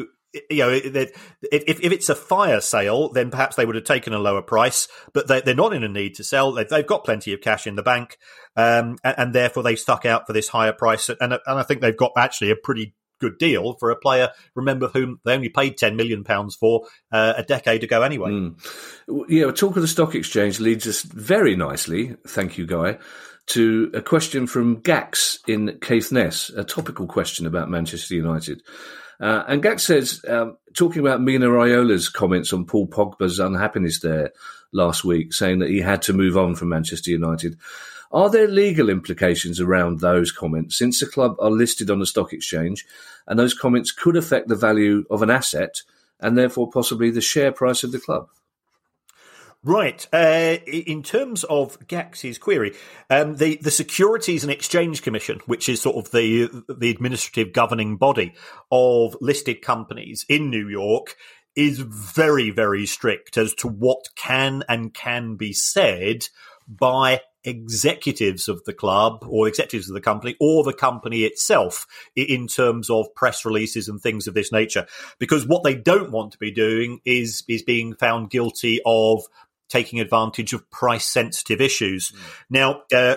you 0.50 0.58
know, 0.58 0.70
if, 0.70 1.12
if 1.50 1.92
it's 1.92 2.08
a 2.08 2.14
fire 2.14 2.60
sale, 2.60 3.10
then 3.10 3.30
perhaps 3.30 3.56
they 3.56 3.64
would 3.64 3.74
have 3.74 3.84
taken 3.84 4.12
a 4.12 4.18
lower 4.18 4.42
price, 4.42 4.88
but 5.12 5.28
they, 5.28 5.42
are 5.42 5.54
not 5.54 5.72
in 5.72 5.84
a 5.84 5.88
need 5.88 6.14
to 6.16 6.24
sell. 6.24 6.52
They've, 6.52 6.68
they've 6.68 6.86
got 6.86 7.04
plenty 7.04 7.32
of 7.32 7.40
cash 7.40 7.66
in 7.66 7.76
the 7.76 7.82
bank, 7.82 8.18
um, 8.56 8.98
and, 9.04 9.14
and, 9.18 9.34
therefore 9.34 9.62
they 9.62 9.76
stuck 9.76 10.04
out 10.04 10.26
for 10.26 10.32
this 10.32 10.48
higher 10.48 10.72
price. 10.72 11.08
And, 11.08 11.18
and 11.20 11.40
I 11.46 11.62
think 11.62 11.80
they've 11.80 11.96
got 11.96 12.12
actually 12.16 12.50
a 12.50 12.56
pretty 12.56 12.94
good 13.20 13.38
deal 13.38 13.74
for 13.78 13.90
a 13.90 13.96
player. 13.96 14.30
Remember 14.54 14.88
whom 14.88 15.20
they 15.24 15.34
only 15.34 15.48
paid 15.48 15.78
ten 15.78 15.96
million 15.96 16.24
pounds 16.24 16.56
for 16.56 16.86
uh, 17.12 17.34
a 17.36 17.42
decade 17.42 17.84
ago, 17.84 18.02
anyway. 18.02 18.30
Mm. 18.30 19.26
Yeah, 19.28 19.50
talk 19.52 19.76
of 19.76 19.82
the 19.82 19.88
stock 19.88 20.14
exchange 20.14 20.60
leads 20.60 20.86
us 20.86 21.02
very 21.02 21.56
nicely. 21.56 22.16
Thank 22.26 22.58
you, 22.58 22.66
Guy. 22.66 22.98
To 23.48 23.90
a 23.92 24.00
question 24.00 24.46
from 24.46 24.80
Gax 24.80 25.38
in 25.46 25.78
Caithness, 25.80 26.50
a 26.56 26.64
topical 26.64 27.06
question 27.06 27.46
about 27.46 27.68
Manchester 27.68 28.14
United. 28.14 28.62
Uh, 29.20 29.44
and 29.46 29.62
Gax 29.62 29.84
says, 29.84 30.24
um, 30.28 30.56
talking 30.74 31.00
about 31.00 31.20
Mino 31.20 31.48
Raiola's 31.48 32.08
comments 32.08 32.52
on 32.52 32.66
Paul 32.66 32.88
Pogba's 32.88 33.38
unhappiness 33.38 34.00
there 34.00 34.32
last 34.72 35.04
week, 35.04 35.32
saying 35.32 35.60
that 35.60 35.70
he 35.70 35.80
had 35.80 36.02
to 36.02 36.12
move 36.12 36.36
on 36.36 36.54
from 36.54 36.68
Manchester 36.68 37.10
United. 37.10 37.56
Are 38.10 38.30
there 38.30 38.46
legal 38.46 38.90
implications 38.90 39.60
around 39.60 40.00
those 40.00 40.30
comments 40.30 40.78
since 40.78 41.00
the 41.00 41.06
club 41.06 41.36
are 41.40 41.50
listed 41.50 41.90
on 41.90 41.98
the 41.98 42.06
stock 42.06 42.32
exchange 42.32 42.86
and 43.26 43.38
those 43.38 43.54
comments 43.54 43.90
could 43.90 44.16
affect 44.16 44.48
the 44.48 44.54
value 44.54 45.04
of 45.10 45.22
an 45.22 45.30
asset 45.30 45.82
and 46.20 46.38
therefore 46.38 46.70
possibly 46.70 47.10
the 47.10 47.20
share 47.20 47.50
price 47.50 47.82
of 47.82 47.90
the 47.90 47.98
club? 47.98 48.28
Right. 49.64 50.06
Uh, 50.12 50.58
in 50.66 51.02
terms 51.02 51.42
of 51.44 51.78
Gax's 51.86 52.36
query, 52.36 52.74
um, 53.08 53.36
the 53.36 53.56
the 53.62 53.70
Securities 53.70 54.44
and 54.44 54.52
Exchange 54.52 55.00
Commission, 55.00 55.40
which 55.46 55.70
is 55.70 55.80
sort 55.80 55.96
of 55.96 56.12
the 56.12 56.50
the 56.68 56.90
administrative 56.90 57.54
governing 57.54 57.96
body 57.96 58.34
of 58.70 59.16
listed 59.22 59.62
companies 59.62 60.26
in 60.28 60.50
New 60.50 60.68
York, 60.68 61.16
is 61.56 61.78
very 61.78 62.50
very 62.50 62.84
strict 62.84 63.38
as 63.38 63.54
to 63.54 63.68
what 63.68 64.08
can 64.16 64.64
and 64.68 64.92
can 64.92 65.36
be 65.36 65.54
said 65.54 66.26
by 66.68 67.22
executives 67.44 68.48
of 68.48 68.64
the 68.64 68.72
club 68.72 69.24
or 69.28 69.46
executives 69.48 69.88
of 69.88 69.94
the 69.94 70.00
company 70.00 70.34
or 70.40 70.64
the 70.64 70.72
company 70.72 71.24
itself 71.24 71.86
in 72.16 72.46
terms 72.46 72.88
of 72.88 73.14
press 73.14 73.44
releases 73.44 73.86
and 73.86 74.00
things 74.00 74.26
of 74.26 74.32
this 74.32 74.50
nature 74.50 74.86
because 75.18 75.46
what 75.46 75.62
they 75.62 75.74
don't 75.74 76.10
want 76.10 76.32
to 76.32 76.38
be 76.38 76.50
doing 76.50 77.00
is 77.04 77.42
is 77.46 77.62
being 77.62 77.94
found 77.94 78.30
guilty 78.30 78.80
of 78.86 79.24
taking 79.74 80.00
advantage 80.00 80.52
of 80.52 80.70
price 80.70 81.06
sensitive 81.06 81.60
issues. 81.60 82.12
Mm. 82.12 82.18
Now, 82.50 82.82
uh, 82.94 83.16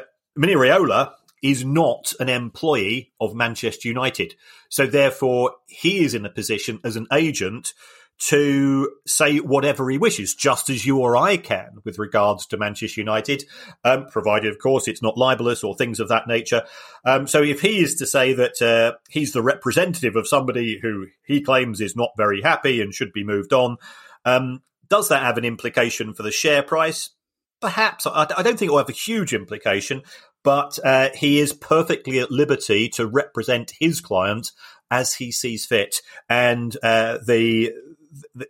is 1.43 1.63
not 1.63 2.13
an 2.19 2.29
employee 2.29 3.11
of 3.19 3.35
Manchester 3.35 3.87
United. 3.87 4.33
So 4.69 4.87
therefore, 4.87 5.55
he 5.67 6.03
is 6.03 6.13
in 6.13 6.25
a 6.25 6.31
position 6.31 6.79
as 6.83 6.95
an 6.95 7.07
agent 7.13 7.73
to 8.19 8.91
say 9.05 9.37
whatever 9.37 9.87
he 9.89 9.99
wishes, 9.99 10.33
just 10.33 10.71
as 10.71 10.85
you 10.85 10.97
or 10.97 11.15
I 11.15 11.37
can 11.37 11.77
with 11.83 11.99
regards 11.99 12.47
to 12.47 12.57
Manchester 12.57 13.01
United, 13.01 13.43
um, 13.83 14.07
provided, 14.07 14.51
of 14.51 14.57
course, 14.57 14.87
it's 14.87 15.03
not 15.03 15.17
libelous 15.17 15.63
or 15.63 15.75
things 15.75 15.99
of 15.99 16.09
that 16.09 16.27
nature. 16.27 16.63
Um, 17.05 17.27
so 17.27 17.43
if 17.43 17.61
he 17.61 17.77
is 17.77 17.93
to 17.95 18.07
say 18.07 18.33
that 18.33 18.59
uh, 18.59 18.97
he's 19.07 19.33
the 19.33 19.43
representative 19.43 20.15
of 20.15 20.27
somebody 20.27 20.79
who 20.81 21.05
he 21.23 21.41
claims 21.41 21.79
is 21.79 21.95
not 21.95 22.09
very 22.17 22.41
happy 22.41 22.81
and 22.81 22.91
should 22.91 23.13
be 23.13 23.23
moved 23.23 23.53
on, 23.53 23.77
um, 24.25 24.63
does 24.89 25.09
that 25.09 25.23
have 25.23 25.37
an 25.37 25.45
implication 25.45 26.13
for 26.13 26.23
the 26.23 26.31
share 26.31 26.63
price? 26.63 27.11
Perhaps. 27.59 28.05
I, 28.05 28.25
don't 28.25 28.57
think 28.57 28.69
it 28.69 28.71
will 28.71 28.77
have 28.77 28.89
a 28.89 28.93
huge 28.93 29.33
implication, 29.33 30.03
but 30.43 30.77
uh, 30.85 31.09
he 31.15 31.39
is 31.39 31.53
perfectly 31.53 32.19
at 32.19 32.31
liberty 32.31 32.87
to 32.89 33.07
represent 33.07 33.73
his 33.79 33.99
client 33.99 34.51
as 34.91 35.15
he 35.15 35.31
sees 35.31 35.65
fit. 35.65 36.01
And 36.29 36.75
uh, 36.83 37.17
the 37.25 37.73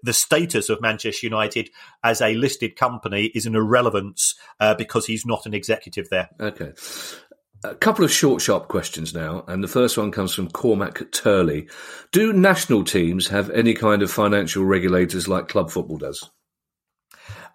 the 0.02 0.14
status 0.14 0.70
of 0.70 0.82
Manchester 0.82 1.26
United 1.26 1.70
as 2.04 2.22
a 2.22 2.36
listed 2.36 2.76
company 2.76 3.26
is 3.34 3.46
an 3.46 3.56
irrelevance 3.56 4.36
uh, 4.60 4.76
because 4.76 5.06
he's 5.06 5.26
not 5.26 5.46
an 5.46 5.54
executive 5.54 6.10
there. 6.10 6.30
Okay. 6.40 6.74
A 7.70 7.76
couple 7.76 8.06
of 8.06 8.12
short, 8.12 8.42
sharp 8.42 8.70
questions 8.70 9.14
now, 9.14 9.44
and 9.48 9.62
the 9.62 9.68
first 9.68 9.98
one 9.98 10.10
comes 10.10 10.34
from 10.34 10.50
Cormac 10.50 11.12
Turley. 11.12 11.68
Do 12.14 12.32
national 12.32 12.86
teams 12.86 13.28
have 13.28 13.50
any 13.50 13.74
kind 13.74 14.02
of 14.02 14.10
financial 14.10 14.64
regulators 14.64 15.28
like 15.28 15.50
club 15.50 15.70
football 15.70 15.98
does? 15.98 16.30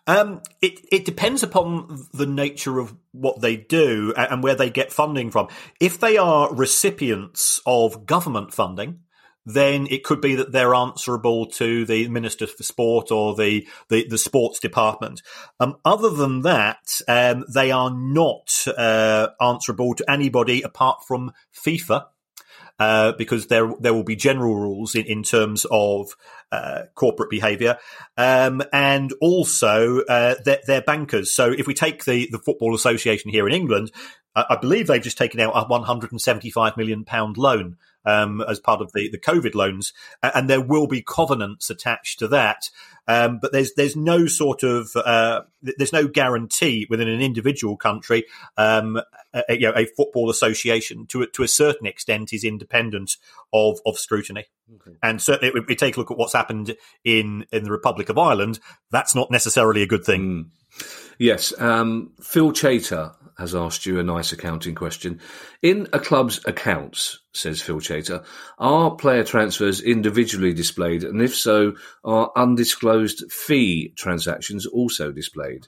Um, 0.07 0.43
it 0.61 0.81
it 0.91 1.07
depends 1.07 1.43
upon 1.43 2.09
the 2.13 2.27
nature 2.27 2.79
of 2.79 2.95
what 3.13 3.41
they 3.41 3.57
do 3.57 4.13
and 4.15 4.43
where 4.43 4.55
they 4.55 4.69
get 4.69 4.93
funding 4.93 5.31
from. 5.31 5.49
If 5.81 5.99
they 5.99 6.19
are 6.19 6.55
recipients 6.55 7.63
of 7.65 8.05
government 8.05 8.53
funding, 8.53 9.01
then 9.45 9.87
it 9.91 10.05
could 10.05 10.21
be 10.21 10.35
that 10.37 10.53
they're 10.53 10.75
answerable 10.75 11.47
to 11.47 11.85
the 11.85 12.09
Minister 12.09 12.47
for 12.47 12.63
Sport 12.63 13.11
or 13.11 13.35
the, 13.35 13.67
the, 13.89 14.07
the 14.09 14.19
sports 14.19 14.61
department. 14.61 15.23
Um, 15.59 15.77
other 15.85 16.11
than 16.11 16.43
that, 16.43 17.01
um, 17.09 17.45
they 17.53 17.71
are 17.71 17.91
not 17.91 18.65
uh, 18.67 19.29
answerable 19.41 19.95
to 19.95 20.11
anybody 20.11 20.63
apart 20.63 21.01
from 21.07 21.33
FIFA. 21.67 22.07
Uh, 22.79 23.13
because 23.13 23.47
there 23.47 23.73
there 23.79 23.95
will 23.95 24.03
be 24.03 24.17
general 24.17 24.57
rules 24.57 24.97
in, 24.97 25.05
in 25.05 25.23
terms 25.23 25.67
of 25.71 26.17
uh, 26.51 26.85
corporate 26.95 27.31
behaviour, 27.31 27.79
um, 28.17 28.61
and 28.73 29.13
also 29.21 30.01
uh, 30.01 30.35
their, 30.45 30.83
bankers. 30.83 31.33
So 31.33 31.53
if 31.53 31.69
we 31.69 31.75
take 31.75 32.07
the 32.07 32.29
the 32.33 32.39
Football 32.39 32.75
Association 32.75 33.31
here 33.31 33.47
in 33.47 33.55
England, 33.55 33.93
I 34.35 34.57
believe 34.57 34.87
they've 34.87 35.03
just 35.03 35.19
taken 35.19 35.41
out 35.41 35.53
a 35.55 35.67
175 35.67 36.77
million 36.77 37.05
pound 37.05 37.37
loan 37.37 37.77
um, 38.05 38.41
as 38.49 38.59
part 38.59 38.81
of 38.81 38.93
the, 38.93 39.09
the 39.09 39.19
COVID 39.19 39.55
loans, 39.55 39.93
and 40.23 40.49
there 40.49 40.61
will 40.61 40.87
be 40.87 41.03
covenants 41.03 41.71
attached 41.71 42.19
to 42.21 42.29
that. 42.29 42.71
Um, 43.09 43.41
but 43.43 43.53
there's 43.53 43.75
there's 43.75 43.97
no 43.97 44.27
sort 44.27 44.63
of 44.63 44.95
uh, 44.97 45.43
there's 45.61 45.93
no 45.93 46.07
guarantee 46.07 46.87
within 46.89 47.09
an 47.09 47.21
individual 47.21 47.77
country. 47.77 48.25
Um, 48.57 49.01
a, 49.35 49.43
you 49.55 49.69
know, 49.69 49.75
a 49.75 49.87
football 49.87 50.31
association 50.31 51.07
to 51.09 51.27
to 51.27 51.43
a 51.43 51.49
certain 51.49 51.87
extent 51.87 52.33
is 52.33 52.45
independent 52.45 53.17
of 53.53 53.81
of 53.85 53.99
scrutiny, 53.99 54.47
okay. 54.75 54.97
and 55.03 55.21
certainly 55.21 55.53
if 55.59 55.67
we 55.67 55.75
take 55.75 55.97
a 55.97 56.01
look 56.01 56.13
at 56.13 56.17
what's 56.17 56.33
happened 56.33 56.77
in 57.05 57.45
in 57.53 57.65
the 57.65 57.73
Republic 57.73 58.09
of 58.09 58.19
Ireland, 58.19 58.61
that's 58.91 59.15
not 59.15 59.31
necessarily 59.31 59.83
a 59.83 59.87
good 59.87 60.05
thing. 60.05 60.23
Mm. 60.23 60.47
Yes, 61.19 61.53
um, 61.61 62.13
Phil 62.23 62.53
Chater 62.53 63.13
has 63.43 63.57
asked 63.57 63.87
you 63.87 63.99
a 63.99 64.05
nice 64.05 64.33
accounting 64.33 64.75
question. 64.75 65.21
In 65.63 65.89
a 65.93 65.99
club's 65.99 66.41
accounts, 66.47 67.19
says 67.35 67.61
Phil 67.61 67.81
Chater, 67.81 68.23
are 68.57 68.95
player 68.95 69.25
transfers 69.25 69.81
individually 69.81 70.55
displayed? 70.55 71.03
And 71.03 71.21
if 71.21 71.35
so, 71.35 71.75
are 72.05 72.31
undisclosed 72.37 73.31
fee 73.33 73.93
transactions 73.97 74.65
also 74.65 75.11
displayed? 75.11 75.67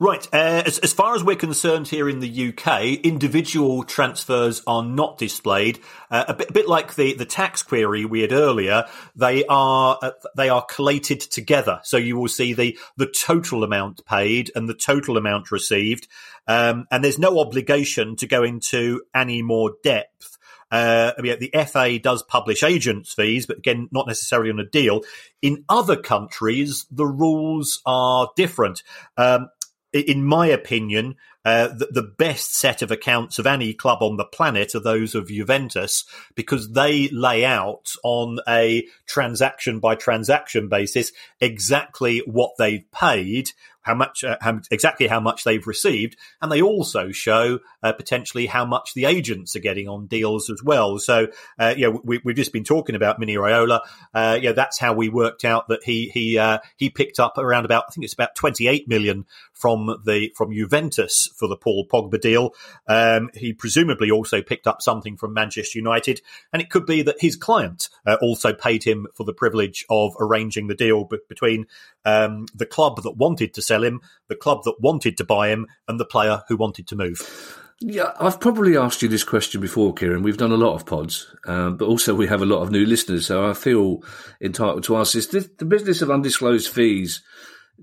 Right. 0.00 0.24
Uh, 0.32 0.62
as, 0.64 0.78
as, 0.78 0.92
far 0.92 1.16
as 1.16 1.24
we're 1.24 1.34
concerned 1.34 1.88
here 1.88 2.08
in 2.08 2.20
the 2.20 2.48
UK, 2.50 3.00
individual 3.02 3.82
transfers 3.82 4.62
are 4.64 4.84
not 4.84 5.18
displayed. 5.18 5.80
Uh, 6.08 6.26
a, 6.28 6.34
bit, 6.34 6.50
a, 6.50 6.52
bit, 6.52 6.68
like 6.68 6.94
the, 6.94 7.14
the 7.14 7.24
tax 7.24 7.64
query 7.64 8.04
we 8.04 8.20
had 8.20 8.30
earlier, 8.30 8.84
they 9.16 9.44
are 9.46 9.98
uh, 10.00 10.12
they 10.36 10.50
are 10.50 10.64
collated 10.64 11.20
together. 11.20 11.80
So 11.82 11.96
you 11.96 12.16
will 12.16 12.28
see 12.28 12.52
the 12.52 12.78
the 12.96 13.08
total 13.08 13.64
amount 13.64 14.04
paid 14.04 14.52
and 14.54 14.68
the 14.68 14.74
total 14.74 15.16
amount 15.16 15.50
received, 15.50 16.06
um, 16.46 16.86
and 16.92 17.02
there's 17.02 17.18
no 17.18 17.40
obligation 17.40 18.14
to 18.16 18.28
go 18.28 18.44
into 18.44 19.02
any 19.12 19.42
more 19.42 19.72
depth. 19.82 20.38
Uh, 20.70 21.12
I 21.18 21.22
mean, 21.22 21.38
the 21.40 21.52
FA 21.66 21.98
does 21.98 22.22
publish 22.22 22.62
agents' 22.62 23.14
fees, 23.14 23.46
but 23.46 23.58
again, 23.58 23.88
not 23.90 24.06
necessarily 24.06 24.50
on 24.50 24.60
a 24.60 24.66
deal. 24.66 25.00
In 25.40 25.64
other 25.68 25.96
countries, 25.96 26.86
the 26.90 27.06
rules 27.06 27.80
are 27.86 28.30
different. 28.36 28.82
Um, 29.16 29.48
in 29.92 30.24
my 30.24 30.46
opinion, 30.48 31.16
uh, 31.44 31.68
the, 31.68 31.88
the, 31.90 32.02
best 32.02 32.54
set 32.54 32.82
of 32.82 32.90
accounts 32.90 33.38
of 33.38 33.46
any 33.46 33.72
club 33.72 34.02
on 34.02 34.16
the 34.16 34.24
planet 34.24 34.74
are 34.74 34.80
those 34.80 35.14
of 35.14 35.28
Juventus 35.28 36.04
because 36.34 36.72
they 36.72 37.08
lay 37.08 37.44
out 37.44 37.92
on 38.02 38.38
a 38.46 38.86
transaction 39.06 39.78
by 39.80 39.94
transaction 39.94 40.68
basis 40.68 41.12
exactly 41.40 42.22
what 42.26 42.50
they've 42.58 42.84
paid 42.92 43.52
how 43.88 43.94
much, 43.94 44.22
uh, 44.22 44.36
how, 44.42 44.60
exactly 44.70 45.06
how 45.06 45.18
much 45.18 45.44
they've 45.44 45.66
received, 45.66 46.16
and 46.42 46.52
they 46.52 46.60
also 46.60 47.10
show 47.10 47.58
uh, 47.82 47.92
potentially 47.92 48.46
how 48.46 48.66
much 48.66 48.92
the 48.92 49.06
agents 49.06 49.56
are 49.56 49.60
getting 49.60 49.88
on 49.88 50.06
deals 50.06 50.50
as 50.50 50.62
well. 50.62 50.98
So, 50.98 51.28
uh, 51.58 51.74
you 51.74 51.90
know, 51.90 52.00
we, 52.04 52.20
have 52.26 52.36
just 52.36 52.52
been 52.52 52.64
talking 52.64 52.94
about 52.94 53.18
Mino 53.18 53.40
Raiola. 53.40 53.80
Uh, 54.12 54.38
you 54.40 54.48
know, 54.48 54.52
that's 54.52 54.78
how 54.78 54.92
we 54.92 55.08
worked 55.08 55.44
out 55.44 55.68
that 55.68 55.84
he 55.84 56.10
he 56.10 56.38
uh, 56.38 56.58
he 56.76 56.90
picked 56.90 57.18
up 57.18 57.38
around 57.38 57.64
about 57.64 57.84
I 57.88 57.92
think 57.92 58.04
it's 58.04 58.12
about 58.12 58.34
twenty 58.34 58.68
eight 58.68 58.86
million 58.88 59.24
from 59.54 60.02
the 60.04 60.32
from 60.36 60.52
Juventus 60.52 61.30
for 61.36 61.48
the 61.48 61.56
Paul 61.56 61.86
Pogba 61.90 62.20
deal. 62.20 62.54
Um, 62.86 63.30
he 63.34 63.54
presumably 63.54 64.10
also 64.10 64.42
picked 64.42 64.66
up 64.66 64.82
something 64.82 65.16
from 65.16 65.32
Manchester 65.32 65.78
United, 65.78 66.20
and 66.52 66.60
it 66.60 66.68
could 66.68 66.84
be 66.84 67.00
that 67.02 67.20
his 67.20 67.36
client 67.36 67.88
uh, 68.06 68.18
also 68.20 68.52
paid 68.52 68.84
him 68.84 69.06
for 69.14 69.24
the 69.24 69.32
privilege 69.32 69.86
of 69.88 70.14
arranging 70.20 70.66
the 70.66 70.74
deal 70.74 71.04
b- 71.04 71.18
between 71.28 71.66
um, 72.04 72.46
the 72.54 72.66
club 72.66 73.02
that 73.02 73.16
wanted 73.16 73.54
to 73.54 73.62
sell 73.62 73.77
him, 73.84 74.00
the 74.28 74.36
club 74.36 74.62
that 74.64 74.80
wanted 74.80 75.16
to 75.18 75.24
buy 75.24 75.48
him, 75.48 75.66
and 75.86 75.98
the 75.98 76.04
player 76.04 76.42
who 76.48 76.56
wanted 76.56 76.86
to 76.88 76.96
move. 76.96 77.64
Yeah, 77.80 78.12
I've 78.18 78.40
probably 78.40 78.76
asked 78.76 79.02
you 79.02 79.08
this 79.08 79.22
question 79.22 79.60
before, 79.60 79.94
Kieran. 79.94 80.24
We've 80.24 80.36
done 80.36 80.50
a 80.50 80.56
lot 80.56 80.74
of 80.74 80.84
pods, 80.84 81.32
um, 81.46 81.76
but 81.76 81.86
also 81.86 82.12
we 82.12 82.26
have 82.26 82.42
a 82.42 82.46
lot 82.46 82.62
of 82.62 82.72
new 82.72 82.84
listeners, 82.84 83.26
so 83.26 83.48
I 83.48 83.54
feel 83.54 84.02
entitled 84.40 84.82
to 84.84 84.96
ask 84.96 85.12
this. 85.12 85.26
The 85.26 85.64
business 85.64 86.02
of 86.02 86.10
undisclosed 86.10 86.72
fees 86.72 87.22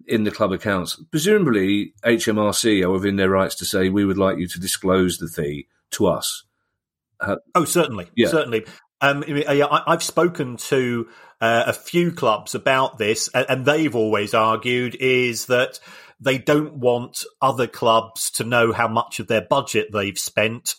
in 0.05 0.25
the 0.25 0.31
club 0.31 0.51
accounts, 0.51 1.01
presumably 1.11 1.93
HMRC 2.03 2.83
are 2.83 2.91
within 2.91 3.15
their 3.15 3.29
rights 3.29 3.55
to 3.55 3.65
say 3.65 3.87
we 3.87 4.03
would 4.03 4.17
like 4.17 4.37
you 4.37 4.47
to 4.49 4.59
disclose 4.59 5.17
the 5.17 5.29
fee 5.29 5.67
to 5.91 6.07
us. 6.07 6.43
Uh, 7.21 7.37
oh, 7.55 7.63
certainly, 7.63 8.09
yeah. 8.15 8.27
certainly. 8.27 8.65
Um, 9.01 9.23
I've 9.27 10.03
spoken 10.03 10.57
to 10.57 11.07
uh, 11.41 11.63
a 11.67 11.73
few 11.73 12.11
clubs 12.11 12.55
about 12.55 12.97
this, 12.97 13.29
and 13.33 13.65
they've 13.65 13.95
always 13.95 14.33
argued 14.33 14.95
is 14.99 15.47
that 15.47 15.79
they 16.19 16.37
don't 16.37 16.75
want 16.75 17.23
other 17.41 17.67
clubs 17.67 18.31
to 18.31 18.43
know 18.43 18.71
how 18.71 18.87
much 18.87 19.19
of 19.19 19.27
their 19.27 19.41
budget 19.41 19.89
they've 19.91 20.17
spent 20.17 20.75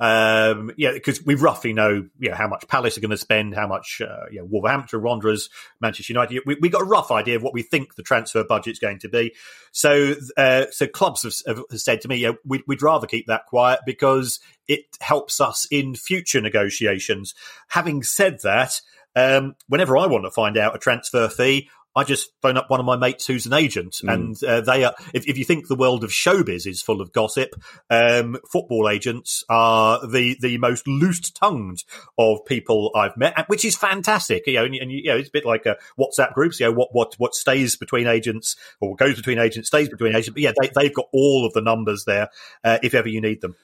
um, 0.00 0.70
yeah, 0.76 0.92
because 0.92 1.24
we 1.24 1.34
roughly 1.34 1.72
know, 1.72 2.06
you 2.18 2.30
know, 2.30 2.36
how 2.36 2.46
much 2.46 2.68
Palace 2.68 2.96
are 2.96 3.00
going 3.00 3.10
to 3.10 3.16
spend, 3.16 3.54
how 3.54 3.66
much, 3.66 4.00
uh, 4.00 4.26
you 4.30 4.38
know, 4.38 4.44
Wolverhampton, 4.44 5.02
Wanderers, 5.02 5.50
Manchester 5.80 6.12
United. 6.12 6.42
We, 6.46 6.56
we 6.60 6.68
got 6.68 6.82
a 6.82 6.86
rough 6.86 7.10
idea 7.10 7.36
of 7.36 7.42
what 7.42 7.52
we 7.52 7.62
think 7.62 7.96
the 7.96 8.02
transfer 8.02 8.44
budget 8.44 8.72
is 8.72 8.78
going 8.78 9.00
to 9.00 9.08
be. 9.08 9.34
So, 9.72 10.14
uh, 10.36 10.66
so 10.70 10.86
clubs 10.86 11.22
have, 11.22 11.58
have, 11.58 11.80
said 11.80 12.00
to 12.02 12.08
me, 12.08 12.16
yeah, 12.16 12.32
we'd, 12.44 12.62
we'd 12.66 12.82
rather 12.82 13.06
keep 13.06 13.26
that 13.26 13.46
quiet 13.46 13.80
because 13.84 14.38
it 14.68 14.84
helps 15.00 15.40
us 15.40 15.66
in 15.70 15.96
future 15.96 16.40
negotiations. 16.40 17.34
Having 17.68 18.04
said 18.04 18.38
that, 18.42 18.80
um, 19.16 19.56
whenever 19.66 19.96
I 19.96 20.06
want 20.06 20.24
to 20.24 20.30
find 20.30 20.56
out 20.56 20.76
a 20.76 20.78
transfer 20.78 21.28
fee, 21.28 21.68
I 21.96 22.04
just 22.04 22.30
phone 22.42 22.56
up 22.56 22.70
one 22.70 22.80
of 22.80 22.86
my 22.86 22.96
mates 22.96 23.26
who's 23.26 23.46
an 23.46 23.52
agent, 23.52 24.00
mm. 24.04 24.12
and 24.12 24.44
uh, 24.44 24.60
they 24.60 24.84
are. 24.84 24.94
If, 25.14 25.26
if, 25.26 25.38
you 25.38 25.44
think 25.44 25.66
the 25.66 25.74
world 25.74 26.04
of 26.04 26.10
showbiz 26.10 26.66
is 26.66 26.82
full 26.82 27.00
of 27.00 27.12
gossip, 27.12 27.54
um, 27.90 28.38
football 28.50 28.88
agents 28.88 29.42
are 29.48 30.06
the 30.06 30.36
the 30.40 30.58
most 30.58 30.86
loose 30.86 31.30
tongued 31.30 31.84
of 32.16 32.44
people 32.46 32.92
I've 32.94 33.16
met, 33.16 33.48
which 33.48 33.64
is 33.64 33.76
fantastic. 33.76 34.46
You 34.46 34.54
know, 34.54 34.64
and, 34.64 34.74
and 34.76 34.92
you 34.92 35.04
know, 35.04 35.16
it's 35.16 35.28
a 35.28 35.32
bit 35.32 35.44
like 35.44 35.66
a 35.66 35.76
WhatsApp 35.98 36.34
groups. 36.34 36.60
You 36.60 36.66
know, 36.66 36.72
what 36.72 36.90
what 36.92 37.14
what 37.18 37.34
stays 37.34 37.76
between 37.76 38.06
agents 38.06 38.56
or 38.80 38.94
goes 38.94 39.16
between 39.16 39.38
agents 39.38 39.68
stays 39.68 39.88
between 39.88 40.14
agents. 40.14 40.30
But 40.30 40.42
yeah, 40.42 40.52
they, 40.60 40.70
they've 40.74 40.94
got 40.94 41.08
all 41.12 41.46
of 41.46 41.52
the 41.52 41.62
numbers 41.62 42.04
there 42.04 42.28
uh, 42.64 42.78
if 42.82 42.94
ever 42.94 43.08
you 43.08 43.20
need 43.20 43.40
them. 43.40 43.56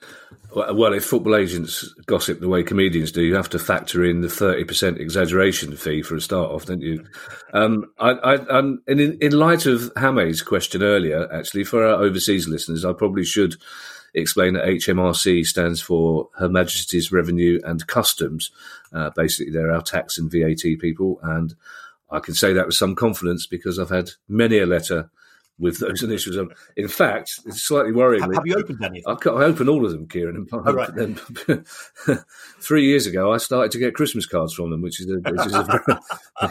Well, 0.54 0.92
if 0.92 1.04
football 1.04 1.34
agents 1.34 1.92
gossip 2.06 2.38
the 2.38 2.48
way 2.48 2.62
comedians 2.62 3.10
do, 3.10 3.22
you 3.22 3.34
have 3.34 3.50
to 3.50 3.58
factor 3.58 4.04
in 4.04 4.20
the 4.20 4.28
thirty 4.28 4.64
percent 4.64 4.98
exaggeration 4.98 5.76
fee 5.76 6.02
for 6.02 6.14
a 6.14 6.20
start 6.20 6.50
off, 6.50 6.66
don't 6.66 6.80
you? 6.80 7.04
Um, 7.52 7.86
I, 7.98 8.13
I, 8.22 8.34
um, 8.46 8.82
in, 8.86 9.00
in 9.00 9.32
light 9.32 9.66
of 9.66 9.92
Hame's 9.96 10.42
question 10.42 10.82
earlier, 10.82 11.32
actually, 11.32 11.64
for 11.64 11.84
our 11.84 12.02
overseas 12.02 12.48
listeners, 12.48 12.84
I 12.84 12.92
probably 12.92 13.24
should 13.24 13.56
explain 14.14 14.54
that 14.54 14.64
HMRC 14.64 15.44
stands 15.44 15.80
for 15.80 16.28
Her 16.38 16.48
Majesty's 16.48 17.10
Revenue 17.12 17.60
and 17.64 17.86
Customs. 17.86 18.50
Uh, 18.92 19.10
basically, 19.10 19.52
they're 19.52 19.72
our 19.72 19.82
tax 19.82 20.18
and 20.18 20.30
VAT 20.30 20.62
people, 20.80 21.18
and 21.22 21.54
I 22.10 22.20
can 22.20 22.34
say 22.34 22.52
that 22.52 22.66
with 22.66 22.76
some 22.76 22.94
confidence 22.94 23.46
because 23.46 23.78
I've 23.78 23.90
had 23.90 24.10
many 24.28 24.58
a 24.58 24.66
letter 24.66 25.10
with 25.58 25.78
those 25.80 26.02
initials. 26.02 26.36
In 26.76 26.88
fact, 26.88 27.40
it's 27.46 27.62
slightly 27.62 27.92
worrying. 27.92 28.22
Have, 28.22 28.34
have 28.34 28.46
you 28.46 28.56
opened 28.56 28.84
any? 28.84 29.02
I, 29.06 29.12
I 29.12 29.44
opened 29.44 29.68
all 29.68 29.84
of 29.84 29.92
them, 29.92 30.06
Kieran. 30.06 30.36
And 30.36 30.48
oh, 30.52 30.58
right. 30.72 32.18
three 32.60 32.86
years 32.86 33.06
ago, 33.06 33.32
I 33.32 33.38
started 33.38 33.72
to 33.72 33.78
get 33.78 33.94
Christmas 33.94 34.26
cards 34.26 34.52
from 34.52 34.70
them, 34.70 34.82
which 34.82 35.00
is 35.00 35.10
a, 35.10 35.16
which 35.18 35.46
is 35.46 35.54
a, 35.54 35.62
very, 35.62 36.00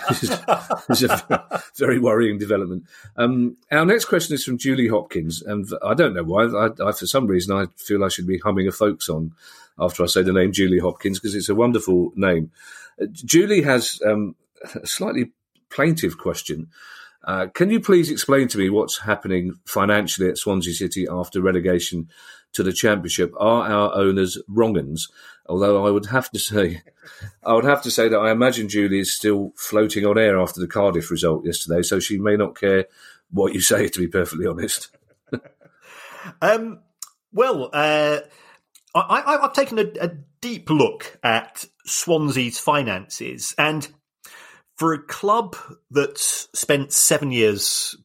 which 0.10 0.24
is, 0.24 0.40
which 0.88 1.04
is 1.04 1.10
a 1.10 1.64
very 1.76 2.00
worrying 2.00 2.38
development. 2.38 2.86
Um, 3.18 3.58
our 3.72 3.86
next 3.86 4.06
question 4.06 4.36
is 4.36 4.44
from 4.44 4.58
Julie 4.58 4.88
Hopkins, 4.88 5.42
and 5.42 5.68
I 5.84 5.94
don't 5.94 6.14
know 6.14 6.24
why. 6.24 6.46
I, 6.46 6.70
I, 6.88 6.92
for 6.92 7.08
some 7.08 7.28
reason, 7.28 7.56
I 7.56 7.68
feel 7.78 8.04
I 8.04 8.10
should 8.10 8.28
be 8.28 8.40
humming 8.40 8.68
a 8.68 8.72
folk 8.72 9.02
song 9.02 9.34
after 9.80 10.04
I 10.04 10.08
say 10.08 10.22
the 10.22 10.34
name 10.34 10.52
Julie 10.52 10.80
Hopkins 10.80 11.20
because 11.20 11.36
it's 11.36 11.50
a 11.50 11.56
wonderful 11.56 12.12
name. 12.16 12.52
Uh, 13.02 13.08
Julie 13.12 13.64
has 13.64 14.00
um, 14.06 14.36
a 14.76 14.86
slightly 14.86 15.32
plaintive 15.70 16.18
question. 16.18 16.68
Uh, 17.24 17.48
can 17.48 17.70
you 17.70 17.80
please 17.80 18.12
explain 18.12 18.48
to 18.50 18.58
me 18.58 18.70
what's 18.70 19.00
happening 19.00 19.54
financially 19.66 20.30
at 20.30 20.38
Swansea 20.38 20.74
City 20.74 21.08
after 21.10 21.42
relegation 21.42 22.10
to 22.54 22.64
the 22.64 22.74
Championship? 22.74 23.32
Are 23.40 23.70
our 23.70 23.96
owners 23.96 24.38
wrong'uns? 24.50 25.10
Although 25.48 25.86
I 25.86 25.90
would 25.90 26.08
have 26.08 26.30
to 26.32 26.40
say, 26.40 26.82
I 27.46 27.54
would 27.54 27.66
have 27.66 27.82
to 27.84 27.92
say 27.92 28.10
that 28.10 28.18
I 28.18 28.32
imagine 28.32 28.70
Julie 28.70 29.00
is 29.00 29.16
still 29.16 29.54
floating 29.56 30.06
on 30.06 30.18
air 30.18 30.40
after 30.40 30.60
the 30.60 30.68
Cardiff 30.68 31.12
result 31.12 31.46
yesterday, 31.46 31.82
so 31.82 32.00
she 32.00 32.18
may 32.18 32.36
not 32.36 32.58
care 32.58 32.86
what 33.32 33.54
you 33.54 33.62
say. 33.62 33.88
To 33.88 34.00
be 34.00 34.08
perfectly 34.08 34.46
honest. 34.46 34.90
um, 36.42 36.82
well, 37.32 37.70
uh, 37.74 38.20
I, 38.96 39.40
have 39.42 39.54
taken 39.54 39.80
a, 39.80 39.92
a 40.00 40.12
deep 40.42 40.70
look 40.70 41.18
at 41.24 41.66
Swansea's 41.86 42.60
finances, 42.60 43.56
and 43.58 43.88
for 44.78 44.94
a 44.94 45.02
club 45.02 45.56
that's 45.92 46.48
spent 46.54 46.92
seven 46.92 47.32
years 47.32 47.96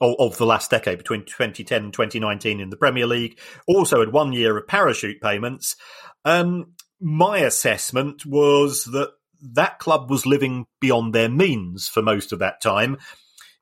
of 0.00 0.36
the 0.36 0.46
last 0.46 0.70
decade 0.70 0.98
between 0.98 1.24
2010 1.24 1.84
and 1.84 1.92
2019 1.92 2.60
in 2.60 2.70
the 2.70 2.76
Premier 2.76 3.06
League, 3.06 3.38
also 3.66 4.00
had 4.00 4.12
one 4.12 4.32
year 4.32 4.56
of 4.56 4.68
parachute 4.68 5.20
payments. 5.20 5.76
Um, 6.24 6.74
my 7.00 7.38
assessment 7.38 8.26
was 8.26 8.84
that 8.84 9.10
that 9.54 9.78
club 9.78 10.10
was 10.10 10.26
living 10.26 10.66
beyond 10.80 11.14
their 11.14 11.28
means 11.28 11.88
for 11.88 12.02
most 12.02 12.32
of 12.32 12.40
that 12.40 12.60
time. 12.60 12.98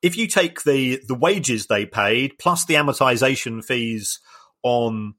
If 0.03 0.17
you 0.17 0.27
take 0.27 0.63
the 0.63 1.01
the 1.07 1.15
wages 1.15 1.67
they 1.67 1.87
paid 1.87 2.39
plus 2.39 2.65
the 2.65 2.75
amortization 2.75 3.65
fees 3.65 4.21
on 4.63 5.15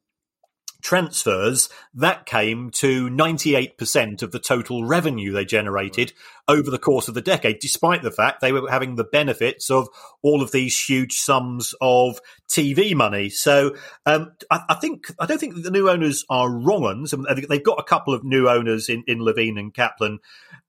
transfers, 0.81 1.69
that 1.93 2.25
came 2.25 2.69
to 2.69 3.09
98% 3.09 4.21
of 4.21 4.31
the 4.31 4.39
total 4.39 4.85
revenue 4.85 5.31
they 5.31 5.45
generated 5.45 6.13
over 6.47 6.71
the 6.71 6.79
course 6.79 7.07
of 7.07 7.13
the 7.13 7.21
decade, 7.21 7.59
despite 7.59 8.03
the 8.03 8.11
fact 8.11 8.39
they 8.39 8.51
were 8.51 8.69
having 8.69 8.95
the 8.95 9.03
benefits 9.03 9.69
of 9.69 9.89
all 10.21 10.41
of 10.41 10.51
these 10.51 10.79
huge 10.79 11.13
sums 11.13 11.73
of 11.81 12.21
TV 12.47 12.95
money. 12.95 13.29
So 13.29 13.75
um, 14.05 14.31
I, 14.49 14.61
I, 14.69 14.75
think 14.75 15.11
I 15.19 15.25
don't 15.25 15.39
think 15.39 15.61
the 15.61 15.71
new 15.71 15.89
owners 15.89 16.23
are 16.29 16.49
wrong 16.49 16.81
ones. 16.83 17.13
They've 17.49 17.63
got 17.63 17.79
a 17.79 17.83
couple 17.83 18.13
of 18.13 18.23
new 18.23 18.47
owners 18.47 18.87
in, 18.87 19.03
in 19.07 19.19
Levien 19.19 19.59
and 19.59 19.73
Kaplan 19.73 20.19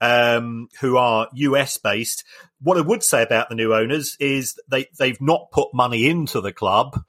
um, 0.00 0.68
who 0.80 0.96
are 0.96 1.28
US 1.32 1.76
based. 1.76 2.24
What 2.60 2.76
I 2.76 2.80
would 2.80 3.02
say 3.02 3.22
about 3.22 3.48
the 3.48 3.54
new 3.54 3.72
owners 3.74 4.16
is 4.18 4.58
they 4.68 4.86
they've 4.98 5.20
not 5.20 5.50
put 5.52 5.72
money 5.72 6.08
into 6.08 6.40
the 6.40 6.52
club 6.52 7.00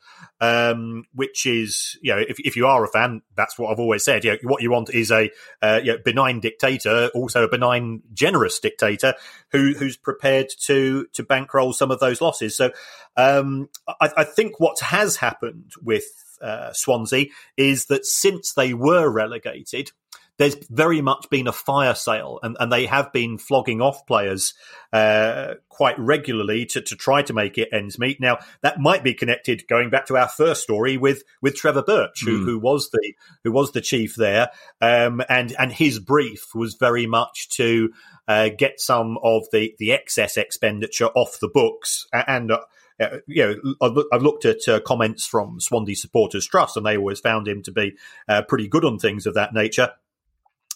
um, 0.41 1.03
which 1.13 1.45
is, 1.45 1.97
you 2.01 2.15
know, 2.15 2.21
if, 2.27 2.39
if 2.39 2.55
you 2.55 2.65
are 2.65 2.83
a 2.83 2.87
fan, 2.87 3.21
that's 3.35 3.59
what 3.59 3.71
I've 3.71 3.79
always 3.79 4.03
said. 4.03 4.23
You 4.23 4.31
know, 4.31 4.37
what 4.43 4.61
you 4.61 4.71
want 4.71 4.89
is 4.89 5.11
a 5.11 5.29
uh, 5.61 5.79
you 5.83 5.93
know, 5.93 5.97
benign 6.03 6.39
dictator, 6.39 7.09
also 7.13 7.43
a 7.43 7.49
benign, 7.49 8.01
generous 8.13 8.59
dictator 8.59 9.15
who 9.51 9.73
who's 9.73 9.97
prepared 9.97 10.49
to 10.61 11.07
to 11.13 11.23
bankroll 11.23 11.73
some 11.73 11.91
of 11.91 11.99
those 11.99 12.21
losses. 12.21 12.55
So 12.55 12.71
um, 13.17 13.69
I, 13.87 14.09
I 14.17 14.23
think 14.23 14.59
what 14.59 14.79
has 14.79 15.17
happened 15.17 15.73
with 15.81 16.05
uh, 16.41 16.71
Swansea 16.73 17.27
is 17.57 17.87
that 17.87 18.05
since 18.05 18.53
they 18.53 18.73
were 18.73 19.09
relegated, 19.09 19.91
there's 20.39 20.55
very 20.69 21.01
much 21.01 21.29
been 21.29 21.47
a 21.47 21.51
fire 21.51 21.93
sale, 21.93 22.39
and, 22.41 22.55
and 22.59 22.71
they 22.71 22.85
have 22.85 23.11
been 23.11 23.37
flogging 23.37 23.81
off 23.81 24.07
players 24.07 24.53
uh, 24.93 25.55
quite 25.67 25.99
regularly 25.99 26.65
to, 26.65 26.81
to 26.81 26.95
try 26.95 27.21
to 27.21 27.33
make 27.33 27.57
it 27.57 27.69
ends 27.73 27.99
meet. 27.99 28.21
Now 28.21 28.39
that 28.61 28.79
might 28.79 29.03
be 29.03 29.13
connected, 29.13 29.67
going 29.67 29.89
back 29.89 30.07
to 30.07 30.17
our 30.17 30.29
first 30.29 30.63
story 30.63 30.97
with 30.97 31.23
with 31.41 31.55
Trevor 31.55 31.83
Birch, 31.83 32.23
who, 32.23 32.39
mm. 32.39 32.45
who 32.45 32.57
was 32.57 32.89
the 32.89 33.13
who 33.43 33.51
was 33.51 33.73
the 33.73 33.81
chief 33.81 34.15
there, 34.15 34.49
um, 34.81 35.21
and 35.29 35.53
and 35.59 35.73
his 35.73 35.99
brief 35.99 36.55
was 36.55 36.75
very 36.75 37.05
much 37.05 37.49
to 37.49 37.91
uh, 38.29 38.49
get 38.57 38.79
some 38.79 39.19
of 39.21 39.43
the 39.51 39.75
the 39.77 39.91
excess 39.91 40.37
expenditure 40.37 41.09
off 41.15 41.39
the 41.39 41.49
books 41.53 42.07
and. 42.13 42.51
Uh, 42.51 42.61
uh, 43.01 43.19
you 43.27 43.57
know, 43.81 43.95
I've 44.11 44.23
looked 44.23 44.43
at 44.43 44.67
uh, 44.67 44.81
comments 44.81 45.25
from 45.25 45.61
Swansea 45.61 45.95
Supporters 45.95 46.45
Trust, 46.45 46.75
and 46.75 46.85
they 46.85 46.97
always 46.97 47.21
found 47.21 47.47
him 47.47 47.63
to 47.63 47.71
be 47.71 47.95
uh, 48.27 48.41
pretty 48.41 48.67
good 48.67 48.83
on 48.83 48.99
things 48.99 49.25
of 49.25 49.35
that 49.35 49.53
nature. 49.53 49.91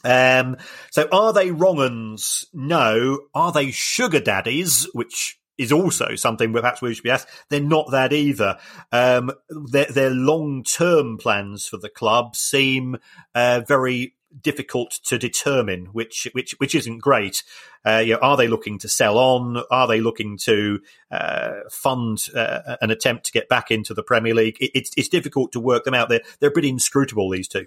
Um, 0.04 0.58
so 0.92 1.08
are 1.12 1.34
they 1.34 1.52
wrong 1.52 1.80
uns? 1.80 2.46
No. 2.54 3.22
Are 3.34 3.52
they 3.52 3.72
sugar 3.72 4.20
daddies? 4.20 4.88
Which 4.94 5.40
is 5.58 5.72
also 5.72 6.16
something 6.16 6.52
perhaps 6.52 6.82
we 6.82 6.94
should 6.94 7.04
be 7.04 7.12
asked. 7.12 7.28
They're 7.50 7.62
not 7.62 7.92
that 7.92 8.12
either. 8.14 8.58
Um, 8.92 9.32
their, 9.72 9.86
their 9.86 10.10
long 10.10 10.64
term 10.64 11.18
plans 11.18 11.68
for 11.68 11.78
the 11.78 11.90
club 11.90 12.36
seem 12.36 12.98
uh, 13.36 13.62
very 13.68 14.16
difficult 14.42 15.00
to 15.06 15.18
determine, 15.18 15.86
which 15.88 16.28
which 16.34 16.54
which 16.58 16.74
isn't 16.76 17.00
great. 17.00 17.44
Uh, 17.86 18.02
you 18.04 18.14
know, 18.14 18.20
are 18.20 18.38
they 18.38 18.48
looking 18.48 18.80
to 18.80 18.90
sell 18.90 19.18
on? 19.18 19.62
Are 19.70 19.88
they 19.88 20.02
looking 20.02 20.38
to 20.40 20.80
uh, 21.12 21.52
fund 21.70 22.28
uh, 22.36 22.78
an 22.82 22.90
attempt 22.92 23.26
to 23.26 23.32
get 23.32 23.50
back 23.50 23.70
into 23.70 23.94
the 23.94 24.04
Premier 24.04 24.34
League? 24.34 24.58
It, 24.60 24.72
it's 24.74 24.92
it's 24.98 25.10
difficult 25.10 25.52
to 25.52 25.60
work 25.60 25.84
them 25.84 25.94
out. 25.94 26.10
They're 26.10 26.24
they're 26.40 26.52
pretty 26.52 26.70
inscrutable 26.70 27.30
these 27.30 27.48
two. 27.48 27.66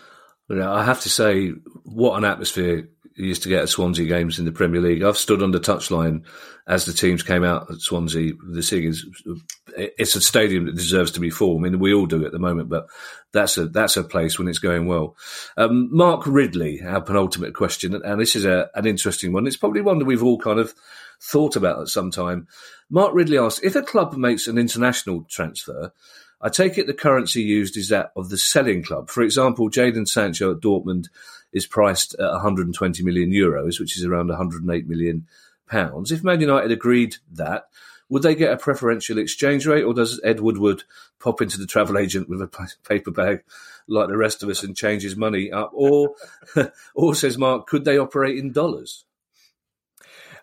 I 0.51 0.85
have 0.85 1.01
to 1.03 1.09
say, 1.09 1.51
what 1.85 2.17
an 2.17 2.25
atmosphere 2.25 2.89
you 3.17 3.27
used 3.27 3.43
to 3.43 3.49
get 3.49 3.63
at 3.63 3.69
Swansea 3.69 4.07
games 4.07 4.39
in 4.39 4.45
the 4.45 4.53
Premier 4.53 4.81
League. 4.81 5.03
I've 5.03 5.17
stood 5.17 5.43
on 5.43 5.51
the 5.51 5.59
touchline 5.59 6.25
as 6.67 6.85
the 6.85 6.93
teams 6.93 7.23
came 7.23 7.45
out 7.45 7.71
at 7.71 7.81
Swansea. 7.81 8.35
The 8.53 8.59
is, 8.59 9.07
it's 9.75 10.15
a 10.15 10.21
stadium 10.21 10.67
that 10.67 10.77
deserves 10.77 11.11
to 11.13 11.21
be 11.21 11.31
full. 11.31 11.57
I 11.57 11.61
mean, 11.61 11.79
we 11.79 11.95
all 11.95 12.07
do 12.07 12.27
at 12.27 12.33
the 12.33 12.39
moment, 12.39 12.69
but 12.69 12.87
that's 13.33 13.57
a 13.57 13.67
that's 13.67 13.97
a 13.97 14.05
place 14.05 14.39
when 14.39 14.49
it's 14.49 14.59
going 14.59 14.87
well. 14.87 15.17
Um, 15.57 15.89
Mark 15.91 16.27
Ridley, 16.27 16.83
our 16.83 17.01
penultimate 17.01 17.55
question, 17.55 17.95
and 17.95 18.21
this 18.21 18.37
is 18.37 18.45
a, 18.45 18.69
an 18.75 18.87
interesting 18.87 19.33
one. 19.33 19.47
It's 19.47 19.57
probably 19.57 19.81
one 19.81 19.99
that 19.99 20.05
we've 20.05 20.23
all 20.23 20.39
kind 20.39 20.59
of 20.59 20.75
thought 21.21 21.57
about 21.57 21.81
at 21.81 21.89
some 21.89 22.11
time. 22.11 22.47
Mark 22.91 23.15
Ridley 23.15 23.39
asks 23.39 23.65
if 23.65 23.77
a 23.77 23.83
club 23.83 24.15
makes 24.17 24.47
an 24.47 24.59
international 24.59 25.25
transfer 25.25 25.93
I 26.47 26.49
take 26.49 26.79
it 26.79 26.87
the 26.87 26.95
currency 26.95 27.43
used 27.43 27.77
is 27.77 27.89
that 27.89 28.13
of 28.15 28.29
the 28.29 28.39
selling 28.39 28.85
club. 28.85 29.11
For 29.11 29.23
example, 29.23 29.69
Jadon 29.69 30.07
Sancho 30.07 30.53
at 30.53 30.61
Dortmund 30.61 31.09
is 31.53 31.67
priced 31.67 32.15
at 32.15 32.31
120 32.31 33.03
million 33.03 33.33
euros, 33.33 33.81
which 33.81 33.97
is 33.97 34.05
around 34.05 34.29
108 34.29 34.87
million 34.87 35.27
pounds. 35.67 36.13
If 36.13 36.23
Man 36.23 36.41
United 36.41 36.71
agreed 36.71 37.17
that, 37.33 37.69
would 38.09 38.23
they 38.23 38.37
get 38.37 38.53
a 38.53 38.57
preferential 38.57 39.19
exchange 39.19 39.67
rate, 39.67 39.83
or 39.83 39.93
does 39.93 40.21
Ed 40.23 40.39
Woodward 40.39 40.85
pop 41.19 41.43
into 41.43 41.59
the 41.59 41.67
travel 41.67 41.99
agent 41.99 42.29
with 42.29 42.41
a 42.41 42.69
paper 42.89 43.11
bag 43.11 43.43
like 43.89 44.07
the 44.07 44.17
rest 44.17 44.45
of 44.45 44.49
us 44.49 44.63
and 44.63 44.77
change 44.77 45.03
his 45.03 45.17
money 45.17 45.51
up? 45.51 45.73
Or, 45.75 46.15
or 46.95 47.17
says 47.17 47.37
Mark, 47.37 47.67
could 47.67 47.85
they 47.85 47.99
operate 47.99 48.39
in 48.39 48.53
dollars? 48.53 49.05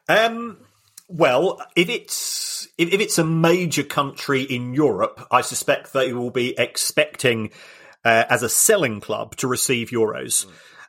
Um, 0.10 0.58
well, 1.08 1.66
if 1.78 1.88
it's 1.88 2.53
if, 2.78 2.94
if, 2.94 3.02
it's 3.02 3.18
a 3.18 3.26
major 3.26 3.84
country 3.84 4.44
in 4.44 4.74
Europe, 4.74 5.26
I 5.32 5.42
suspect 5.42 5.94
they 5.94 6.14
will 6.14 6.32
be 6.32 6.58
expecting 6.58 7.52
uh, 8.06 8.26
as 8.30 8.44
a 8.44 8.50
selling 8.50 9.00
club 9.00 9.36
to 9.38 9.48
receive 9.48 9.90
euros. 9.90 10.46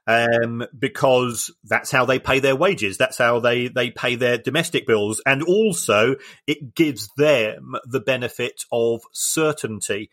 Um, 0.06 0.66
because 0.78 1.50
that's 1.64 1.90
how 1.90 2.04
they 2.04 2.18
pay 2.18 2.38
their 2.38 2.54
wages. 2.54 2.98
That's 2.98 3.16
how 3.16 3.40
they, 3.40 3.68
they 3.68 3.90
pay 3.90 4.16
their 4.16 4.36
domestic 4.36 4.86
bills. 4.86 5.22
And 5.24 5.42
also 5.42 6.16
it 6.46 6.74
gives 6.74 7.08
them 7.16 7.74
the 7.86 8.00
benefit 8.00 8.64
of 8.70 9.00
certainty. 9.12 10.10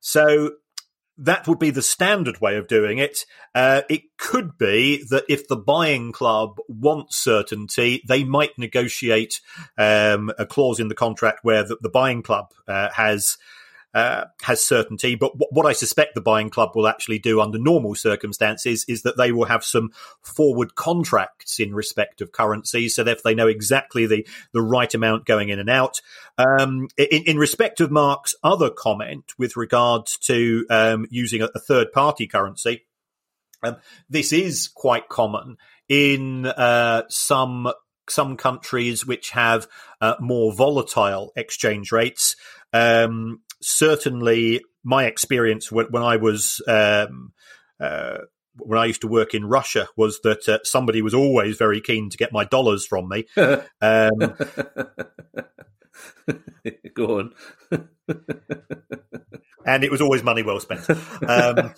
So 0.00 0.52
that 1.16 1.46
would 1.46 1.58
be 1.58 1.70
the 1.70 1.82
standard 1.82 2.40
way 2.40 2.56
of 2.56 2.66
doing 2.66 2.98
it. 2.98 3.24
Uh, 3.54 3.82
it 3.88 4.16
could 4.18 4.58
be 4.58 5.04
that 5.10 5.24
if 5.28 5.46
the 5.46 5.56
buying 5.56 6.12
club 6.12 6.58
wants 6.68 7.16
certainty, 7.16 8.02
they 8.06 8.24
might 8.24 8.58
negotiate 8.58 9.40
um, 9.78 10.30
a 10.38 10.46
clause 10.46 10.80
in 10.80 10.88
the 10.88 10.94
contract 10.94 11.40
where 11.42 11.62
the, 11.62 11.76
the 11.80 11.88
buying 11.88 12.22
club 12.22 12.52
uh, 12.66 12.90
has 12.90 13.38
uh, 13.94 14.24
has 14.42 14.64
certainty. 14.64 15.14
But 15.14 15.32
w- 15.32 15.48
what 15.50 15.66
I 15.66 15.72
suspect 15.72 16.14
the 16.14 16.20
buying 16.20 16.50
club 16.50 16.72
will 16.74 16.88
actually 16.88 17.18
do 17.18 17.40
under 17.40 17.58
normal 17.58 17.94
circumstances 17.94 18.84
is 18.88 19.02
that 19.02 19.16
they 19.16 19.32
will 19.32 19.46
have 19.46 19.64
some 19.64 19.90
forward 20.22 20.74
contracts 20.74 21.60
in 21.60 21.74
respect 21.74 22.20
of 22.20 22.32
currency, 22.32 22.88
so 22.88 23.06
if 23.06 23.22
they 23.22 23.34
know 23.34 23.46
exactly 23.46 24.06
the 24.06 24.26
the 24.52 24.62
right 24.62 24.92
amount 24.94 25.26
going 25.26 25.48
in 25.48 25.58
and 25.58 25.70
out. 25.70 26.00
Um, 26.36 26.88
in, 26.98 27.22
in, 27.26 27.38
respect 27.38 27.80
of 27.80 27.92
Mark's 27.92 28.34
other 28.42 28.70
comment 28.70 29.32
with 29.38 29.56
regards 29.56 30.18
to 30.18 30.66
um, 30.68 31.06
using 31.10 31.42
a, 31.42 31.48
a, 31.54 31.60
third 31.60 31.92
party 31.92 32.26
currency, 32.26 32.86
um, 33.62 33.76
this 34.10 34.32
is 34.32 34.68
quite 34.74 35.08
common 35.08 35.56
in 35.88 36.46
uh, 36.46 37.02
some 37.08 37.70
some 38.08 38.36
countries 38.36 39.06
which 39.06 39.30
have 39.30 39.66
uh, 40.00 40.14
more 40.20 40.52
volatile 40.52 41.32
exchange 41.36 41.92
rates. 41.92 42.36
Um, 42.72 43.42
certainly 43.64 44.62
my 44.82 45.06
experience 45.06 45.72
when, 45.72 45.86
when 45.86 46.02
I 46.02 46.16
was 46.16 46.60
um, 46.68 47.32
uh, 47.80 48.18
when 48.58 48.78
I 48.78 48.86
used 48.86 49.00
to 49.00 49.08
work 49.08 49.34
in 49.34 49.44
Russia 49.44 49.88
was 49.96 50.20
that 50.22 50.48
uh, 50.48 50.58
somebody 50.62 51.02
was 51.02 51.14
always 51.14 51.56
very 51.56 51.80
keen 51.80 52.10
to 52.10 52.16
get 52.16 52.32
my 52.32 52.44
dollars 52.44 52.86
from 52.86 53.08
me. 53.08 53.26
um, 53.36 54.10
Go 56.94 57.18
on. 57.18 57.34
and 59.66 59.84
it 59.84 59.90
was 59.90 60.00
always 60.00 60.22
money 60.22 60.42
well 60.42 60.60
spent. 60.60 60.88
Um, 61.26 61.74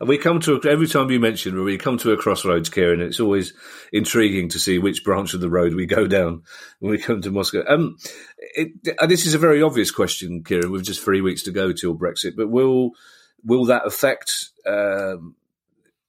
we 0.06 0.18
come 0.18 0.40
to 0.40 0.60
every 0.64 0.86
time 0.86 1.10
you 1.10 1.20
mention 1.20 1.62
we 1.62 1.78
come 1.78 1.98
to 1.98 2.12
a 2.12 2.16
crossroads, 2.16 2.68
Kieran. 2.68 3.00
It's 3.00 3.20
always 3.20 3.52
intriguing 3.92 4.48
to 4.50 4.58
see 4.58 4.78
which 4.78 5.04
branch 5.04 5.34
of 5.34 5.40
the 5.40 5.50
road 5.50 5.74
we 5.74 5.86
go 5.86 6.06
down 6.06 6.42
when 6.78 6.90
we 6.90 6.98
come 6.98 7.20
to 7.22 7.30
Moscow. 7.30 7.62
Um, 7.68 7.96
it, 8.38 8.72
uh, 8.98 9.06
this 9.06 9.26
is 9.26 9.34
a 9.34 9.38
very 9.38 9.62
obvious 9.62 9.90
question, 9.90 10.42
Kieran. 10.42 10.72
We've 10.72 10.82
just 10.82 11.04
three 11.04 11.20
weeks 11.20 11.42
to 11.44 11.52
go 11.52 11.72
till 11.72 11.96
Brexit, 11.96 12.36
but 12.36 12.48
will 12.48 12.92
will 13.44 13.66
that 13.66 13.86
affect 13.86 14.50
um, 14.66 15.34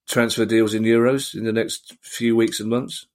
transfer 0.08 0.46
deals 0.46 0.74
in 0.74 0.84
euros 0.84 1.36
in 1.36 1.44
the 1.44 1.54
next 1.54 1.96
few 2.02 2.36
weeks 2.36 2.60
and 2.60 2.70
months? 2.70 3.08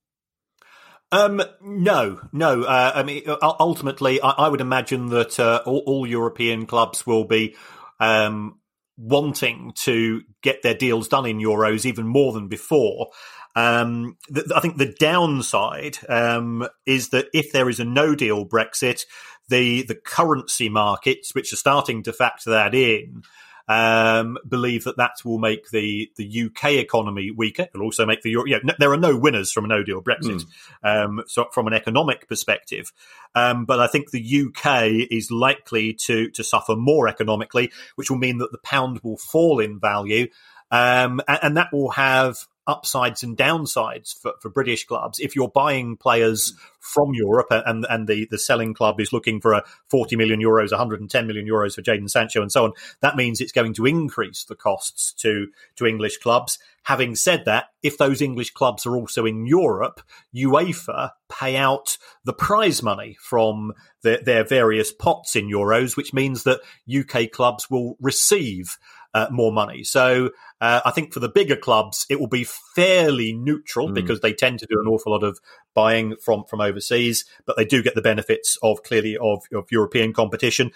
Um, 1.13 1.41
no, 1.63 2.21
no. 2.33 2.63
Uh, 2.65 2.93
I 2.95 3.03
mean, 3.03 3.23
ultimately, 3.43 4.21
I, 4.21 4.31
I 4.31 4.49
would 4.49 4.61
imagine 4.61 5.07
that 5.11 5.39
uh, 5.39 5.63
all, 5.65 5.83
all, 5.87 6.07
European 6.07 6.67
clubs 6.67 7.07
will 7.07 7.25
be 7.25 7.55
um, 8.01 8.59
wanting 8.97 9.73
to 9.77 10.23
get 10.43 10.63
their 10.63 10.75
deals 10.75 11.09
done 11.09 11.27
in 11.27 11.39
euros 11.39 11.85
even 11.85 12.07
more 12.07 12.33
than 12.33 12.49
before. 12.49 13.09
Um, 13.55 14.17
th- 14.33 14.47
I 14.55 14.61
think 14.61 14.77
the 14.77 14.95
downside 14.99 15.99
um, 16.09 16.67
is 16.85 17.11
that 17.11 17.27
if 17.33 17.53
there 17.53 17.71
is 17.71 17.81
a 17.81 17.85
no 17.85 18.15
deal 18.15 18.45
Brexit, 18.45 19.05
the 19.49 19.83
the 19.83 19.95
currency 19.95 20.69
markets, 20.69 21.35
which 21.35 21.53
are 21.53 21.57
starting 21.57 22.03
to 22.03 22.13
factor 22.13 22.51
that 22.51 22.75
in, 22.75 23.23
um, 23.69 24.39
believe 24.49 24.85
that 24.85 24.97
that 24.99 25.17
will 25.25 25.39
make 25.39 25.71
the, 25.71 26.11
the 26.17 26.45
UK 26.47 26.73
economy 26.73 27.31
weaker. 27.31 27.62
It'll 27.62 27.83
also 27.83 28.07
make 28.07 28.23
the 28.23 28.31
Euro. 28.31 28.47
Yeah, 28.47 28.59
there 28.79 28.93
are 28.93 28.99
no 28.99 29.17
winners 29.17 29.53
from 29.53 29.64
a 29.64 29.69
No 29.69 29.83
Deal 29.83 30.03
Brexit. 30.03 30.45
Mm. 30.85 31.05
Um, 31.05 31.23
so 31.27 31.49
from 31.53 31.67
an 31.67 31.73
economic 31.73 32.29
perspective, 32.29 32.93
um, 33.35 33.64
but 33.64 33.81
I 33.81 33.87
think 33.87 34.11
the 34.11 34.47
UK 34.47 35.09
is 35.11 35.31
likely 35.31 35.95
to 36.05 36.31
to 36.31 36.45
suffer 36.45 36.77
more 36.77 37.09
economically, 37.09 37.73
which 37.97 38.11
will 38.11 38.19
mean 38.19 38.39
that 38.39 38.53
the 38.53 38.59
pound 38.59 39.01
will 39.03 39.19
fall 39.19 39.61
in 39.61 39.81
value. 39.81 40.29
Um, 40.71 41.21
and, 41.29 41.39
and, 41.43 41.57
that 41.59 41.73
will 41.73 41.91
have 41.91 42.39
upsides 42.67 43.23
and 43.23 43.37
downsides 43.37 44.19
for, 44.21 44.33
for 44.41 44.49
British 44.49 44.85
clubs. 44.87 45.19
If 45.19 45.37
you're 45.37 45.49
buying 45.49 45.97
players 45.97 46.53
from 46.81 47.12
Europe 47.14 47.49
and, 47.51 47.87
and 47.89 48.07
the, 48.07 48.27
the 48.31 48.39
selling 48.39 48.75
club 48.75 49.01
is 49.01 49.12
looking 49.12 49.41
for 49.41 49.53
a 49.53 49.64
40 49.91 50.17
million 50.17 50.41
euros, 50.41 50.71
110 50.71 51.27
million 51.27 51.47
euros 51.47 51.75
for 51.75 51.83
Jadon 51.83 52.11
Sancho 52.11 52.43
and 52.43 52.51
so 52.51 52.64
on, 52.64 52.73
that 53.01 53.17
means 53.17 53.41
it's 53.41 53.53
going 53.53 53.75
to 53.75 53.87
increase 53.87 54.45
the 54.45 54.55
costs 54.55 55.12
to, 55.14 55.49
to 55.77 55.87
English 55.87 56.19
clubs. 56.19 56.59
Having 56.85 57.17
said 57.17 57.45
that, 57.47 57.67
if 57.83 57.99
those 57.99 58.23
English 58.23 58.53
clubs 58.53 58.87
are 58.87 58.97
also 58.97 59.27
in 59.27 59.47
Europe, 59.47 60.01
UEFA 60.35 61.11
pay 61.29 61.57
out 61.57 61.99
the 62.25 62.33
prize 62.33 62.83
money 62.83 63.17
from 63.21 63.73
the, 64.03 64.21
their 64.25 64.45
various 64.45 64.93
pots 64.93 65.35
in 65.35 65.49
euros, 65.49 65.97
which 65.97 66.14
means 66.14 66.45
that 66.45 66.61
UK 66.89 67.31
clubs 67.33 67.69
will 67.69 67.97
receive 68.01 68.79
uh, 69.17 69.29
more 69.31 69.51
money. 69.51 69.83
So 69.83 70.29
uh, 70.61 70.83
I 70.85 70.91
think 70.91 71.14
for 71.14 71.21
the 71.21 71.29
bigger 71.31 71.57
clubs, 71.57 72.05
it 72.11 72.21
will 72.21 72.29
be 72.29 72.45
fairly 72.45 73.33
neutral 73.33 73.89
mm. 73.89 73.95
because 73.95 74.21
they 74.21 74.35
tend 74.35 74.59
to 74.59 74.67
do 74.67 74.79
an 74.79 74.87
awful 74.87 75.12
lot 75.12 75.25
of 75.25 75.41
buying 75.73 76.17
from 76.17 76.45
from 76.45 76.61
overseas, 76.61 77.25
but 77.47 77.57
they 77.57 77.64
do 77.64 77.83
get 77.83 77.95
the 77.95 78.03
benefits 78.03 78.59
of 78.62 78.83
clearly 78.83 79.17
of, 79.17 79.45
of 79.55 79.64
European 79.71 80.12
competition. 80.12 80.71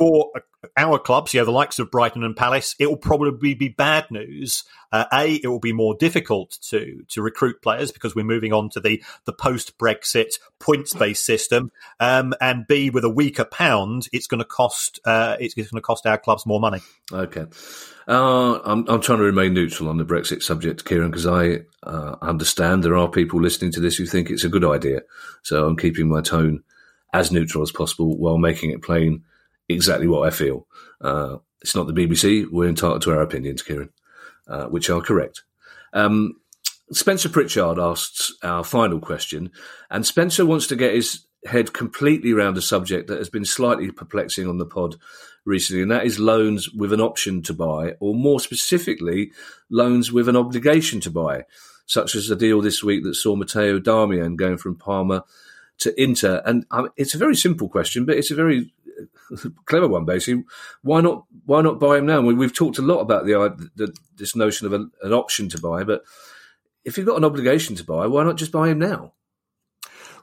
For 0.00 0.32
our 0.78 0.98
clubs, 0.98 1.34
you 1.34 1.40
know, 1.40 1.44
the 1.44 1.50
likes 1.50 1.78
of 1.78 1.90
Brighton 1.90 2.24
and 2.24 2.34
Palace, 2.34 2.74
it 2.78 2.86
will 2.86 2.96
probably 2.96 3.52
be 3.52 3.68
bad 3.68 4.10
news. 4.10 4.64
Uh, 4.90 5.04
a, 5.12 5.34
it 5.34 5.46
will 5.46 5.60
be 5.60 5.74
more 5.74 5.94
difficult 5.94 6.56
to 6.70 7.04
to 7.08 7.20
recruit 7.20 7.60
players 7.60 7.92
because 7.92 8.14
we're 8.14 8.24
moving 8.24 8.54
on 8.54 8.70
to 8.70 8.80
the 8.80 9.02
the 9.26 9.34
post 9.34 9.76
Brexit 9.76 10.38
points 10.58 10.94
based 10.94 11.26
system. 11.26 11.70
Um, 12.00 12.32
and 12.40 12.66
B, 12.66 12.88
with 12.88 13.04
a 13.04 13.10
weaker 13.10 13.44
pound, 13.44 14.08
it's 14.10 14.26
going 14.26 14.38
to 14.38 14.46
cost 14.46 15.00
uh, 15.04 15.36
it's, 15.38 15.52
going 15.52 15.66
to 15.66 15.82
cost 15.82 16.06
our 16.06 16.16
clubs 16.16 16.46
more 16.46 16.60
money. 16.60 16.80
Okay, 17.12 17.44
uh, 18.08 18.60
I'm 18.64 18.88
I'm 18.88 19.02
trying 19.02 19.18
to 19.18 19.24
remain 19.24 19.52
neutral 19.52 19.90
on 19.90 19.98
the 19.98 20.06
Brexit 20.06 20.42
subject, 20.42 20.86
Kieran, 20.86 21.10
because 21.10 21.26
I 21.26 21.58
uh, 21.82 22.16
understand 22.22 22.82
there 22.84 22.96
are 22.96 23.10
people 23.10 23.38
listening 23.38 23.72
to 23.72 23.80
this 23.80 23.96
who 23.98 24.06
think 24.06 24.30
it's 24.30 24.44
a 24.44 24.48
good 24.48 24.64
idea. 24.64 25.02
So 25.42 25.66
I'm 25.66 25.76
keeping 25.76 26.08
my 26.08 26.22
tone 26.22 26.62
as 27.12 27.30
neutral 27.30 27.62
as 27.62 27.70
possible 27.70 28.16
while 28.16 28.38
making 28.38 28.70
it 28.70 28.80
plain 28.80 29.24
exactly 29.72 30.06
what 30.06 30.26
I 30.26 30.30
feel. 30.30 30.66
Uh, 31.00 31.38
it's 31.60 31.74
not 31.74 31.86
the 31.86 31.92
BBC. 31.92 32.46
We're 32.50 32.68
entitled 32.68 33.02
to 33.02 33.12
our 33.12 33.22
opinions, 33.22 33.62
Kieran, 33.62 33.90
uh, 34.48 34.66
which 34.66 34.90
are 34.90 35.00
correct. 35.00 35.42
Um, 35.92 36.36
Spencer 36.92 37.28
Pritchard 37.28 37.78
asks 37.78 38.32
our 38.42 38.64
final 38.64 38.98
question, 38.98 39.50
and 39.90 40.04
Spencer 40.04 40.44
wants 40.44 40.66
to 40.68 40.76
get 40.76 40.94
his 40.94 41.24
head 41.46 41.72
completely 41.72 42.32
around 42.32 42.58
a 42.58 42.62
subject 42.62 43.08
that 43.08 43.18
has 43.18 43.30
been 43.30 43.44
slightly 43.44 43.90
perplexing 43.90 44.48
on 44.48 44.58
the 44.58 44.66
pod 44.66 44.96
recently, 45.44 45.82
and 45.82 45.90
that 45.90 46.04
is 46.04 46.18
loans 46.18 46.70
with 46.70 46.92
an 46.92 47.00
option 47.00 47.42
to 47.42 47.54
buy, 47.54 47.94
or 48.00 48.14
more 48.14 48.40
specifically, 48.40 49.30
loans 49.70 50.12
with 50.12 50.28
an 50.28 50.36
obligation 50.36 51.00
to 51.00 51.10
buy, 51.10 51.44
such 51.86 52.14
as 52.14 52.28
the 52.28 52.36
deal 52.36 52.60
this 52.60 52.82
week 52.82 53.04
that 53.04 53.14
saw 53.14 53.36
Matteo 53.36 53.78
Darmian 53.78 54.36
going 54.36 54.58
from 54.58 54.76
Parma 54.76 55.24
to 55.78 56.00
Inter. 56.00 56.42
And 56.44 56.66
um, 56.70 56.90
it's 56.96 57.14
a 57.14 57.18
very 57.18 57.34
simple 57.34 57.68
question, 57.68 58.04
but 58.04 58.16
it's 58.16 58.30
a 58.30 58.36
very 58.36 58.72
clever 59.66 59.88
one, 59.88 60.04
basically. 60.04 60.44
Why 60.82 61.00
not? 61.00 61.24
Why 61.44 61.62
not 61.62 61.80
buy 61.80 61.98
him 61.98 62.06
now? 62.06 62.20
We, 62.20 62.44
have 62.44 62.54
talked 62.54 62.78
a 62.78 62.82
lot 62.82 63.00
about 63.00 63.24
the, 63.24 63.70
the 63.76 63.94
this 64.16 64.36
notion 64.36 64.66
of 64.66 64.72
an, 64.72 64.90
an 65.02 65.12
option 65.12 65.48
to 65.50 65.60
buy, 65.60 65.84
but 65.84 66.02
if 66.84 66.96
you've 66.96 67.06
got 67.06 67.18
an 67.18 67.24
obligation 67.24 67.76
to 67.76 67.84
buy, 67.84 68.06
why 68.06 68.24
not 68.24 68.36
just 68.36 68.52
buy 68.52 68.68
him 68.68 68.78
now? 68.78 69.12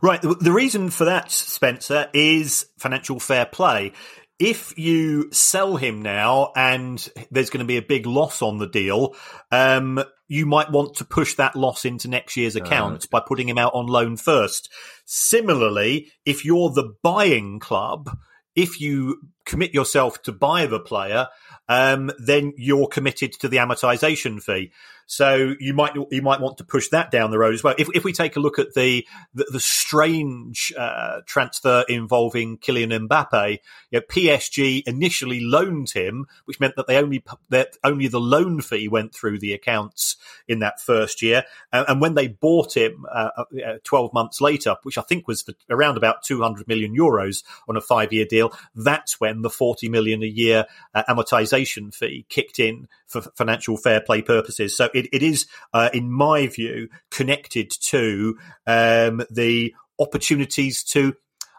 Right. 0.02 0.22
The 0.22 0.52
reason 0.52 0.90
for 0.90 1.06
that, 1.06 1.32
Spencer, 1.32 2.10
is 2.14 2.68
financial 2.78 3.20
fair 3.20 3.46
play. 3.46 3.94
If 4.40 4.78
you 4.78 5.32
sell 5.32 5.78
him 5.78 6.04
now 6.04 6.52
and 6.56 7.08
there's 7.32 7.50
going 7.50 7.64
to 7.64 7.68
be 7.68 7.78
a 7.78 7.82
big 7.82 8.06
loss 8.06 8.44
on 8.44 8.60
the 8.60 8.68
deal, 8.68 9.16
um, 9.52 10.04
you 10.28 10.46
might 10.46 10.72
want 10.72 10.96
to 10.98 11.06
push 11.06 11.34
that 11.36 11.56
loss 11.56 11.86
into 11.86 12.08
next 12.08 12.38
year's 12.38 12.56
account 12.56 13.06
uh, 13.06 13.08
by 13.10 13.22
putting 13.26 13.50
him 13.50 13.58
out 13.58 13.74
on 13.74 13.88
loan 13.88 14.16
first. 14.16 14.72
Similarly, 15.06 16.12
if 16.26 16.46
you're 16.46 16.70
the 16.70 16.94
buying 17.02 17.60
club, 17.60 18.16
if 18.58 18.82
you 18.82 19.22
commit 19.48 19.74
yourself 19.74 20.22
to 20.24 20.32
buy 20.32 20.68
the 20.68 20.80
player, 20.80 21.28
um, 21.70 22.12
then 22.20 22.54
you're 22.58 22.88
committed 22.88 23.34
to 23.34 23.48
the 23.48 23.58
amortization 23.58 24.42
fee. 24.42 24.72
So 25.10 25.56
you 25.62 25.74
might 25.74 25.96
you 26.12 26.22
might 26.22 26.42
want 26.42 26.58
to 26.58 26.66
push 26.66 26.90
that 26.90 27.12
down 27.12 27.32
the 27.32 27.40
road 27.40 27.54
as 27.54 27.64
well. 27.64 27.74
If, 27.78 27.88
if 27.96 28.04
we 28.04 28.12
take 28.12 28.36
a 28.36 28.42
look 28.42 28.60
at 28.60 28.74
the 28.74 29.08
the, 29.34 29.46
the 29.54 29.60
strange 29.60 30.74
uh, 30.78 31.22
transfer 31.26 31.86
involving 31.88 32.58
Kylian 32.58 33.08
Mbappe, 33.08 33.60
you 33.90 34.00
know, 34.00 34.02
PSG 34.02 34.84
initially 34.86 35.40
loaned 35.40 35.92
him, 35.92 36.26
which 36.44 36.60
meant 36.60 36.76
that 36.76 36.88
they 36.88 36.98
only 36.98 37.24
that 37.50 37.78
only 37.86 38.10
the 38.10 38.20
loan 38.20 38.60
fee 38.60 38.90
went 38.90 39.16
through 39.16 39.40
the 39.40 39.54
accounts 39.54 40.18
in 40.46 40.60
that 40.60 40.82
first 40.82 41.22
year, 41.22 41.46
and, 41.72 41.86
and 41.88 42.02
when 42.02 42.16
they 42.16 42.28
bought 42.28 42.76
him 42.76 43.06
uh, 43.10 43.30
uh, 43.38 43.78
twelve 43.86 44.14
months 44.14 44.42
later, 44.42 44.76
which 44.84 44.98
I 44.98 45.04
think 45.04 45.26
was 45.26 45.50
around 45.70 45.96
about 45.96 46.24
two 46.24 46.42
hundred 46.42 46.68
million 46.68 46.94
euros 46.94 47.44
on 47.70 47.78
a 47.78 47.82
five 47.82 48.12
year 48.12 48.26
deal, 48.26 48.52
that's 48.76 49.22
when 49.22 49.37
the 49.42 49.50
forty 49.50 49.90
million 49.90 50.24
a 50.24 50.28
year 50.28 50.66
uh, 50.94 51.04
amortization 51.10 51.94
fee 51.94 52.26
kicked 52.30 52.60
in 52.60 52.88
for 53.08 53.22
financial 53.22 53.78
fair 53.78 54.02
play 54.02 54.22
purposes. 54.22 54.76
So 54.76 54.90
it, 54.94 55.08
it 55.12 55.24
is, 55.24 55.48
uh, 55.74 55.90
in 55.94 56.12
my 56.12 56.48
view, 56.48 56.90
connected 57.12 57.72
to 57.90 58.38
um, 58.66 59.24
the 59.30 59.74
opportunities 60.00 60.84
to, 60.84 61.16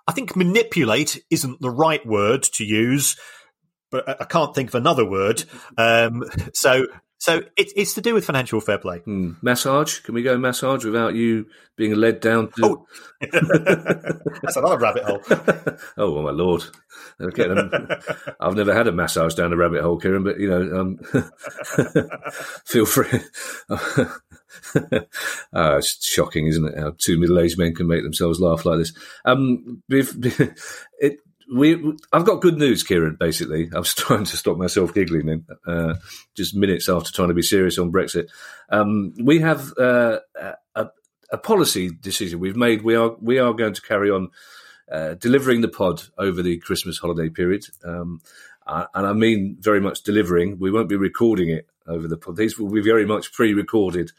I 0.07 0.13
think 0.13 0.37
manipulate 0.37 1.23
isn't 1.31 1.61
the 1.61 1.71
right 1.71 2.05
word 2.07 2.43
to 2.55 2.65
use, 2.65 3.17
but 3.91 4.09
I 4.21 4.25
can't 4.25 4.55
think 4.55 4.69
of 4.69 4.75
another 4.75 5.05
word. 5.05 5.45
Um, 5.77 6.23
so 6.53 6.87
so 7.29 7.43
it, 7.57 7.73
it's 7.77 7.95
to 7.95 8.01
do 8.01 8.15
with 8.15 8.25
financial 8.25 8.61
fair 8.61 8.79
play. 8.79 8.99
Hmm. 9.01 9.33
Massage? 9.43 9.99
Can 10.01 10.15
we 10.15 10.23
go 10.23 10.39
massage 10.39 10.85
without 10.85 11.15
you 11.15 11.47
being 11.77 11.95
led 11.95 12.21
down 12.21 12.51
to? 12.53 12.65
Oh. 12.65 12.87
That's 14.43 14.57
another 14.57 14.79
rabbit 14.79 15.05
hole. 15.05 15.21
oh, 15.99 16.13
well, 16.13 16.23
my 16.23 16.31
lord! 16.31 16.65
Okay, 17.21 17.45
I've 18.41 18.55
never 18.55 18.73
had 18.73 18.89
a 18.89 18.93
massage 18.93 19.35
down 19.35 19.51
the 19.51 19.57
rabbit 19.57 19.83
hole, 19.83 19.99
Kieran, 19.99 20.25
but 20.25 20.41
you 20.41 20.49
know, 20.49 20.81
um, 20.81 20.99
feel 22.65 22.87
free. 22.87 23.21
oh, 23.69 24.17
it's 25.77 26.07
shocking, 26.07 26.47
isn't 26.47 26.65
it? 26.65 26.79
How 26.79 26.95
two 26.97 27.19
middle-aged 27.19 27.59
men 27.59 27.75
can 27.75 27.89
make 27.89 28.05
themselves 28.05 28.41
laugh 28.41 28.65
like 28.65 28.79
this. 28.79 28.95
Um, 29.27 29.83
it, 29.91 31.21
we 31.53 31.97
I've 32.13 32.25
got 32.25 32.41
good 32.41 32.59
news, 32.59 32.83
Kieran. 32.83 33.17
Basically, 33.19 33.71
I 33.75 33.79
was 33.79 33.95
trying 33.95 34.25
to 34.25 34.37
stop 34.37 34.57
myself 34.57 34.95
giggling 34.95 35.27
then, 35.27 35.47
uh, 35.67 35.95
just 36.35 36.55
minutes 36.55 36.89
after 36.89 37.13
trying 37.13 37.29
to 37.29 37.35
be 37.35 37.43
serious 37.43 37.79
on 37.79 37.93
Brexit. 37.93 38.29
Um, 38.71 39.15
we 39.23 39.41
have 39.41 39.73
uh, 39.79 40.19
a, 40.75 40.89
a, 41.33 41.39
policy 41.39 41.91
decision 41.91 42.41
we've 42.41 42.57
made. 42.57 42.83
We 42.83 42.95
are 42.95 43.17
we 43.21 43.39
are 43.39 43.53
going 43.53 43.75
to 43.75 43.83
carry 43.83 44.11
on 44.11 44.31
uh, 44.91 45.15
delivering 45.15 45.61
the 45.61 45.69
pod 45.69 46.03
over 46.19 46.43
the 46.43 46.59
Christmas 46.59 46.99
holiday 46.99 47.29
period, 47.29 47.65
um, 47.85 48.21
and 48.67 49.07
I 49.07 49.13
mean 49.13 49.57
very 49.61 49.81
much 49.81 50.03
delivering. 50.03 50.59
We 50.59 50.71
won't 50.71 50.89
be 50.89 50.97
recording 50.97 51.49
it 51.49 51.67
over 51.87 52.07
the 52.07 52.19
pod. 52.19 52.37
These 52.37 52.59
will 52.59 52.71
be 52.71 52.83
very 52.83 53.07
much 53.07 53.33
pre-recorded 53.33 54.13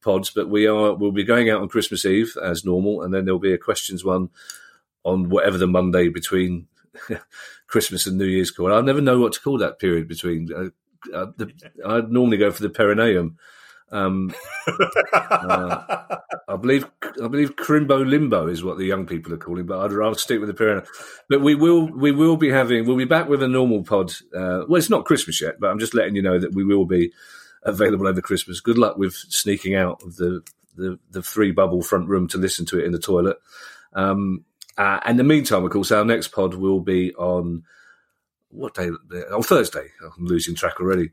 pods, 0.00 0.30
but 0.30 0.48
we 0.48 0.66
are 0.66 0.94
we'll 0.94 1.12
be 1.12 1.24
going 1.24 1.50
out 1.50 1.60
on 1.60 1.68
Christmas 1.68 2.04
Eve 2.04 2.36
as 2.42 2.64
normal, 2.64 3.02
and 3.02 3.12
then 3.12 3.24
there'll 3.24 3.40
be 3.40 3.52
a 3.52 3.58
questions 3.58 4.04
one 4.04 4.30
on 5.04 5.28
whatever 5.28 5.58
the 5.58 5.66
Monday 5.66 6.08
between 6.08 6.66
Christmas 7.66 8.06
and 8.06 8.18
New 8.18 8.26
Year's 8.26 8.50
call. 8.50 8.72
I 8.72 8.80
never 8.80 9.00
know 9.00 9.18
what 9.20 9.32
to 9.34 9.40
call 9.40 9.58
that 9.58 9.78
period 9.78 10.08
between. 10.08 10.48
Uh, 10.54 10.68
uh, 11.14 11.26
the, 11.36 11.52
I'd 11.86 12.10
normally 12.10 12.36
go 12.36 12.50
for 12.50 12.62
the 12.62 12.70
perineum. 12.70 13.38
Um, 13.90 14.34
uh, 15.14 16.18
I 16.46 16.56
believe 16.60 16.86
I 17.22 17.28
believe 17.28 17.56
crimbo 17.56 18.06
limbo 18.06 18.46
is 18.46 18.62
what 18.62 18.76
the 18.76 18.84
young 18.84 19.06
people 19.06 19.32
are 19.32 19.38
calling, 19.38 19.64
but 19.64 19.78
I'd 19.78 19.92
rather 19.92 20.18
stick 20.18 20.40
with 20.40 20.48
the 20.48 20.54
perineum. 20.54 20.84
But 21.30 21.40
we 21.40 21.54
will 21.54 21.90
we 21.90 22.12
will 22.12 22.36
be 22.36 22.50
having 22.50 22.86
we'll 22.86 22.96
be 22.96 23.06
back 23.06 23.28
with 23.28 23.42
a 23.42 23.48
normal 23.48 23.84
pod. 23.84 24.12
Uh, 24.34 24.64
well, 24.68 24.76
it's 24.76 24.90
not 24.90 25.06
Christmas 25.06 25.40
yet, 25.40 25.56
but 25.58 25.70
I'm 25.70 25.78
just 25.78 25.94
letting 25.94 26.16
you 26.16 26.22
know 26.22 26.38
that 26.38 26.54
we 26.54 26.64
will 26.64 26.84
be 26.84 27.12
available 27.62 28.06
over 28.06 28.20
Christmas. 28.20 28.60
Good 28.60 28.78
luck 28.78 28.98
with 28.98 29.14
sneaking 29.14 29.74
out 29.74 30.02
of 30.02 30.16
the 30.16 30.42
the, 30.76 30.98
the 31.10 31.22
three 31.22 31.50
bubble 31.50 31.82
front 31.82 32.08
room 32.08 32.28
to 32.28 32.38
listen 32.38 32.64
to 32.66 32.78
it 32.78 32.84
in 32.84 32.92
the 32.92 32.98
toilet. 32.98 33.38
Um, 33.94 34.44
uh, 34.78 35.00
in 35.06 35.16
the 35.16 35.24
meantime, 35.24 35.64
of 35.64 35.70
course, 35.72 35.90
our 35.90 36.04
next 36.04 36.28
pod 36.28 36.54
will 36.54 36.80
be 36.80 37.12
on 37.14 37.64
what 38.50 38.74
day? 38.74 38.90
Oh, 39.30 39.42
Thursday. 39.42 39.88
I'm 40.02 40.24
losing 40.24 40.54
track 40.54 40.80
already. 40.80 41.10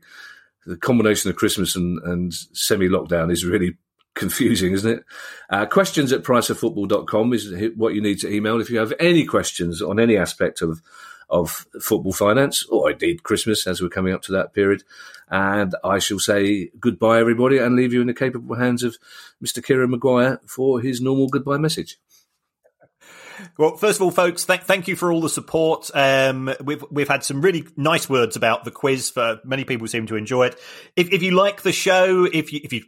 The 0.64 0.76
combination 0.76 1.30
of 1.30 1.36
Christmas 1.36 1.76
and, 1.76 2.00
and 2.02 2.32
semi 2.32 2.88
lockdown 2.88 3.30
is 3.30 3.44
really 3.44 3.76
confusing, 4.14 4.72
isn't 4.72 4.98
it? 4.98 5.04
Uh, 5.50 5.66
questions 5.66 6.12
at 6.12 6.22
priceoffootball.com 6.22 7.32
is 7.32 7.52
what 7.76 7.94
you 7.94 8.00
need 8.00 8.20
to 8.20 8.32
email 8.32 8.60
if 8.60 8.70
you 8.70 8.78
have 8.78 8.94
any 8.98 9.24
questions 9.26 9.82
on 9.82 10.00
any 10.00 10.16
aspect 10.16 10.62
of 10.62 10.80
of 11.28 11.66
football 11.80 12.12
finance, 12.12 12.64
or 12.66 12.90
indeed 12.90 13.24
Christmas, 13.24 13.66
as 13.66 13.82
we're 13.82 13.88
coming 13.88 14.14
up 14.14 14.22
to 14.22 14.32
that 14.32 14.54
period. 14.54 14.84
And 15.28 15.74
I 15.82 15.98
shall 15.98 16.20
say 16.20 16.70
goodbye, 16.78 17.18
everybody, 17.18 17.58
and 17.58 17.74
leave 17.74 17.92
you 17.92 18.00
in 18.00 18.06
the 18.06 18.14
capable 18.14 18.54
hands 18.54 18.84
of 18.84 18.96
Mr. 19.44 19.64
Kieran 19.64 19.90
Maguire 19.90 20.40
for 20.46 20.80
his 20.80 21.00
normal 21.00 21.26
goodbye 21.26 21.58
message. 21.58 21.98
Well, 23.58 23.76
first 23.76 23.98
of 23.98 24.02
all, 24.02 24.10
folks, 24.10 24.44
th- 24.44 24.62
thank 24.62 24.86
you 24.86 24.96
for 24.96 25.10
all 25.10 25.20
the 25.20 25.30
support. 25.30 25.90
Um, 25.94 26.52
we've 26.62 26.84
we've 26.90 27.08
had 27.08 27.24
some 27.24 27.40
really 27.40 27.66
nice 27.76 28.08
words 28.08 28.36
about 28.36 28.64
the 28.64 28.70
quiz. 28.70 29.10
For 29.10 29.40
many 29.44 29.64
people 29.64 29.86
seem 29.86 30.06
to 30.08 30.16
enjoy 30.16 30.48
it. 30.48 30.58
If, 30.94 31.12
if 31.12 31.22
you 31.22 31.30
like 31.30 31.62
the 31.62 31.72
show, 31.72 32.24
if 32.24 32.52
you 32.52 32.60
if 32.62 32.72
you 32.72 32.82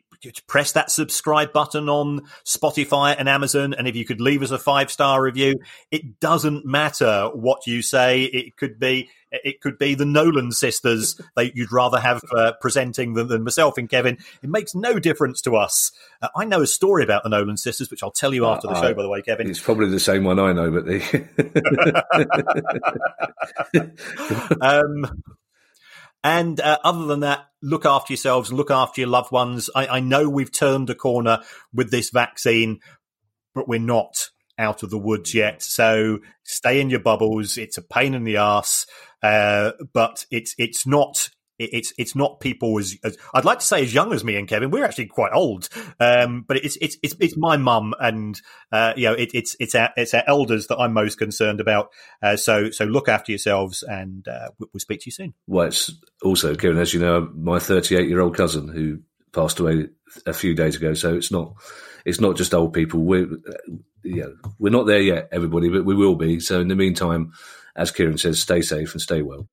press 0.47 0.73
that 0.73 0.91
subscribe 0.91 1.53
button 1.53 1.89
on 1.89 2.23
Spotify 2.45 3.15
and 3.19 3.29
Amazon. 3.29 3.75
And 3.75 3.87
if 3.87 3.95
you 3.97 4.05
could 4.05 4.21
leave 4.21 4.43
us 4.43 4.51
a 4.51 4.59
five 4.59 4.91
star 4.91 5.23
review, 5.23 5.61
it 5.91 6.21
doesn't 6.21 6.65
matter 6.65 7.31
what 7.33 7.67
you 7.67 7.83
say. 7.83 8.25
It 8.25 8.57
could 8.57 8.79
be, 8.79 9.11
it 9.31 9.61
could 9.61 9.79
be 9.79 9.95
the 9.95 10.05
Nolan 10.05 10.53
sisters 10.53 11.21
that 11.37 11.55
you'd 11.57 11.73
rather 11.73 12.01
have 12.01 12.23
uh, 12.35 12.53
presenting 12.61 13.15
than, 13.15 13.29
than, 13.29 13.45
myself 13.45 13.79
and 13.79 13.89
Kevin. 13.89 14.19
It 14.43 14.51
makes 14.51 14.75
no 14.75 14.99
difference 14.99 15.41
to 15.43 15.57
us. 15.57 15.93
Uh, 16.21 16.29
I 16.37 16.45
know 16.45 16.63
a 16.63 16.67
story 16.67 17.05
about 17.05 17.23
the 17.23 17.29
Nolan 17.29 17.57
sisters, 17.57 17.91
which 17.91 18.03
I'll 18.03 18.11
tell 18.11 18.35
you 18.35 18.47
after 18.47 18.67
the 18.69 18.75
uh, 18.75 18.83
show, 18.83 18.95
by 18.95 19.03
the 19.03 19.09
way, 19.09 19.23
Kevin. 19.23 19.49
It's 19.49 19.61
probably 19.61 19.89
the 19.89 20.01
same 20.01 20.25
one 20.25 20.39
I 20.39 20.53
know, 20.53 20.71
but 20.71 20.87
the. 20.87 20.99
um, 24.61 25.23
and 26.25 26.61
uh, 26.61 26.79
other 26.85 27.07
than 27.07 27.21
that, 27.21 27.47
look 27.63 27.85
after 27.85 28.13
yourselves 28.13 28.53
look 28.53 28.71
after 28.71 29.01
your 29.01 29.11
loved 29.11 29.33
ones. 29.33 29.71
I, 29.75 29.87
I 29.87 30.01
know 30.01 30.29
we've 30.29 30.53
turned 30.53 30.91
a 30.91 30.95
corner 30.95 31.41
with 31.73 31.91
this 31.91 32.11
vaccine, 32.11 32.81
but 33.55 33.69
we're 33.69 33.81
not 33.81 34.29
out 34.59 34.83
of 34.83 34.91
the 34.91 34.99
woods 34.99 35.35
yet. 35.35 35.63
So 35.63 36.19
stay 36.45 36.81
in 36.81 36.91
your 36.91 37.01
bubbles. 37.01 37.57
It's 37.57 37.79
a 37.79 37.83
pain 37.83 38.15
in 38.15 38.25
the 38.25 38.39
ass, 38.39 38.87
uh, 39.23 39.73
but 39.93 40.27
it's 40.31 40.55
it's 40.59 40.87
not 40.87 41.31
it's 41.59 41.93
it's 41.99 42.15
not 42.15 42.41
people 42.41 42.79
as, 42.79 42.97
as, 43.05 43.17
I'd 43.35 43.45
like 43.45 43.59
to 43.61 43.65
say 43.65 43.83
as 43.83 43.93
young 43.93 44.13
as 44.13 44.25
me 44.25 44.37
and 44.37 44.49
Kevin. 44.49 44.71
We're 44.71 44.85
actually 44.85 45.07
quite 45.07 45.33
old, 45.33 45.69
um, 46.01 46.45
but 46.47 46.59
it's 46.59 46.77
it's 46.81 46.97
it's, 47.03 47.15
it's 47.21 47.37
my 47.37 47.57
mum 47.57 47.95
and 48.01 48.41
uh, 48.73 48.93
you 48.97 49.05
know 49.05 49.15
it, 49.15 49.31
it's 49.35 49.57
it's 49.59 49.75
our 49.75 49.91
it's 49.97 50.15
our 50.15 50.25
elders 50.27 50.69
that 50.69 50.79
I'm 50.79 50.93
most 50.93 51.19
concerned 51.19 51.61
about. 51.61 51.91
Uh, 52.23 52.37
so 52.37 52.71
so 52.71 52.85
look 52.85 53.09
after 53.09 53.33
yourselves, 53.33 53.83
and 53.83 54.27
uh, 54.29 54.49
we'll 54.59 54.81
speak 54.81 55.01
to 55.01 55.07
you 55.07 55.13
soon. 55.13 55.35
Well, 55.47 55.69
it's 55.69 55.91
also 56.23 56.55
Kevin, 56.55 56.79
as 56.79 56.95
you 56.95 57.01
know, 57.01 57.31
my 57.35 57.59
38 57.59 58.09
year 58.09 58.21
old 58.21 58.37
cousin 58.37 58.69
who 58.69 58.99
passed 59.33 59.61
away 59.61 59.89
a 60.27 60.33
few 60.33 60.55
days 60.55 60.77
ago. 60.77 60.95
So 60.95 61.15
it's 61.15 61.31
not 61.31 61.55
it's 62.05 62.21
not 62.21 62.37
just 62.37 62.55
old 62.55 62.73
people. 62.73 63.01
We're 63.01 63.29
you 64.03 64.23
know, 64.23 64.35
we're 64.59 64.71
not 64.71 64.87
there 64.87 65.01
yet, 65.01 65.29
everybody, 65.33 65.69
but 65.69 65.85
we 65.85 65.95
will 65.95 66.15
be. 66.15 66.41
So 66.41 66.61
in 66.61 66.69
the 66.69 66.77
meantime, 66.77 67.33
as 67.77 67.91
Kieran 67.91 68.19
says, 68.19 68.41
stay 68.41 68.63
safe 68.63 68.93
and 68.93 69.01
stay 69.01 69.23
well. 69.23 69.49